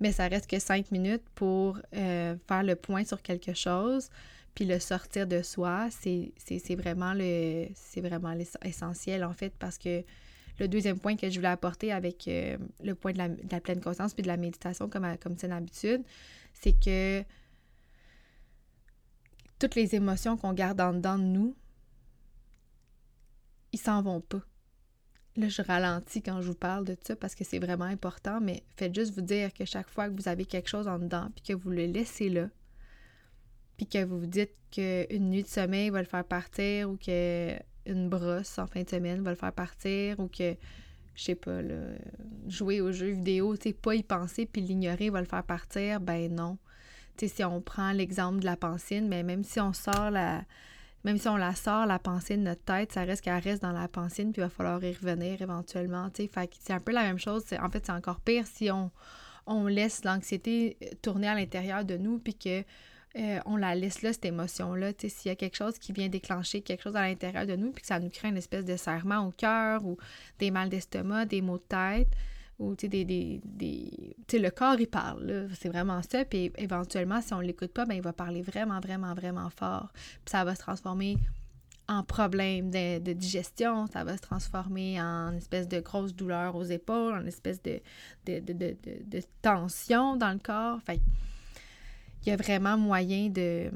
Mais 0.00 0.10
ça 0.10 0.26
reste 0.26 0.48
que 0.48 0.58
cinq 0.58 0.90
minutes 0.90 1.24
pour 1.36 1.78
euh, 1.94 2.36
faire 2.48 2.62
le 2.64 2.74
point 2.74 3.04
sur 3.04 3.22
quelque 3.22 3.54
chose, 3.54 4.10
puis 4.54 4.64
le 4.64 4.80
sortir 4.80 5.28
de 5.28 5.42
soi, 5.42 5.88
c'est 5.90 6.74
vraiment 6.74 7.14
le 7.14 7.68
c'est 7.74 8.00
vraiment 8.00 8.34
essentiel 8.64 9.22
en 9.22 9.32
fait 9.32 9.52
parce 9.56 9.78
que 9.78 10.02
le 10.58 10.68
deuxième 10.68 10.98
point 10.98 11.16
que 11.16 11.28
je 11.28 11.36
voulais 11.36 11.48
apporter 11.48 11.92
avec 11.92 12.26
euh, 12.28 12.56
le 12.82 12.94
point 12.94 13.12
de 13.12 13.18
la, 13.18 13.60
pleine 13.60 13.80
conscience 13.80 14.14
puis 14.14 14.22
de 14.22 14.28
la 14.28 14.36
méditation 14.36 14.88
comme, 14.88 15.06
comme 15.18 15.36
c'est 15.36 15.46
une 15.46 15.52
habitude, 15.52 16.02
c'est 16.52 16.72
que 16.72 17.22
toutes 19.58 19.74
les 19.74 19.94
émotions 19.94 20.36
qu'on 20.36 20.52
garde 20.52 20.80
en 20.80 20.92
dedans 20.92 21.18
de 21.18 21.24
nous, 21.24 21.56
ils 23.72 23.78
s'en 23.78 24.02
vont 24.02 24.20
pas. 24.20 24.40
Là, 25.36 25.48
je 25.48 25.62
ralentis 25.62 26.22
quand 26.22 26.40
je 26.40 26.48
vous 26.48 26.54
parle 26.54 26.84
de 26.84 26.96
ça 27.00 27.14
parce 27.14 27.34
que 27.34 27.44
c'est 27.44 27.58
vraiment 27.58 27.84
important, 27.84 28.40
mais 28.40 28.64
faites 28.76 28.94
juste 28.94 29.14
vous 29.14 29.20
dire 29.20 29.52
que 29.52 29.64
chaque 29.64 29.88
fois 29.88 30.08
que 30.08 30.14
vous 30.20 30.28
avez 30.28 30.44
quelque 30.44 30.68
chose 30.68 30.88
en 30.88 30.98
dedans, 30.98 31.30
puis 31.34 31.44
que 31.44 31.52
vous 31.52 31.70
le 31.70 31.86
laissez 31.86 32.28
là, 32.28 32.48
puis 33.76 33.86
que 33.86 34.04
vous 34.04 34.18
vous 34.18 34.26
dites 34.26 34.54
qu'une 34.72 35.30
nuit 35.30 35.44
de 35.44 35.48
sommeil 35.48 35.90
va 35.90 36.00
le 36.00 36.08
faire 36.08 36.24
partir 36.24 36.90
ou 36.90 36.96
que 36.96 37.56
une 37.86 38.08
brosse 38.08 38.58
en 38.58 38.66
fin 38.66 38.82
de 38.82 38.88
semaine 38.88 39.22
va 39.22 39.30
le 39.30 39.36
faire 39.36 39.52
partir 39.52 40.18
ou 40.20 40.28
que, 40.28 40.56
je 41.14 41.22
sais 41.22 41.34
pas, 41.34 41.60
jouer 42.46 42.80
aux 42.80 42.92
jeux 42.92 43.10
vidéo, 43.10 43.56
tu 43.56 43.70
sais, 43.70 43.72
pas 43.72 43.94
y 43.94 44.02
penser 44.02 44.46
puis 44.46 44.60
l'ignorer 44.60 45.10
va 45.10 45.20
le 45.20 45.26
faire 45.26 45.44
partir, 45.44 46.00
ben 46.00 46.34
non. 46.34 46.58
Tu 47.16 47.26
sais, 47.26 47.36
si 47.36 47.44
on 47.44 47.60
prend 47.60 47.92
l'exemple 47.92 48.40
de 48.40 48.44
la 48.44 48.56
pensine, 48.56 49.08
mais 49.08 49.22
même 49.22 49.44
si 49.44 49.60
on 49.60 49.72
sort 49.72 50.10
la... 50.10 50.44
Même 51.04 51.16
si 51.16 51.28
on 51.28 51.36
la 51.36 51.54
sort, 51.54 51.86
la 51.86 52.00
pensée 52.00 52.36
de 52.36 52.42
notre 52.42 52.64
tête, 52.64 52.90
ça 52.90 53.04
reste 53.04 53.22
qu'elle 53.22 53.38
reste 53.38 53.62
dans 53.62 53.70
la 53.70 53.86
pensine, 53.86 54.32
puis 54.32 54.42
il 54.42 54.44
va 54.44 54.50
falloir 54.50 54.82
y 54.82 54.92
revenir 54.92 55.40
éventuellement, 55.40 56.10
c'est 56.12 56.72
un 56.72 56.80
peu 56.80 56.90
la 56.90 57.02
même 57.02 57.20
chose. 57.20 57.44
En 57.62 57.70
fait, 57.70 57.86
c'est 57.86 57.92
encore 57.92 58.18
pire 58.18 58.44
si 58.48 58.68
on, 58.72 58.90
on 59.46 59.68
laisse 59.68 60.04
l'anxiété 60.04 60.76
tourner 61.00 61.28
à 61.28 61.36
l'intérieur 61.36 61.84
de 61.84 61.96
nous, 61.96 62.18
puis 62.18 62.34
que 62.34 62.64
euh, 63.18 63.40
on 63.46 63.56
la 63.56 63.74
laisse 63.74 64.02
là, 64.02 64.12
cette 64.12 64.24
émotion-là. 64.24 64.92
S'il 64.98 65.28
y 65.28 65.30
a 65.30 65.34
quelque 65.34 65.56
chose 65.56 65.78
qui 65.78 65.92
vient 65.92 66.08
déclencher 66.08 66.60
quelque 66.60 66.82
chose 66.82 66.96
à 66.96 67.02
l'intérieur 67.02 67.46
de 67.46 67.56
nous, 67.56 67.72
puis 67.72 67.82
que 67.82 67.88
ça 67.88 67.98
nous 67.98 68.10
crée 68.10 68.28
une 68.28 68.36
espèce 68.36 68.64
de 68.64 68.76
serrement 68.76 69.26
au 69.26 69.30
cœur 69.32 69.84
ou 69.84 69.96
des 70.38 70.50
mal 70.50 70.68
d'estomac, 70.68 71.26
des 71.26 71.42
maux 71.42 71.58
de 71.58 71.64
tête, 71.68 72.08
ou 72.58 72.74
des, 72.74 72.88
des, 73.04 73.40
des 73.44 74.16
le 74.32 74.50
corps, 74.50 74.78
il 74.78 74.88
parle. 74.88 75.48
C'est 75.58 75.68
vraiment 75.68 76.00
ça. 76.02 76.24
Puis 76.24 76.52
éventuellement, 76.56 77.20
si 77.20 77.32
on 77.32 77.38
ne 77.38 77.46
l'écoute 77.46 77.72
pas, 77.72 77.86
ben, 77.86 77.94
il 77.94 78.02
va 78.02 78.12
parler 78.12 78.42
vraiment, 78.42 78.80
vraiment, 78.80 79.14
vraiment 79.14 79.50
fort. 79.50 79.90
Puis 79.92 80.30
ça 80.30 80.44
va 80.44 80.54
se 80.54 80.60
transformer 80.60 81.18
en 81.88 82.02
problème 82.02 82.70
de, 82.70 83.12
digestion, 83.14 83.86
ça 83.86 84.04
va 84.04 84.16
se 84.16 84.22
transformer 84.22 85.00
en 85.00 85.32
espèce 85.32 85.66
de 85.68 85.80
grosse 85.80 86.14
douleur 86.14 86.54
aux 86.54 86.64
épaules, 86.64 87.14
en 87.14 87.24
espèce 87.24 87.62
de, 87.62 87.80
de, 88.26 88.40
de 88.40 89.22
tension 89.40 90.16
dans 90.16 90.32
le 90.32 90.38
corps. 90.38 90.80
Fait 90.82 91.00
il 92.22 92.30
y 92.30 92.32
a 92.32 92.36
vraiment 92.36 92.76
moyen 92.76 93.28
de, 93.28 93.70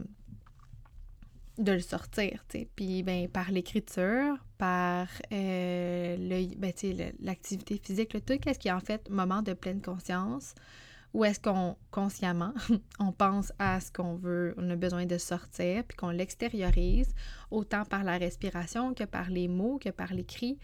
de 1.59 1.73
le 1.73 1.81
sortir, 1.81 2.45
tu. 2.49 2.67
Puis, 2.75 3.03
ben, 3.03 3.29
par 3.29 3.51
l'écriture, 3.51 4.37
par 4.59 5.09
euh, 5.33 6.17
le, 6.19 6.55
ben, 6.57 6.73
l'activité 7.21 7.81
physique, 7.83 8.11
tout 8.11 8.21
ce 8.29 8.59
qui 8.59 8.69
est 8.69 8.73
en 8.73 8.81
fait 8.81 9.09
moment 9.11 9.43
de 9.43 9.53
pleine 9.53 9.81
conscience, 9.81 10.55
où 11.15 11.25
est-ce 11.25 11.41
qu'on, 11.41 11.77
consciemment, 11.91 12.55
on 12.99 13.13
pense 13.13 13.53
à 13.59 13.81
ce 13.81 13.93
qu'on 13.93 14.17
veut, 14.17 14.55
on 14.57 14.71
a 14.71 14.77
besoin 14.77 15.05
de 15.05 15.19
sortir, 15.19 15.85
puis 15.85 15.97
qu'on 15.97 16.11
l'extériorise, 16.11 17.15
autant 17.51 17.85
par 17.85 18.03
la 18.03 18.17
respiration 18.17 18.95
que 18.95 19.05
par 19.05 19.29
les 19.29 19.49
mots, 19.49 19.79
que 19.79 19.91
par 19.91 20.15
les 20.15 20.25
cris, 20.25 20.59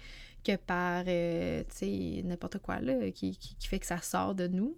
que 0.44 0.56
par, 0.56 1.04
euh, 1.06 1.62
n'importe 2.24 2.58
quoi, 2.58 2.80
là, 2.80 3.10
qui, 3.10 3.36
qui, 3.36 3.68
fait 3.68 3.78
que 3.78 3.86
ça 3.86 4.00
sort 4.00 4.34
de 4.34 4.46
nous. 4.46 4.76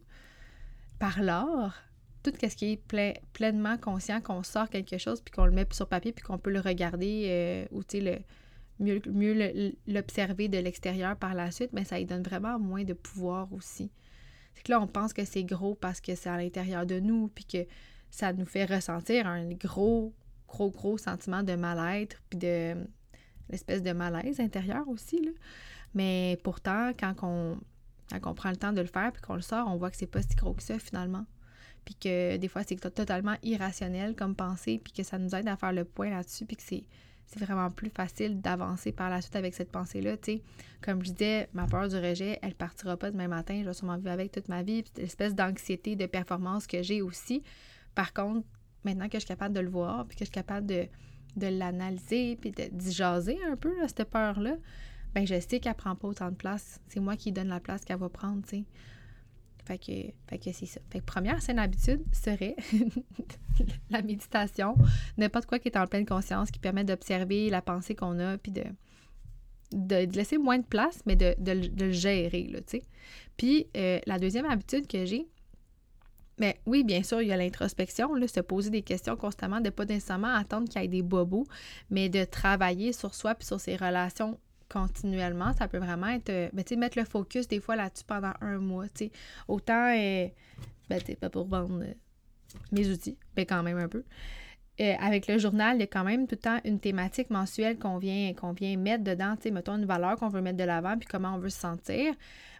Par 0.99 1.23
l'art, 1.23 1.77
tout 2.23 2.33
ce 2.41 2.55
qui 2.55 2.73
est 2.73 3.23
pleinement 3.33 3.79
conscient 3.79 4.21
qu'on 4.21 4.43
sort 4.43 4.69
quelque 4.69 4.99
chose 4.99 5.21
puis 5.21 5.33
qu'on 5.33 5.47
le 5.47 5.53
met 5.53 5.67
sur 5.73 5.89
papier 5.89 6.13
puis 6.13 6.23
qu'on 6.23 6.39
peut 6.39 6.51
le 6.51 6.61
regarder 6.61 7.27
euh, 7.29 7.77
ou 7.77 7.83
le 7.93 8.19
mieux, 8.81 9.75
l'observer 9.87 10.49
de 10.49 10.59
l'extérieur 10.59 11.17
par 11.17 11.35
la 11.35 11.51
suite, 11.51 11.73
mais 11.73 11.85
ça 11.85 11.99
lui 11.99 12.07
donne 12.07 12.23
vraiment 12.23 12.59
moins 12.59 12.85
de 12.85 12.95
pouvoir 12.95 13.53
aussi. 13.53 13.91
C'est 14.55 14.63
que 14.65 14.73
là, 14.73 14.81
on 14.81 14.87
pense 14.87 15.13
que 15.13 15.25
c'est 15.25 15.45
gros 15.45 15.75
parce 15.75 16.01
que 16.01 16.15
c'est 16.15 16.29
à 16.29 16.37
l'intérieur 16.37 16.87
de 16.87 16.99
nous, 16.99 17.29
puis 17.29 17.45
que 17.45 17.67
ça 18.11 18.33
nous 18.33 18.47
fait 18.47 18.65
ressentir 18.65 19.27
un 19.27 19.49
gros, 19.51 20.15
gros, 20.49 20.71
gros 20.71 20.99
sentiment 20.99 21.43
de 21.43 21.55
mal-être, 21.55 22.21
puis 22.29 22.39
de 22.39 22.75
l'espèce 23.49 23.83
de 23.83 23.93
malaise 23.93 24.41
intérieur 24.41 24.89
aussi. 24.89 25.25
Là. 25.25 25.31
Mais 25.95 26.39
pourtant, 26.43 26.93
quand 26.99 27.15
on, 27.23 27.59
quand 28.11 28.31
on 28.31 28.35
prend 28.35 28.51
le 28.51 28.57
temps 28.57 28.73
de 28.73 28.81
le 28.81 28.87
faire, 28.87 29.13
puis 29.13 29.23
qu'on 29.23 29.35
le 29.35 29.43
sort, 29.43 29.69
on 29.69 29.77
voit 29.77 29.91
que 29.91 29.97
c'est 29.97 30.07
pas 30.07 30.23
si 30.23 30.35
gros 30.35 30.55
que 30.55 30.63
ça 30.63 30.79
finalement 30.79 31.27
puis 31.85 31.95
que 31.95 32.37
des 32.37 32.49
fois, 32.49 32.63
c'est 32.67 32.77
totalement 32.77 33.37
irrationnel 33.43 34.15
comme 34.15 34.35
pensée, 34.35 34.81
puis 34.83 34.93
que 34.93 35.03
ça 35.03 35.19
nous 35.19 35.35
aide 35.35 35.49
à 35.49 35.57
faire 35.57 35.73
le 35.73 35.85
point 35.85 36.11
là-dessus, 36.11 36.45
puis 36.45 36.57
que 36.57 36.63
c'est, 36.63 36.85
vraiment 37.37 37.71
plus 37.71 37.91
facile 37.91 38.41
d'avancer 38.41 38.91
par 38.91 39.09
la 39.09 39.21
suite 39.21 39.37
avec 39.37 39.55
cette 39.55 39.71
pensée-là, 39.71 40.17
tu. 40.17 40.41
Comme 40.83 41.05
je 41.05 41.13
disais, 41.13 41.49
ma 41.53 41.67
peur 41.67 41.89
du 41.89 41.95
rejet, 41.95 42.41
elle 42.43 42.55
partira 42.55 42.97
pas 42.97 43.13
demain 43.13 43.29
matin, 43.29 43.61
je 43.61 43.69
vais 43.69 43.75
sûrement 43.75 43.97
vivre 43.97 44.11
avec 44.11 44.33
toute 44.33 44.49
ma 44.49 44.65
vie, 44.65 44.83
puis 44.83 44.93
l'espèce 44.97 45.35
d'anxiété 45.35 45.95
de 45.95 46.07
performance 46.07 46.67
que 46.67 46.83
j'ai 46.83 47.03
aussi. 47.03 47.45
Par 47.95 48.13
contre, 48.13 48.45
maintenant 48.85 49.07
que 49.07 49.15
je 49.15 49.21
suis 49.21 49.29
capable 49.29 49.55
de 49.55 49.61
le 49.61 49.71
voir, 49.71 50.07
puis 50.07 50.17
que 50.17 50.25
je 50.25 50.31
suis 50.31 50.35
capable 50.35 50.67
de, 50.67 50.89
l'analyser, 51.37 52.37
puis 52.37 52.51
d'y 52.51 52.93
jaser 52.93 53.39
un 53.49 53.57
peu, 53.57 53.75
cette 53.87 54.11
peur-là, 54.11 54.57
ben 55.15 55.25
je 55.27 55.39
sais 55.39 55.61
qu'elle 55.61 55.75
prend 55.75 55.95
pas 55.95 56.09
autant 56.09 56.31
de 56.31 56.37
place. 56.37 56.81
C'est 56.89 57.01
moi 57.01 57.17
qui 57.17 57.31
donne 57.31 57.49
la 57.49 57.61
place 57.61 57.85
qu'elle 57.85 57.99
va 57.99 58.09
prendre, 58.09 58.43
tu 58.43 58.59
sais. 58.59 58.65
Fait 59.79 60.39
que, 60.39 60.53
c'est 60.53 60.67
ça. 60.67 60.81
Fait 60.91 61.01
que 61.01 61.05
première 61.05 61.41
saine 61.43 61.59
habitude 61.59 62.03
serait 62.13 62.57
la 63.91 64.03
méditation, 64.03 64.77
n'importe 65.17 65.47
quoi 65.47 65.59
qui 65.59 65.69
est 65.69 65.77
en 65.77 65.87
pleine 65.87 66.07
conscience, 66.07 66.51
qui 66.51 66.59
permet 66.59 66.85
d'observer 66.85 67.51
la 67.51 67.63
pensée 67.63 67.95
qu'on 67.95 68.19
a, 68.19 68.37
puis 68.39 68.51
de, 68.53 68.65
de, 69.73 70.17
laisser 70.17 70.39
moins 70.39 70.59
de 70.59 70.65
place, 70.65 71.01
mais 71.07 71.15
de, 71.17 71.35
le 71.39 71.91
gérer, 71.93 72.49
tu 72.67 72.79
sais. 72.79 72.83
Puis 73.37 73.69
euh, 73.77 74.01
la 74.07 74.19
deuxième 74.19 74.47
habitude 74.47 74.87
que 74.87 75.05
j'ai, 75.05 75.27
mais 76.39 76.55
ben 76.55 76.61
oui, 76.67 76.85
bien 76.85 77.03
sûr, 77.03 77.21
il 77.21 77.29
y 77.29 77.33
a 77.33 77.37
l'introspection, 77.37 78.11
se 78.27 78.41
poser 78.41 78.71
des 78.71 78.83
questions 78.83 79.15
constamment, 79.15 79.61
de 79.61 79.69
pas 79.69 79.85
nécessairement 79.85 80.35
attendre 80.35 80.69
qu'il 80.69 80.81
y 80.81 80.85
ait 80.85 80.89
des 80.89 81.03
bobos, 81.03 81.47
mais 81.91 82.09
de 82.09 82.25
travailler 82.25 82.95
sur 82.95 83.15
soi 83.15 83.35
puis 83.35 83.47
sur 83.47 83.61
ses 83.61 83.77
relations 83.77 84.41
continuellement, 84.71 85.53
ça 85.53 85.69
peut 85.69 85.79
vraiment 85.79 86.09
être, 86.09 86.31
euh, 86.31 86.49
ben, 86.53 86.65
tu 86.65 86.75
sais, 86.75 86.81
mettre 86.81 86.99
le 86.99 87.05
focus 87.05 87.49
des 87.49 87.61
fois 87.61 87.77
là-dessus 87.77 88.05
pendant 88.07 88.33
un 88.41 88.59
mois, 88.59 88.87
tu 88.89 89.07
sais. 89.07 89.11
Autant, 89.49 89.93
euh, 89.95 90.29
ben, 90.89 91.03
tu 91.03 91.15
pas 91.17 91.29
pour 91.29 91.47
vendre 91.47 91.83
euh, 91.83 91.93
mes 92.73 92.89
outils, 92.89 93.19
mais 93.37 93.45
quand 93.45 93.63
même 93.63 93.79
un 93.79 93.89
peu. 93.89 94.05
avec 94.79 95.27
le 95.27 95.37
journal, 95.37 95.77
il 95.77 95.81
y 95.81 95.83
a 95.83 95.87
quand 95.87 96.05
même 96.05 96.27
tout 96.27 96.37
le 96.37 96.41
temps 96.41 96.59
une 96.65 96.81
thématique 96.81 97.29
mensuelle 97.29 97.79
qu'on 97.79 97.99
vient, 97.99 98.33
vient 98.59 98.77
mettre 98.79 99.05
dedans, 99.05 99.37
tu 99.37 99.51
mettons 99.51 99.77
une 99.77 99.85
valeur 99.85 100.17
qu'on 100.17 100.29
veut 100.29 100.41
mettre 100.41 100.57
de 100.57 100.65
l'avant, 100.65 100.97
puis 100.97 101.07
comment 101.07 101.35
on 101.35 101.39
veut 101.39 101.51
se 101.51 101.61
sentir. 101.61 102.15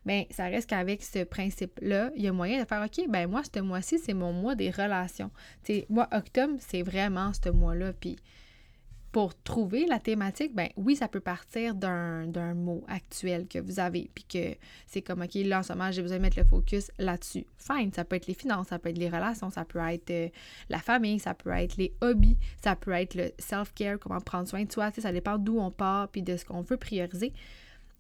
Bien, 0.05 0.25
ça 0.31 0.45
reste 0.45 0.69
qu'avec 0.69 1.03
ce 1.03 1.25
principe-là, 1.25 2.11
il 2.17 2.23
y 2.23 2.29
a 2.29 2.33
moyen 2.33 2.63
de 2.63 2.69
faire, 2.69 2.83
OK, 2.83 3.09
ben 3.09 3.27
moi, 3.31 3.43
ce 3.43 3.61
mois-ci, 3.61 3.99
c'est 3.99 4.15
mon 4.15 4.33
mois 4.33 4.55
des 4.55 4.71
relations. 4.71 5.31
Tu 5.63 5.75
sais, 5.75 5.87
moi, 5.89 6.09
octobre, 6.13 6.55
c'est 6.59 6.83
vraiment 6.83 7.33
ce 7.33 7.51
mois-là, 7.51 7.93
puis 7.95 8.17
pour 9.13 9.35
trouver 9.43 9.87
la 9.87 9.99
thématique, 9.99 10.55
ben 10.55 10.69
oui, 10.77 10.95
ça 10.95 11.09
peut 11.09 11.21
partir 11.21 11.75
d'un 11.75 12.55
mot 12.55 12.85
actuel 12.87 13.49
que 13.49 13.59
vous 13.59 13.81
avez, 13.81 14.09
puis 14.15 14.25
que 14.25 14.57
c'est 14.87 15.03
comme, 15.03 15.23
OK, 15.23 15.35
là, 15.35 15.61
en 15.61 15.63
ce 15.65 15.73
moment, 15.73 15.91
j'ai 15.91 16.03
besoin 16.03 16.19
de 16.19 16.23
mettre 16.23 16.39
le 16.39 16.45
focus 16.45 16.93
là-dessus. 16.99 17.45
Fine, 17.59 17.93
ça 17.93 18.05
peut 18.05 18.17
être 18.17 18.29
les 18.29 18.35
finances, 18.35 18.69
ça 18.69 18.79
peut 18.79 18.91
être 18.91 18.99
les 18.99 19.09
relations, 19.09 19.51
ça 19.51 19.65
peut 19.65 19.81
être 19.81 20.11
euh, 20.11 20.29
la 20.69 20.79
famille, 20.79 21.19
ça 21.19 21.35
peut 21.35 21.51
être 21.51 21.77
les 21.77 21.93
hobbies, 22.01 22.37
ça 22.63 22.77
peut 22.77 22.93
être 22.93 23.17
le 23.17 23.33
self-care, 23.39 23.99
comment 23.99 24.21
prendre 24.21 24.47
soin 24.47 24.65
de 24.65 24.71
soi, 24.71 24.91
ça 24.93 25.13
dépend 25.13 25.39
d'où 25.39 25.59
on 25.59 25.73
part, 25.73 26.09
puis 26.09 26.23
de 26.23 26.37
ce 26.37 26.45
qu'on 26.45 26.63
veut 26.63 26.77
prioriser. 26.77 27.33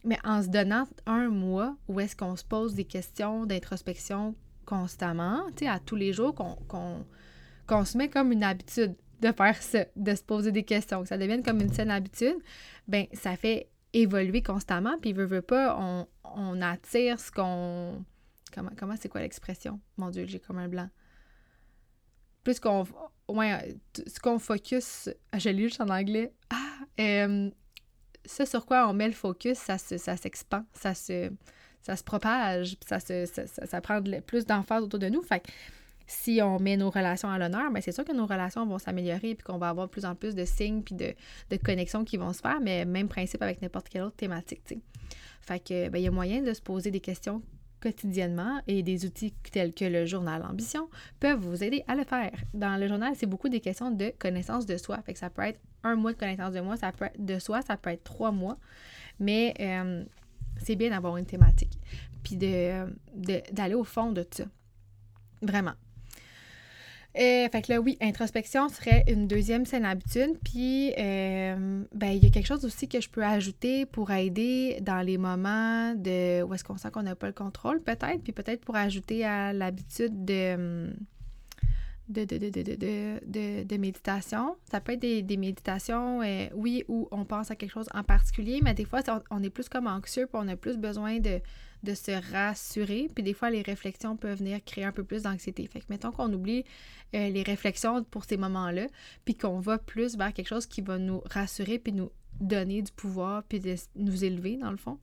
Mais 0.04 0.18
en 0.24 0.42
se 0.42 0.48
donnant 0.48 0.86
un 1.06 1.28
mois 1.28 1.76
où 1.88 1.98
est-ce 1.98 2.14
qu'on 2.14 2.36
se 2.36 2.44
pose 2.44 2.74
des 2.74 2.84
questions 2.84 3.46
d'introspection 3.46 4.34
constamment, 4.64 5.42
tu 5.56 5.64
sais, 5.64 5.68
à 5.68 5.80
tous 5.80 5.96
les 5.96 6.12
jours, 6.12 6.34
qu'on 6.34 7.84
se 7.84 7.98
met 7.98 8.08
comme 8.08 8.30
une 8.30 8.44
habitude 8.44 8.94
de 9.20 9.32
faire 9.32 9.62
ça, 9.62 9.84
de 9.96 10.14
se 10.14 10.22
poser 10.22 10.52
des 10.52 10.64
questions, 10.64 11.02
que 11.02 11.08
ça 11.08 11.18
devienne 11.18 11.42
comme 11.42 11.60
une 11.60 11.72
saine 11.72 11.90
habitude, 11.90 12.36
ben 12.88 13.06
ça 13.12 13.36
fait 13.36 13.68
évoluer 13.92 14.42
constamment, 14.42 14.98
puis 15.00 15.12
veut, 15.12 15.24
veut 15.24 15.42
pas, 15.42 15.76
on, 15.78 16.06
on 16.24 16.62
attire 16.62 17.18
ce 17.20 17.30
qu'on... 17.30 18.04
Comment, 18.52 18.70
comment 18.76 18.94
c'est 18.98 19.08
quoi 19.08 19.20
l'expression? 19.20 19.80
Mon 19.96 20.10
Dieu, 20.10 20.26
j'ai 20.26 20.40
comme 20.40 20.58
un 20.58 20.68
blanc. 20.68 20.88
Plus 22.44 22.58
qu'on... 22.60 22.84
Ouais, 23.28 23.76
ce 24.06 24.18
qu'on 24.20 24.38
focus... 24.38 25.08
Ah, 25.32 25.38
je 25.38 25.50
lis 25.50 25.64
juste 25.64 25.80
en 25.80 25.88
anglais. 25.88 26.32
Ah! 26.50 26.56
Euh, 27.00 27.50
ça 28.24 28.46
sur 28.46 28.66
quoi 28.66 28.88
on 28.88 28.92
met 28.92 29.06
le 29.06 29.14
focus, 29.14 29.58
ça, 29.58 29.78
ça 29.78 30.16
s'expand, 30.16 30.64
ça 30.72 30.94
se, 30.94 31.30
ça 31.80 31.96
se 31.96 32.04
propage, 32.04 32.76
ça, 32.86 33.00
se, 33.00 33.26
ça, 33.26 33.46
ça, 33.46 33.80
prend 33.80 34.02
plus 34.26 34.44
d'emphase 34.44 34.84
autour 34.84 35.00
de 35.00 35.08
nous. 35.08 35.22
Fait 35.22 35.42
si 36.10 36.40
on 36.42 36.58
met 36.58 36.76
nos 36.76 36.90
relations 36.90 37.28
à 37.28 37.38
l'honneur, 37.38 37.70
ben, 37.70 37.80
c'est 37.80 37.92
sûr 37.92 38.04
que 38.04 38.12
nos 38.12 38.26
relations 38.26 38.66
vont 38.66 38.78
s'améliorer 38.78 39.36
puis 39.36 39.44
qu'on 39.44 39.58
va 39.58 39.68
avoir 39.68 39.86
de 39.86 39.90
plus 39.92 40.04
en 40.04 40.16
plus 40.16 40.34
de 40.34 40.44
signes 40.44 40.82
puis 40.82 40.96
de, 40.96 41.14
de 41.50 41.56
connexions 41.56 42.04
qui 42.04 42.16
vont 42.16 42.32
se 42.32 42.40
faire, 42.40 42.60
mais 42.60 42.84
même 42.84 43.08
principe 43.08 43.42
avec 43.42 43.62
n'importe 43.62 43.88
quelle 43.88 44.02
autre 44.02 44.16
thématique, 44.16 44.62
tu 44.64 44.74
sais. 44.74 44.80
Fait 45.40 45.60
que, 45.60 45.88
ben, 45.88 45.98
il 45.98 46.04
y 46.04 46.08
a 46.08 46.10
moyen 46.10 46.42
de 46.42 46.52
se 46.52 46.60
poser 46.60 46.90
des 46.90 47.00
questions 47.00 47.42
quotidiennement 47.80 48.60
et 48.66 48.82
des 48.82 49.06
outils 49.06 49.32
tels 49.52 49.72
que 49.72 49.84
le 49.84 50.04
journal 50.04 50.42
Ambition 50.42 50.90
peuvent 51.18 51.38
vous 51.38 51.64
aider 51.64 51.82
à 51.88 51.94
le 51.94 52.04
faire. 52.04 52.32
Dans 52.52 52.78
le 52.78 52.86
journal, 52.88 53.14
c'est 53.16 53.26
beaucoup 53.26 53.48
des 53.48 53.60
questions 53.60 53.90
de 53.90 54.12
connaissance 54.18 54.66
de 54.66 54.76
soi. 54.76 55.00
Fait 55.02 55.14
que 55.14 55.18
ça 55.18 55.30
peut 55.30 55.42
être 55.42 55.60
un 55.82 55.94
mois 55.94 56.12
de 56.12 56.18
connaissance 56.18 56.52
de 56.52 56.60
moi, 56.60 56.76
ça 56.76 56.92
peut 56.92 57.06
être 57.06 57.24
de 57.24 57.38
soi, 57.38 57.62
ça 57.62 57.76
peut 57.76 57.90
être 57.90 58.04
trois 58.04 58.32
mois, 58.32 58.58
mais 59.18 59.54
euh, 59.60 60.04
c'est 60.58 60.76
bien 60.76 60.90
d'avoir 60.90 61.16
une 61.16 61.24
thématique 61.24 61.78
puis 62.22 62.36
de, 62.36 62.84
d'aller 63.52 63.74
au 63.74 63.84
fond 63.84 64.12
de 64.12 64.26
ça. 64.30 64.44
Vraiment. 65.40 65.72
Euh, 67.16 67.48
fait 67.48 67.62
que 67.62 67.72
là, 67.72 67.80
oui, 67.80 67.98
introspection 68.00 68.68
serait 68.68 69.04
une 69.08 69.26
deuxième 69.26 69.66
saine 69.66 69.84
habitude. 69.84 70.38
Puis, 70.44 70.92
euh, 70.96 71.82
ben, 71.92 72.10
il 72.10 72.22
y 72.22 72.26
a 72.26 72.30
quelque 72.30 72.46
chose 72.46 72.64
aussi 72.64 72.88
que 72.88 73.00
je 73.00 73.08
peux 73.08 73.24
ajouter 73.24 73.84
pour 73.84 74.12
aider 74.12 74.78
dans 74.82 75.00
les 75.00 75.18
moments 75.18 75.94
de 75.94 76.42
où 76.42 76.54
est-ce 76.54 76.62
qu'on 76.62 76.76
sent 76.76 76.90
qu'on 76.92 77.02
n'a 77.02 77.16
pas 77.16 77.26
le 77.26 77.32
contrôle, 77.32 77.82
peut-être. 77.82 78.22
Puis 78.22 78.32
peut-être 78.32 78.64
pour 78.64 78.76
ajouter 78.76 79.24
à 79.24 79.52
l'habitude 79.52 80.24
de 80.24 80.92
de, 82.10 82.24
de, 82.24 83.64
de, 83.64 83.76
méditation. 83.76 84.56
Ça 84.70 84.80
peut 84.80 84.92
être 84.92 85.00
des, 85.00 85.36
méditations, 85.36 86.22
euh, 86.22 86.48
oui, 86.54 86.84
où 86.88 87.08
on 87.10 87.24
pense 87.24 87.50
à 87.50 87.56
quelque 87.56 87.72
chose 87.72 87.88
en 87.94 88.02
particulier, 88.02 88.60
mais 88.62 88.74
des 88.74 88.84
fois, 88.84 89.00
on, 89.30 89.42
est 89.42 89.50
plus 89.50 89.68
comme 89.68 89.86
anxieux, 89.86 90.26
puis 90.26 90.40
on 90.42 90.48
a 90.48 90.56
plus 90.56 90.76
besoin 90.76 91.18
de, 91.18 91.40
se 91.94 92.32
rassurer. 92.32 93.08
Puis 93.14 93.22
des 93.22 93.32
fois, 93.32 93.50
les 93.50 93.62
réflexions 93.62 94.16
peuvent 94.16 94.38
venir 94.38 94.62
créer 94.64 94.84
un 94.84 94.92
peu 94.92 95.04
plus 95.04 95.22
d'anxiété. 95.22 95.66
Fait 95.66 95.80
que 95.80 95.86
mettons 95.88 96.10
qu'on 96.10 96.32
oublie 96.32 96.64
euh, 97.14 97.30
les 97.30 97.42
réflexions 97.42 98.02
pour 98.04 98.24
ces 98.24 98.36
moments-là, 98.36 98.86
puis 99.24 99.34
qu'on 99.34 99.60
va 99.60 99.78
plus 99.78 100.16
vers 100.16 100.32
quelque 100.32 100.48
chose 100.48 100.66
qui 100.66 100.80
va 100.82 100.98
nous 100.98 101.22
rassurer, 101.30 101.78
puis 101.78 101.92
nous 101.92 102.10
donner 102.40 102.82
du 102.82 102.92
pouvoir, 102.92 103.42
puis 103.44 103.60
de 103.60 103.74
nous 103.96 104.24
élever, 104.24 104.56
dans 104.56 104.70
le 104.70 104.76
fond. 104.76 104.98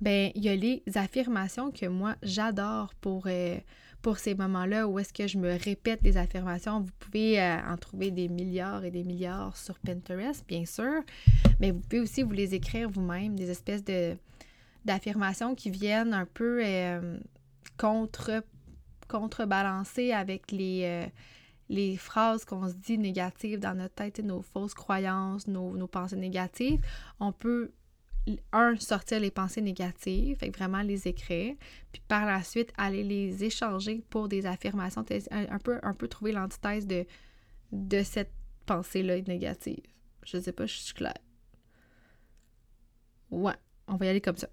Ben 0.00 0.30
il 0.34 0.44
y 0.44 0.48
a 0.48 0.56
les 0.56 0.82
affirmations 0.94 1.70
que 1.70 1.86
moi, 1.86 2.16
j'adore 2.22 2.94
pour... 2.94 3.24
Euh, 3.26 3.58
pour 4.06 4.18
ces 4.18 4.36
moments-là 4.36 4.86
où 4.86 5.00
est-ce 5.00 5.12
que 5.12 5.26
je 5.26 5.36
me 5.36 5.58
répète 5.58 6.00
des 6.00 6.16
affirmations. 6.16 6.78
Vous 6.78 6.92
pouvez 7.00 7.42
euh, 7.42 7.58
en 7.66 7.76
trouver 7.76 8.12
des 8.12 8.28
milliards 8.28 8.84
et 8.84 8.92
des 8.92 9.02
milliards 9.02 9.56
sur 9.56 9.80
Pinterest, 9.80 10.46
bien 10.46 10.64
sûr, 10.64 11.02
mais 11.58 11.72
vous 11.72 11.80
pouvez 11.80 11.98
aussi 11.98 12.22
vous 12.22 12.30
les 12.30 12.54
écrire 12.54 12.88
vous-même, 12.88 13.34
des 13.34 13.50
espèces 13.50 13.82
de 13.82 14.14
d'affirmations 14.84 15.56
qui 15.56 15.70
viennent 15.70 16.14
un 16.14 16.24
peu 16.24 16.60
euh, 16.64 17.18
contre 17.78 18.44
contrebalancer 19.08 20.12
avec 20.12 20.52
les, 20.52 20.82
euh, 20.84 21.06
les 21.68 21.96
phrases 21.96 22.44
qu'on 22.44 22.68
se 22.68 22.74
dit 22.74 22.98
négatives 22.98 23.58
dans 23.58 23.74
notre 23.74 23.96
tête, 23.96 24.20
nos 24.20 24.42
fausses 24.42 24.74
croyances, 24.74 25.48
nos, 25.48 25.76
nos 25.76 25.88
pensées 25.88 26.14
négatives. 26.14 26.78
On 27.18 27.32
peut 27.32 27.72
un, 28.52 28.76
sortir 28.76 29.20
les 29.20 29.30
pensées 29.30 29.60
négatives, 29.60 30.36
fait 30.38 30.50
vraiment 30.50 30.82
les 30.82 31.06
écrire, 31.08 31.54
puis 31.92 32.02
par 32.08 32.26
la 32.26 32.42
suite, 32.42 32.72
aller 32.76 33.02
les 33.02 33.44
échanger 33.44 34.02
pour 34.10 34.28
des 34.28 34.46
affirmations, 34.46 35.04
un, 35.30 35.58
peu, 35.58 35.78
un 35.82 35.94
peu 35.94 36.08
trouver 36.08 36.32
l'antithèse 36.32 36.86
de, 36.86 38.02
cette 38.02 38.32
pensée-là 38.66 39.20
négative. 39.22 39.82
Je 40.24 40.38
sais 40.38 40.52
pas, 40.52 40.66
je 40.66 40.74
suis 40.74 40.94
claire. 40.94 41.14
Ouais, 43.30 43.54
on 43.86 43.96
va 43.96 44.06
y 44.06 44.08
aller 44.08 44.20
comme 44.20 44.36
ça. 44.36 44.48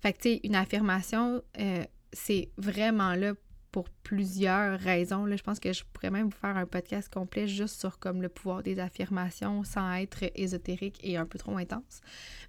Fait 0.00 0.12
que, 0.12 0.18
tu 0.18 0.28
sais, 0.30 0.40
une 0.44 0.54
affirmation, 0.54 1.42
euh, 1.58 1.84
c'est 2.12 2.50
vraiment 2.56 3.14
là 3.14 3.34
pour 3.72 3.88
plusieurs 4.02 4.78
raisons. 4.78 5.24
Là, 5.24 5.36
je 5.36 5.42
pense 5.42 5.60
que 5.60 5.72
je 5.72 5.84
pourrais 5.92 6.10
même 6.10 6.26
vous 6.26 6.36
faire 6.36 6.56
un 6.56 6.66
podcast 6.66 7.12
complet 7.12 7.46
juste 7.46 7.78
sur 7.78 7.98
comme 7.98 8.22
le 8.22 8.28
pouvoir 8.28 8.62
des 8.62 8.78
affirmations 8.78 9.64
sans 9.64 9.92
être 9.94 10.24
ésotérique 10.34 10.98
et 11.02 11.16
un 11.16 11.26
peu 11.26 11.38
trop 11.38 11.56
intense. 11.56 12.00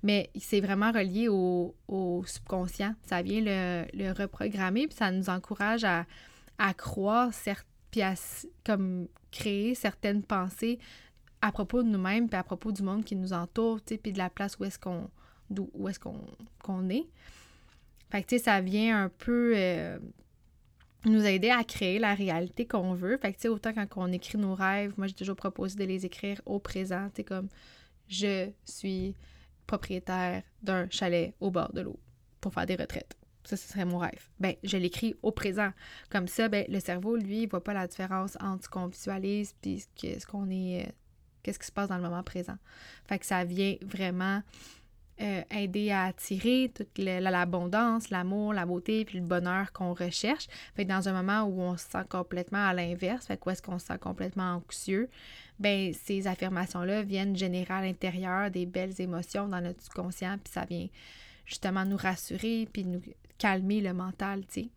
Mais 0.03 0.29
c'est 0.39 0.61
vraiment 0.61 0.91
relié 0.91 1.27
au, 1.27 1.75
subconscient. 2.25 2.95
Ça 3.03 3.21
vient 3.21 3.41
le, 3.43 4.11
reprogrammer, 4.11 4.87
puis 4.87 4.97
ça 4.97 5.11
nous 5.11 5.29
encourage 5.29 5.83
à, 5.83 6.05
à 6.57 6.73
croire, 6.73 7.33
certes, 7.33 7.67
puis 7.91 8.01
à 8.01 8.13
comme 8.65 9.07
créer 9.31 9.75
certaines 9.75 10.23
pensées 10.23 10.79
à 11.41 11.51
propos 11.51 11.83
de 11.83 11.87
nous-mêmes, 11.89 12.29
puis 12.29 12.37
à 12.37 12.43
propos 12.43 12.71
du 12.71 12.83
monde 12.83 13.03
qui 13.03 13.15
nous 13.15 13.33
entoure, 13.33 13.79
puis 13.81 14.11
de 14.11 14.17
la 14.17 14.29
place 14.29 14.57
où 14.59 14.65
est-ce 14.65 14.79
qu'on 14.79 15.09
où 15.73 15.89
est-ce 15.89 15.99
qu'on 15.99 16.89
est. 16.89 17.07
Fait 18.09 18.23
que, 18.23 18.27
tu 18.27 18.37
sais, 18.37 18.43
ça 18.43 18.61
vient 18.61 19.03
un 19.05 19.09
peu 19.09 19.53
euh, 19.55 19.97
nous 21.05 21.25
aider 21.25 21.49
à 21.49 21.63
créer 21.63 21.99
la 21.99 22.13
réalité 22.13 22.67
qu'on 22.67 22.93
veut. 22.93 23.17
Fait 23.17 23.31
que, 23.31 23.37
tu 23.37 23.43
sais, 23.43 23.47
autant 23.47 23.73
quand 23.73 23.87
on 23.95 24.11
écrit 24.11 24.37
nos 24.37 24.53
rêves, 24.53 24.93
moi, 24.97 25.07
j'ai 25.07 25.13
toujours 25.13 25.35
proposé 25.35 25.77
de 25.77 25.83
les 25.83 26.05
écrire 26.05 26.41
au 26.45 26.59
présent. 26.59 27.09
Tu 27.13 27.23
comme 27.23 27.49
je 28.07 28.49
suis 28.65 29.15
propriétaire 29.65 30.43
d'un 30.61 30.89
chalet 30.89 31.33
au 31.39 31.49
bord 31.49 31.71
de 31.73 31.81
l'eau 31.81 31.99
pour 32.39 32.53
faire 32.53 32.65
des 32.65 32.75
retraites. 32.75 33.15
Ça, 33.43 33.57
ce 33.57 33.67
serait 33.67 33.85
mon 33.85 33.97
rêve. 33.97 34.29
Ben, 34.39 34.53
je 34.63 34.77
l'écris 34.77 35.15
au 35.23 35.31
présent. 35.31 35.71
Comme 36.09 36.27
ça, 36.27 36.47
ben, 36.47 36.65
le 36.69 36.79
cerveau, 36.79 37.15
lui, 37.15 37.43
il 37.43 37.47
voit 37.47 37.63
pas 37.63 37.73
la 37.73 37.87
différence 37.87 38.37
entre 38.39 38.65
ce 38.65 38.69
qu'on 38.69 38.87
visualise 38.87 39.55
puis 39.61 39.83
ce 39.97 40.25
qu'on 40.27 40.49
est. 40.49 40.85
Euh, 40.85 40.91
qu'est-ce 41.41 41.57
qui 41.57 41.65
se 41.65 41.71
passe 41.71 41.89
dans 41.89 41.97
le 41.97 42.03
moment 42.03 42.23
présent. 42.23 42.57
Fait 43.07 43.17
que 43.17 43.25
ça 43.25 43.43
vient 43.43 43.75
vraiment 43.81 44.43
euh, 45.21 45.41
aider 45.51 45.91
à 45.91 46.05
attirer 46.05 46.71
toute 46.73 46.97
l'abondance, 46.97 48.09
l'amour, 48.09 48.53
la 48.53 48.65
beauté 48.65 49.05
puis 49.05 49.19
le 49.19 49.25
bonheur 49.25 49.71
qu'on 49.71 49.93
recherche. 49.93 50.47
Fait 50.75 50.83
que 50.83 50.89
dans 50.89 51.07
un 51.07 51.13
moment 51.13 51.43
où 51.43 51.61
on 51.61 51.77
se 51.77 51.85
sent 51.89 52.05
complètement 52.09 52.65
à 52.65 52.73
l'inverse, 52.73 53.27
fait 53.27 53.37
quoi 53.37 53.53
est-ce 53.53 53.61
qu'on 53.61 53.77
se 53.77 53.85
sent 53.85 53.99
complètement 53.99 54.55
anxieux, 54.55 55.09
ben 55.59 55.93
ces 55.93 56.27
affirmations-là 56.27 57.03
viennent 57.03 57.35
générer 57.35 57.73
à 57.73 57.81
l'intérieur 57.81 58.49
des 58.49 58.65
belles 58.65 58.99
émotions 58.99 59.47
dans 59.47 59.61
notre 59.61 59.81
subconscient, 59.83 60.37
puis 60.43 60.51
ça 60.51 60.65
vient 60.65 60.87
justement 61.45 61.85
nous 61.85 61.97
rassurer 61.97 62.67
puis 62.71 62.83
nous 62.83 63.01
calmer 63.37 63.81
le 63.81 63.93
mental, 63.93 64.45
tu 64.47 64.63
sais. 64.63 64.69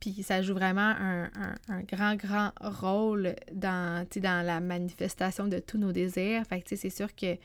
Puis 0.00 0.22
ça 0.22 0.42
joue 0.42 0.54
vraiment 0.54 0.94
un, 0.98 1.82
grand, 1.88 2.14
grand 2.16 2.50
rôle 2.60 3.34
dans, 3.52 4.06
dans 4.16 4.44
la 4.44 4.60
manifestation 4.60 5.46
de 5.46 5.60
tous 5.60 5.78
nos 5.78 5.92
désirs. 5.92 6.44
Fait 6.46 6.60
que, 6.60 6.76
c'est 6.76 6.90
sûr 6.90 7.14
que 7.14 7.38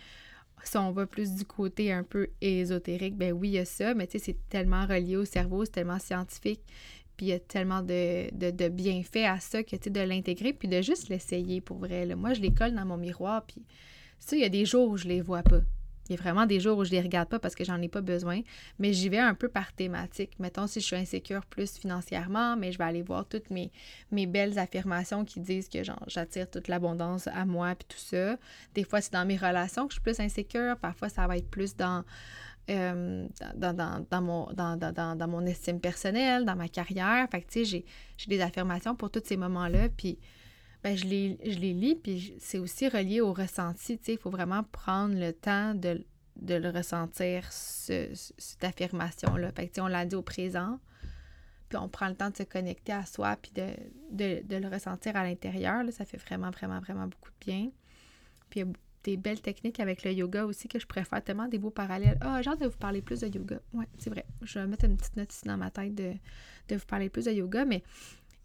si 0.63 0.77
on 0.77 0.91
va 0.91 1.05
plus 1.05 1.33
du 1.33 1.45
côté 1.45 1.91
un 1.91 2.03
peu 2.03 2.27
ésotérique, 2.41 3.15
ben 3.15 3.33
oui, 3.33 3.49
il 3.49 3.53
y 3.53 3.57
a 3.59 3.65
ça, 3.65 3.93
mais 3.93 4.07
tu 4.07 4.19
sais, 4.19 4.25
c'est 4.25 4.49
tellement 4.49 4.85
relié 4.85 5.15
au 5.15 5.25
cerveau, 5.25 5.65
c'est 5.65 5.71
tellement 5.71 5.99
scientifique, 5.99 6.61
puis 7.17 7.27
il 7.27 7.29
y 7.29 7.33
a 7.33 7.39
tellement 7.39 7.81
de, 7.81 8.29
de, 8.31 8.69
bienfaits 8.69 9.25
à 9.25 9.39
ça 9.39 9.63
que, 9.63 9.75
tu 9.75 9.89
de 9.89 10.01
l'intégrer, 10.01 10.53
puis 10.53 10.67
de 10.67 10.81
juste 10.81 11.09
l'essayer 11.09 11.61
pour 11.61 11.77
vrai. 11.77 12.05
Moi, 12.15 12.33
je 12.33 12.41
les 12.41 12.53
colle 12.53 12.73
dans 12.73 12.85
mon 12.85 12.97
miroir, 12.97 13.45
puis 13.45 13.63
ça, 14.19 14.35
il 14.35 14.41
y 14.41 14.45
a 14.45 14.49
des 14.49 14.65
jours 14.65 14.89
où 14.89 14.97
je 14.97 15.07
les 15.07 15.21
vois 15.21 15.43
pas. 15.43 15.61
Il 16.09 16.15
y 16.15 16.19
a 16.19 16.21
vraiment 16.21 16.45
des 16.45 16.59
jours 16.59 16.77
où 16.77 16.83
je 16.83 16.91
les 16.91 17.01
regarde 17.01 17.29
pas 17.29 17.39
parce 17.39 17.55
que 17.55 17.63
j'en 17.63 17.81
ai 17.81 17.87
pas 17.87 18.01
besoin, 18.01 18.41
mais 18.79 18.93
j'y 18.93 19.09
vais 19.09 19.19
un 19.19 19.35
peu 19.35 19.47
par 19.47 19.73
thématique. 19.73 20.31
Mettons, 20.39 20.67
si 20.67 20.79
je 20.79 20.85
suis 20.85 20.95
insécure 20.95 21.45
plus 21.45 21.77
financièrement, 21.77 22.57
mais 22.57 22.71
je 22.71 22.77
vais 22.77 22.83
aller 22.83 23.01
voir 23.01 23.27
toutes 23.27 23.49
mes, 23.49 23.71
mes 24.11 24.25
belles 24.25 24.57
affirmations 24.57 25.23
qui 25.23 25.39
disent 25.39 25.69
que 25.69 25.79
j'attire 26.07 26.49
toute 26.49 26.67
l'abondance 26.67 27.27
à 27.27 27.45
moi 27.45 27.75
puis 27.75 27.87
tout 27.87 28.03
ça. 28.03 28.37
Des 28.73 28.83
fois, 28.83 29.01
c'est 29.01 29.13
dans 29.13 29.25
mes 29.25 29.37
relations 29.37 29.87
que 29.87 29.93
je 29.93 29.99
suis 29.99 30.03
plus 30.03 30.19
insécure. 30.19 30.77
Parfois, 30.77 31.09
ça 31.09 31.27
va 31.27 31.37
être 31.37 31.49
plus 31.49 31.75
dans, 31.75 32.03
euh, 32.69 33.27
dans, 33.55 33.75
dans, 33.75 34.05
dans, 34.09 34.21
mon, 34.21 34.47
dans, 34.53 35.27
mon 35.27 35.45
estime 35.45 35.79
personnelle, 35.79 36.45
dans 36.45 36.55
ma 36.55 36.67
carrière. 36.67 37.27
Fait 37.29 37.41
que, 37.41 37.51
tu 37.51 37.65
sais, 37.65 37.83
j'ai 38.17 38.27
des 38.27 38.41
affirmations 38.41 38.95
pour 38.95 39.09
tous 39.09 39.23
ces 39.25 39.37
moments-là. 39.37 39.89
Puis 39.89 40.17
ben, 40.83 40.95
je, 40.95 41.05
les, 41.05 41.37
je 41.43 41.59
les 41.59 41.73
lis, 41.73 41.95
puis 41.95 42.35
c'est 42.39 42.59
aussi 42.59 42.87
relié 42.87 43.19
au 43.19 43.33
ressenti. 43.33 43.99
Il 44.07 44.17
faut 44.17 44.29
vraiment 44.29 44.63
prendre 44.63 45.15
le 45.15 45.33
temps 45.33 45.75
de, 45.75 46.05
le 46.41 46.69
ressentir, 46.69 47.43
cette 47.51 48.63
affirmation-là. 48.63 49.51
Fait 49.51 49.67
que, 49.67 49.81
on 49.81 49.87
l'a 49.87 50.05
dit 50.05 50.15
au 50.15 50.21
présent, 50.21 50.79
puis 51.67 51.77
on 51.77 51.89
prend 51.89 52.07
le 52.07 52.15
temps 52.15 52.29
de 52.29 52.37
se 52.37 52.43
connecter 52.43 52.93
à 52.93 53.05
soi, 53.05 53.35
puis 53.35 53.51
de, 53.51 54.41
le 54.49 54.67
ressentir 54.69 55.17
à 55.17 55.23
l'intérieur. 55.23 55.83
Ça 55.91 56.05
fait 56.05 56.17
vraiment, 56.17 56.49
vraiment, 56.49 56.79
vraiment 56.79 57.07
beaucoup 57.07 57.31
de 57.31 57.45
bien. 57.45 57.71
Puis 58.49 58.61
il 58.61 58.65
y 58.65 58.69
a 58.69 58.73
des 59.03 59.17
belles 59.17 59.41
techniques 59.41 59.79
avec 59.79 60.03
le 60.03 60.11
yoga 60.11 60.45
aussi 60.45 60.67
que 60.67 60.79
je 60.79 60.87
préfère 60.87 61.21
tellement 61.23 61.47
des 61.47 61.57
beaux 61.57 61.69
parallèles. 61.71 62.17
Ah, 62.21 62.41
j'ai 62.41 62.49
hâte 62.49 62.61
de 62.61 62.67
vous 62.67 62.77
parler 62.77 63.01
plus 63.01 63.19
de 63.21 63.27
yoga. 63.27 63.59
Oui, 63.73 63.85
c'est 63.97 64.09
vrai. 64.09 64.25
Je 64.41 64.59
vais 64.59 64.67
mettre 64.67 64.85
une 64.85 64.97
petite 64.97 65.17
note 65.17 65.33
ici 65.33 65.45
dans 65.45 65.57
ma 65.57 65.71
tête 65.71 65.93
de, 65.93 66.13
de 66.69 66.75
vous 66.75 66.85
parler 66.85 67.09
plus 67.09 67.25
de 67.25 67.31
yoga, 67.31 67.65
mais 67.65 67.83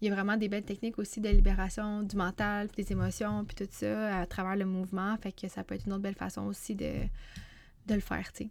il 0.01 0.07
y 0.07 0.11
a 0.11 0.13
vraiment 0.13 0.37
des 0.37 0.49
belles 0.49 0.65
techniques 0.65 0.99
aussi 0.99 1.21
de 1.21 1.29
libération 1.29 2.03
du 2.03 2.15
mental, 2.15 2.67
puis 2.67 2.83
des 2.83 2.91
émotions, 2.91 3.45
puis 3.45 3.55
tout 3.55 3.71
ça 3.71 4.19
à 4.19 4.25
travers 4.25 4.55
le 4.55 4.65
mouvement. 4.65 5.15
Fait 5.17 5.31
que 5.31 5.47
ça 5.47 5.63
peut 5.63 5.75
être 5.75 5.85
une 5.85 5.93
autre 5.93 6.03
belle 6.03 6.15
façon 6.15 6.43
aussi 6.43 6.75
de, 6.75 6.91
de 7.87 7.93
le 7.93 8.01
faire, 8.01 8.31
tu 8.33 8.45
sais. 8.45 8.49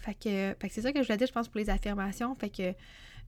Fait 0.00 0.14
que, 0.14 0.68
c'est 0.68 0.82
ça 0.82 0.92
que 0.92 1.00
je 1.00 1.06
voulais 1.06 1.16
dire, 1.16 1.26
je 1.26 1.32
pense, 1.32 1.48
pour 1.48 1.58
les 1.58 1.70
affirmations. 1.70 2.34
Fait 2.34 2.50
que 2.50 2.74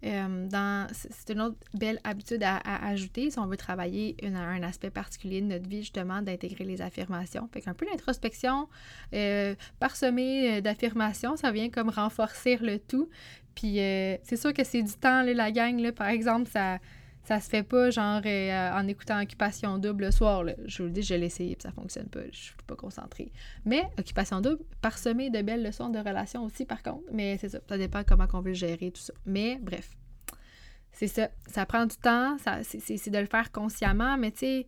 euh, 0.05 0.49
dans, 0.49 0.86
c'est 0.92 1.32
une 1.32 1.40
autre 1.40 1.57
belle 1.74 1.99
habitude 2.05 2.42
à, 2.44 2.59
ajouter 2.86 3.30
si 3.30 3.38
on 3.40 3.46
veut 3.46 3.57
travailler 3.57 4.16
un 4.22 4.62
aspect 4.62 4.90
particulier 4.90 5.40
de 5.40 5.46
notre 5.46 5.68
vie, 5.68 5.80
justement, 5.80 6.22
d'intégrer 6.22 6.64
les 6.64 6.80
affirmations. 6.80 7.49
Fait 7.53 7.62
qu'un 7.62 7.74
peu 7.74 7.86
l'introspection 7.86 8.68
euh, 9.12 9.55
parsemée 9.80 10.62
d'affirmations, 10.62 11.36
ça 11.36 11.51
vient 11.51 11.68
comme 11.68 11.90
renforcer 11.90 12.57
le 12.59 12.78
tout. 12.78 13.09
Puis 13.59 13.81
euh, 13.81 14.17
c'est 14.23 14.37
sûr 14.37 14.53
que 14.53 14.63
c'est 14.63 14.85
du 14.85 14.93
temps, 14.93 15.23
la 15.25 15.51
gang, 15.51 15.81
là, 15.81 15.91
par 15.91 16.07
exemple, 16.07 16.49
ça 16.49 16.79
ça 17.25 17.41
se 17.41 17.51
fait 17.51 17.65
pas 17.65 17.91
genre 17.91 18.23
euh, 18.25 18.73
en 18.73 18.87
écoutant 18.87 19.21
Occupation 19.21 19.77
double 19.79 20.05
le 20.05 20.11
soir. 20.13 20.45
Je 20.65 20.79
vous 20.79 20.85
le 20.85 20.91
dis, 20.95 21.03
je 21.03 21.15
l'ai 21.15 21.27
essayé 21.27 21.53
et 21.53 21.59
ça 21.61 21.73
fonctionne 21.73 22.09
pas. 22.09 22.21
Je 22.33 22.39
suis 22.39 22.55
pas 22.67 22.77
concentrée. 22.77 23.33
Mais 23.67 23.83
Occupation 23.99 24.41
double, 24.41 24.63
parsemé 24.81 25.29
de 25.29 25.43
belles 25.43 25.63
leçons 25.63 25.91
de 25.91 25.99
relations 25.99 26.45
aussi, 26.45 26.65
par 26.65 26.83
contre. 26.83 27.03
Mais 27.13 27.37
c'est 27.37 27.49
ça. 27.51 27.59
Ça 27.69 27.77
dépend 27.77 28.03
comment 28.05 28.27
on 28.33 28.41
veut 28.41 28.55
gérer 28.55 28.93
tout 28.93 29.03
ça. 29.03 29.13
Mais 29.27 29.59
bref, 29.61 29.91
c'est 30.93 31.09
ça. 31.09 31.29
Ça 31.49 31.67
prend 31.67 31.85
du 31.85 31.97
temps. 31.97 32.37
C'est 32.63 33.11
de 33.11 33.19
le 33.19 33.27
faire 33.27 33.51
consciemment. 33.51 34.17
Mais 34.17 34.31
tu 34.31 34.39
sais, 34.39 34.67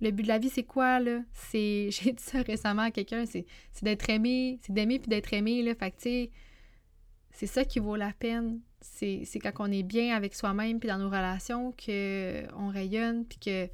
le 0.00 0.10
but 0.10 0.24
de 0.24 0.28
la 0.28 0.38
vie, 0.38 0.50
c'est 0.50 0.64
quoi, 0.64 0.98
là? 0.98 1.20
C'est. 1.32 1.88
J'ai 1.92 2.12
dit 2.12 2.22
ça 2.22 2.42
récemment 2.42 2.82
à 2.82 2.90
quelqu'un. 2.90 3.24
C'est 3.24 3.46
d'être 3.82 4.10
aimé. 4.10 4.58
C'est 4.62 4.72
d'aimer 4.72 4.98
puis 4.98 5.08
d'être 5.08 5.32
aimé, 5.32 5.62
là. 5.62 5.74
Fait 5.76 5.92
que 5.92 5.96
tu 5.96 6.02
sais 6.02 6.30
c'est 7.32 7.46
ça 7.46 7.64
qui 7.64 7.78
vaut 7.78 7.96
la 7.96 8.12
peine. 8.12 8.60
C'est 8.80 9.38
quand 9.40 9.52
on 9.60 9.70
est 9.70 9.82
bien 9.82 10.14
avec 10.14 10.34
soi-même 10.34 10.78
puis 10.78 10.88
dans 10.88 10.98
nos 10.98 11.08
relations 11.08 11.72
qu'on 11.72 12.68
rayonne 12.68 13.24
puis 13.24 13.38
que 13.38 13.66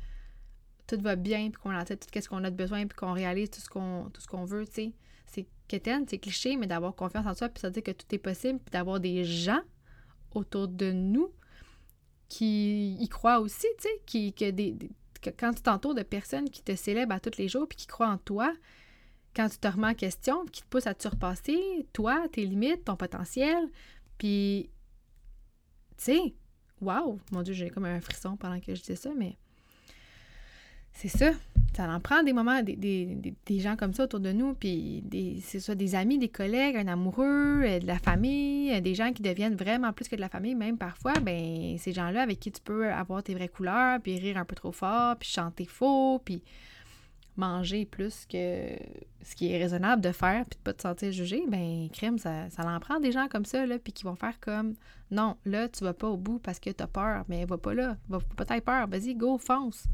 tout 0.87 1.01
va 1.01 1.17
bien 1.17 1.51
puis 1.51 1.61
qu'on 1.61 1.71
a 1.71 1.85
tout 1.85 1.97
ce 2.15 2.29
qu'on 2.29 2.45
a 2.45 2.51
de 2.51 2.57
besoin 2.57 2.87
puis 2.87 2.97
qu'on 2.97 3.13
réalise 3.13 3.51
tout 3.51 3.61
ce 3.61 3.69
qu'on 3.69 4.45
veut, 4.45 4.67
tu 4.67 4.73
sais. 4.73 4.93
C'est 5.27 5.47
quétaine, 5.67 6.07
c'est 6.09 6.19
cliché, 6.19 6.57
mais 6.57 6.67
d'avoir 6.67 6.95
confiance 6.95 7.27
en 7.27 7.35
soi 7.35 7.49
puis 7.49 7.61
ça 7.61 7.69
veut 7.69 7.75
dire 7.75 7.83
que 7.83 7.91
tout 7.91 8.07
est 8.13 8.19
possible 8.19 8.59
puis 8.59 8.71
d'avoir 8.71 9.01
des 9.01 9.25
gens 9.25 9.61
autour 10.35 10.69
de 10.69 10.93
nous 10.93 11.31
qui 12.29 12.95
y 12.95 13.09
croient 13.09 13.41
aussi, 13.41 13.67
tu 13.79 13.89
sais, 13.89 14.33
que 14.33 14.51
des, 14.51 14.77
quand 15.39 15.53
tu 15.53 15.63
t'entoures 15.63 15.95
de 15.95 16.03
personnes 16.03 16.49
qui 16.51 16.63
te 16.63 16.75
célèbrent 16.77 17.15
à 17.15 17.21
tous 17.21 17.39
les 17.39 17.49
jours 17.49 17.67
puis 17.67 17.77
qui 17.77 17.87
croient 17.87 18.09
en 18.09 18.19
toi, 18.19 18.53
quand 19.39 19.49
tu 19.49 19.59
te 19.59 19.69
remets 19.69 19.87
en 19.87 19.95
question, 19.95 20.45
qui 20.47 20.63
te 20.63 20.67
pousse 20.67 20.89
à 20.89 20.95
te 20.95 21.03
surpasser, 21.03 21.87
toi, 21.93 22.27
tes 22.33 22.45
limites, 22.45 22.85
ton 22.85 22.97
potentiel, 22.97 23.69
puis, 24.19 24.69
tu 25.97 26.05
sais, 26.05 26.35
waouh, 26.81 27.21
mon 27.31 27.43
Dieu, 27.43 27.55
j'ai 27.55 27.71
comme 27.71 27.85
un 27.85 28.01
frisson 28.01 28.37
pendant 28.37 28.59
que 28.59 28.75
je 28.75 28.81
disais 28.81 28.97
ça, 28.97 29.11
mais 29.17 29.37
c'est 30.93 31.07
ça. 31.07 31.31
Ça 31.77 31.89
en 31.89 32.01
prend 32.01 32.25
des 32.25 32.33
moments, 32.33 32.61
des, 32.65 33.61
gens 33.61 33.77
comme 33.77 33.93
ça 33.95 34.05
autour 34.05 34.19
de 34.19 34.33
nous, 34.33 34.55
puis 34.55 35.05
c'est 35.45 35.61
ça, 35.61 35.77
des 35.77 35.95
amis, 35.95 36.19
des 36.19 36.29
collègues, 36.29 36.75
un 36.75 36.89
amoureux, 36.89 37.63
euh, 37.63 37.79
de 37.79 37.87
la 37.87 38.01
famille, 38.01 38.73
euh, 38.73 38.81
des 38.81 38.97
gens 38.97 39.13
qui 39.13 39.23
deviennent 39.23 39.55
vraiment 39.55 39.93
plus 39.93 40.09
que 40.09 40.17
de 40.17 40.21
la 40.21 40.29
famille, 40.29 40.57
même 40.57 40.77
parfois, 40.79 41.13
ben 41.23 41.79
ces 41.79 41.93
gens-là 41.93 42.23
avec 42.23 42.41
qui 42.41 42.51
tu 42.51 42.61
peux 42.61 42.91
avoir 42.91 43.23
tes 43.23 43.35
vraies 43.35 43.47
couleurs, 43.47 44.01
puis 44.01 44.19
rire 44.19 44.39
un 44.39 44.45
peu 44.45 44.57
trop 44.57 44.73
fort, 44.73 45.15
puis 45.17 45.29
chanter 45.29 45.67
faux, 45.67 46.21
puis 46.25 46.43
manger 47.39 47.87
plus 47.87 48.27
que 48.27 48.77
ce 49.23 49.35
qui 49.35 49.51
est 49.53 49.59
raisonnable 49.59 50.03
de 50.03 50.13
faire, 50.13 50.45
puis 50.45 50.59
de 50.59 50.63
pas 50.63 50.75
te 50.75 50.83
sentir 50.83 51.13
jugé, 51.13 51.45
ben 51.49 51.89
crème, 51.93 52.19
ça, 52.19 52.51
ça 52.51 52.67
en 52.67 52.81
prend 52.81 53.01
des 53.01 53.13
gens 53.13 53.29
comme 53.29 53.45
ça, 53.45 53.65
là, 53.65 53.79
puis 53.79 53.93
qui 53.93 54.05
vont 54.05 54.17
faire 54.17 54.39
comme 54.41 54.75
non, 55.11 55.37
là, 55.45 55.69
tu 55.69 55.85
vas 55.85 55.95
pas 55.95 56.09
au 56.09 56.17
bout 56.17 56.39
parce 56.39 56.59
que 56.59 56.71
tu 56.71 56.83
as 56.83 56.87
peur, 56.87 57.25
mais 57.29 57.45
va 57.45 57.57
pas 57.57 57.75
là, 57.75 57.97
va 58.09 58.19
pas 58.21 58.61
peur, 58.61 58.89
vas-y, 58.89 59.15
go, 59.15 59.39
fonce. 59.39 59.85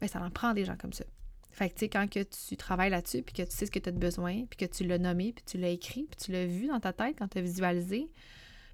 Ben, 0.00 0.06
ça 0.08 0.22
en 0.22 0.30
prend 0.30 0.54
des 0.54 0.64
gens 0.64 0.76
comme 0.76 0.92
ça. 0.92 1.04
Fait 1.50 1.68
que, 1.68 1.74
tu 1.74 1.80
sais, 1.80 1.88
quand 1.88 2.08
que 2.08 2.22
tu 2.22 2.56
travailles 2.56 2.90
là-dessus, 2.90 3.22
puis 3.22 3.34
que 3.34 3.42
tu 3.42 3.54
sais 3.54 3.66
ce 3.66 3.70
que 3.70 3.78
tu 3.78 3.90
as 3.90 3.92
besoin, 3.92 4.46
puis 4.46 4.56
que 4.56 4.72
tu 4.72 4.84
l'as 4.84 4.98
nommé, 4.98 5.32
puis 5.32 5.44
tu 5.44 5.58
l'as 5.58 5.68
écrit, 5.68 6.04
puis 6.04 6.16
tu 6.24 6.32
l'as 6.32 6.46
vu 6.46 6.66
dans 6.68 6.80
ta 6.80 6.92
tête 6.92 7.16
quand 7.18 7.28
tu 7.28 7.38
as 7.38 7.42
visualisé, 7.42 8.08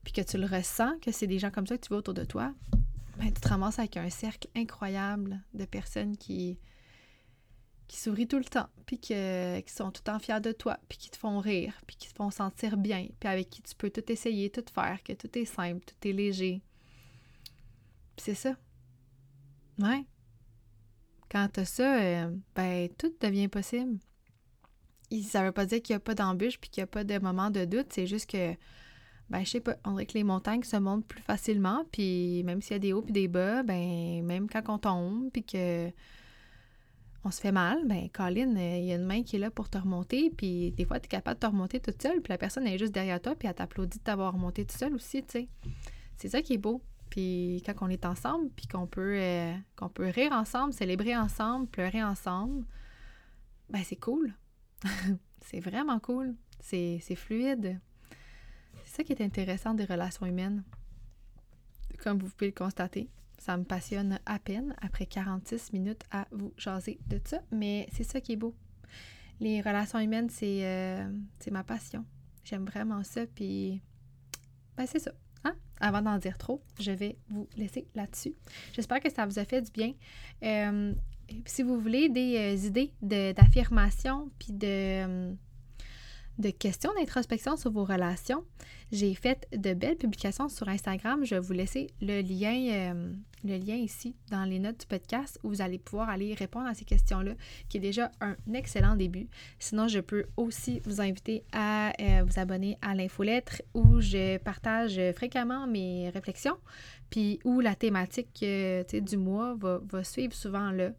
puis 0.05 0.12
que 0.12 0.20
tu 0.20 0.39
le 0.39 0.47
ressens, 0.47 0.99
que 1.01 1.11
c'est 1.11 1.26
des 1.26 1.39
gens 1.39 1.51
comme 1.51 1.66
ça 1.66 1.76
que 1.76 1.82
tu 1.82 1.89
vois 1.89 1.99
autour 1.99 2.14
de 2.14 2.24
toi, 2.24 2.53
ben, 3.18 3.32
tu 3.32 3.41
te 3.41 3.49
ramasses 3.49 3.80
avec 3.80 3.97
un 3.97 4.11
cercle 4.11 4.49
incroyable 4.55 5.43
de 5.55 5.64
personnes 5.64 6.16
qui, 6.16 6.59
qui 7.89 7.97
sourient 7.97 8.28
tout 8.28 8.39
le 8.39 8.45
temps, 8.45 8.68
puis 8.86 8.99
qui 8.99 9.14
sont 9.66 9.91
tout 9.91 10.03
le 10.05 10.12
temps 10.12 10.18
fiers 10.18 10.41
de 10.41 10.53
toi, 10.53 10.78
puis 10.89 10.99
qui 10.99 11.11
te 11.11 11.16
font 11.16 11.41
rire, 11.41 11.72
puis 11.86 11.97
qui 11.97 12.09
te 12.09 12.14
font 12.14 12.30
sentir 12.30 12.76
bien, 12.76 13.09
puis 13.18 13.28
avec 13.28 13.49
qui 13.49 13.62
tu 13.62 13.74
peux 13.74 13.91
tout 13.91 14.12
essayer, 14.12 14.51
tout 14.51 14.64
faire, 14.72 15.03
que 15.03 15.14
tout 15.14 15.36
est 15.36 15.47
simple, 15.47 15.84
tout 15.84 16.09
est 16.09 16.12
léger. 16.12 16.62
c'est 18.18 18.34
ça. 18.34 18.55
Ouais. 19.78 20.05
Quand 21.30 21.49
tu 21.53 21.61
as 21.61 21.64
ça, 21.64 22.01
euh, 22.01 22.36
ben 22.55 22.89
tout 22.99 23.12
devient 23.20 23.49
possible. 23.49 23.99
Ça 25.22 25.43
veut 25.43 25.53
pas 25.53 25.66
dire 25.66 25.82
qu'il 25.82 25.95
n'y 25.95 25.99
a 25.99 26.01
pas 26.01 26.14
d'embûche 26.14 26.59
puis 26.59 26.68
qu'il 26.68 26.82
n'y 26.82 26.84
a 26.84 26.89
pas 26.89 27.05
de 27.05 27.18
moment 27.18 27.51
de 27.51 27.64
doute. 27.64 27.86
C'est 27.91 28.07
juste 28.07 28.28
que, 28.30 28.55
ben 29.30 29.45
je 29.45 29.51
sais 29.51 29.61
pas, 29.61 29.76
on 29.84 29.93
dirait 29.93 30.07
que 30.07 30.14
les 30.14 30.24
montagnes 30.24 30.62
se 30.62 30.76
montent 30.76 31.07
plus 31.07 31.22
facilement. 31.22 31.84
Puis 31.93 32.43
même 32.45 32.61
s'il 32.61 32.72
y 32.72 32.76
a 32.76 32.78
des 32.78 32.93
hauts 32.93 33.03
puis 33.03 33.12
des 33.12 33.28
bas, 33.28 33.62
ben 33.62 34.22
même 34.24 34.49
quand 34.49 34.68
on 34.68 34.78
tombe 34.78 35.30
puis 35.32 35.45
que 35.45 35.91
on 37.25 37.31
se 37.31 37.41
fait 37.41 37.53
mal, 37.53 37.85
ben 37.85 38.09
Colin, 38.11 38.55
il 38.57 38.85
y 38.85 38.93
a 38.93 38.95
une 38.95 39.05
main 39.05 39.23
qui 39.23 39.37
est 39.37 39.39
là 39.39 39.51
pour 39.51 39.69
te 39.69 39.79
remonter. 39.79 40.31
Puis 40.31 40.71
des 40.73 40.85
fois, 40.85 41.01
tu 41.01 41.07
es 41.07 41.09
capable 41.09 41.37
de 41.37 41.41
te 41.41 41.47
remonter 41.47 41.81
toute 41.81 42.01
seule. 42.01 42.21
Puis 42.21 42.31
la 42.31 42.39
personne 42.39 42.66
est 42.66 42.79
juste 42.79 42.93
derrière 42.93 43.21
toi 43.21 43.35
puis 43.35 43.49
elle 43.49 43.55
t'applaudit 43.55 43.99
de 43.99 44.03
t'avoir 44.03 44.33
remonté 44.33 44.64
toute 44.64 44.79
seule 44.79 44.95
aussi, 44.95 45.23
tu 45.23 45.31
sais. 45.31 45.49
C'est 46.16 46.29
ça 46.29 46.43
qui 46.43 46.55
est 46.55 46.59
beau. 46.59 46.83
Puis 47.11 47.62
quand 47.64 47.75
on 47.81 47.89
est 47.89 48.05
ensemble, 48.05 48.51
puis 48.51 48.66
qu'on 48.66 48.87
peut, 48.87 49.19
euh, 49.19 49.55
qu'on 49.77 49.89
peut 49.89 50.09
rire 50.09 50.33
ensemble, 50.33 50.73
célébrer 50.73 51.16
ensemble, 51.16 51.66
pleurer 51.66 52.03
ensemble, 52.03 52.64
ben 53.71 53.83
c'est 53.85 53.97
cool. 53.97 54.35
c'est 55.43 55.61
vraiment 55.61 55.99
cool. 55.99 56.35
C'est, 56.61 57.01
fluide. 57.14 57.81
C'est 58.85 58.97
ça 58.97 59.05
qui 59.05 59.12
est 59.12 59.23
intéressant 59.23 59.75
des 59.75 59.85
relations 59.85 60.27
humaines. 60.27 60.64
Comme 62.03 62.19
vous 62.19 62.29
pouvez 62.31 62.49
le 62.49 62.55
constater, 62.55 63.09
ça 63.39 63.57
me 63.57 63.64
passionne 63.64 64.18
à 64.26 64.39
peine 64.39 64.74
après 64.80 65.07
46 65.07 65.72
minutes 65.72 66.03
à 66.11 66.26
vous 66.32 66.53
jaser 66.57 66.99
de 67.07 67.20
ça, 67.24 67.41
mais 67.51 67.89
c'est 67.93 68.05
ça 68.05 68.20
qui 68.20 68.32
est 68.32 68.36
beau. 68.36 68.55
Les 69.41 69.61
relations 69.61 70.01
humaines, 70.01 70.28
c'est, 70.28 70.64
euh, 70.64 71.09
ma 71.51 71.62
passion. 71.62 72.05
J'aime 72.45 72.64
vraiment 72.64 73.05
ça, 73.05 73.26
puis 73.26 73.80
ben 74.76 74.86
c'est 74.86 74.99
ça. 74.99 75.12
Hein? 75.45 75.55
Avant 75.80 76.03
d'en 76.03 76.18
dire 76.18 76.39
trop, 76.39 76.62
je 76.80 76.91
vais 76.91 77.16
vous 77.28 77.49
laisser 77.57 77.86
là-dessus. 77.95 78.34
J'espère 78.72 79.01
que 79.01 79.11
ça 79.11 79.26
vous 79.26 79.39
a 79.39 79.45
fait 79.45 79.62
du 79.62 79.70
bien. 79.70 79.93
Euh, 80.43 80.95
si 81.47 81.62
vous 81.62 81.78
voulez 81.78 82.09
des 82.09 82.36
euh, 82.36 82.66
idées 82.66 82.93
d'affirmation 83.03 84.30
puis 84.39 84.53
de, 84.53 84.66
euh, 84.66 85.34
de 86.39 86.51
questions 86.51 86.91
d'introspection 86.99 87.57
sur 87.57 87.70
vos 87.70 87.84
relations, 87.84 88.45
j'ai 88.93 89.14
fait 89.14 89.47
de 89.53 89.74
belles 89.74 89.97
publications 89.97 90.49
sur 90.49 90.68
Instagram. 90.68 91.24
Je 91.24 91.34
vais 91.34 91.41
vous 91.41 91.53
laisser 91.53 91.89
le 92.01 92.20
lien, 92.22 93.12
euh, 93.45 93.76
ici 93.76 94.14
dans 94.30 94.45
les 94.45 94.59
notes 94.59 94.80
du 94.80 94.86
podcast 94.86 95.39
où 95.43 95.49
vous 95.49 95.62
allez 95.62 95.78
pouvoir 95.78 96.09
aller 96.09 96.34
répondre 96.34 96.66
à 96.66 96.74
ces 96.74 96.84
questions-là, 96.84 97.32
qui 97.68 97.78
est 97.78 97.80
déjà 97.80 98.11
un 98.20 98.36
excellent 98.55 98.97
début. 98.97 99.28
Sinon, 99.59 99.89
je 99.89 100.01
peux 100.01 100.26
aussi 100.36 100.80
vous 100.84 101.01
inviter 101.01 101.45
à 101.53 101.93
euh, 102.01 102.22
vous 102.24 102.39
abonner 102.39 102.78
à 102.82 102.95
l'infolettre 102.95 103.62
où 103.74 104.01
je 104.01 104.39
partage 104.39 105.01
fréquemment 105.14 105.66
mes 105.66 106.09
réflexions, 106.11 106.59
puis 107.11 107.41
où 107.45 107.61
la 107.61 107.74
thématique 107.74 108.41
euh, 108.43 108.84
du 108.93 109.16
mois 109.16 109.55
va, 109.55 109.80
va 109.84 110.05
suivre 110.05 110.34
souvent 110.34 110.70
là 110.70 110.91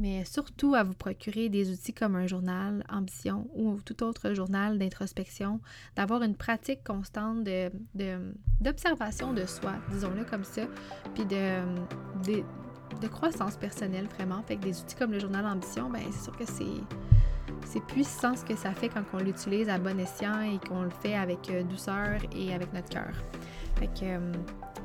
mais 0.00 0.24
surtout 0.24 0.74
à 0.74 0.82
vous 0.82 0.94
procurer 0.94 1.50
des 1.50 1.70
outils 1.70 1.92
comme 1.92 2.16
un 2.16 2.26
journal 2.26 2.82
ambition 2.88 3.48
ou 3.54 3.78
tout 3.84 4.02
autre 4.02 4.32
journal 4.32 4.78
d'introspection, 4.78 5.60
d'avoir 5.94 6.22
une 6.22 6.34
pratique 6.34 6.82
constante 6.82 7.44
de, 7.44 7.70
d'observation 8.60 9.34
de, 9.34 9.44
soi, 9.44 9.74
disons-le 9.92 10.24
comme 10.24 10.44
ça, 10.44 10.62
puis 11.14 11.26
de, 11.26 11.60
de, 12.24 13.08
croissance 13.08 13.56
personnelle 13.56 14.06
vraiment. 14.06 14.42
Fait 14.42 14.56
que 14.56 14.62
des 14.62 14.80
outils 14.80 14.96
comme 14.96 15.12
le 15.12 15.18
journal 15.18 15.44
ambition, 15.44 15.90
ben 15.90 16.00
c'est 16.10 16.24
sûr 16.24 16.36
que 16.36 16.46
c'est 16.46 16.64
c'est 17.66 17.84
puissant 17.86 18.36
ce 18.36 18.44
que 18.44 18.56
ça 18.56 18.72
fait 18.72 18.88
quand 18.88 19.02
on 19.12 19.18
l'utilise 19.18 19.68
à 19.68 19.78
bon 19.78 19.98
escient 19.98 20.40
et 20.40 20.58
qu'on 20.66 20.82
le 20.82 20.90
fait 20.90 21.14
avec 21.14 21.50
euh, 21.50 21.62
douceur 21.62 22.20
et 22.34 22.54
avec 22.54 22.72
notre 22.72 22.88
cœur. 22.88 23.12
Fait 23.76 23.88
que 23.88 24.18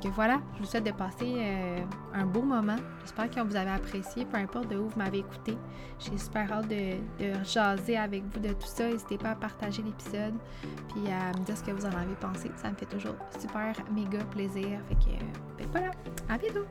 euh, 0.03 0.09
voilà, 0.13 0.39
je 0.55 0.59
vous 0.59 0.65
souhaite 0.65 0.85
de 0.85 0.91
passer 0.91 1.35
euh, 1.37 1.79
un 2.13 2.25
beau 2.25 2.41
moment. 2.41 2.77
J'espère 3.01 3.29
que 3.29 3.39
vous 3.39 3.55
avez 3.55 3.71
apprécié, 3.71 4.25
peu 4.25 4.37
importe 4.37 4.67
de 4.69 4.77
où 4.77 4.87
vous 4.87 4.97
m'avez 4.97 5.19
écouté. 5.19 5.57
J'ai 5.99 6.17
super 6.17 6.51
hâte 6.51 6.67
de, 6.67 6.97
jaser 7.43 7.97
avec 7.97 8.23
vous 8.33 8.39
de 8.39 8.49
tout 8.49 8.67
ça. 8.67 8.87
N'hésitez 8.87 9.17
pas 9.17 9.31
à 9.31 9.35
partager 9.35 9.81
l'épisode 9.81 10.33
puis 10.89 11.11
à 11.11 11.37
me 11.37 11.45
dire 11.45 11.57
ce 11.57 11.63
que 11.63 11.71
vous 11.71 11.85
en 11.85 11.91
avez 11.91 12.15
pensé. 12.19 12.51
Ça 12.55 12.69
me 12.69 12.75
fait 12.75 12.85
toujours 12.85 13.15
super 13.39 13.73
méga 13.93 14.23
plaisir. 14.25 14.79
Fait 14.87 14.95
que, 14.95 15.11
euh, 15.11 15.65
voilà, 15.71 15.91
à 16.29 16.37
bientôt! 16.37 16.65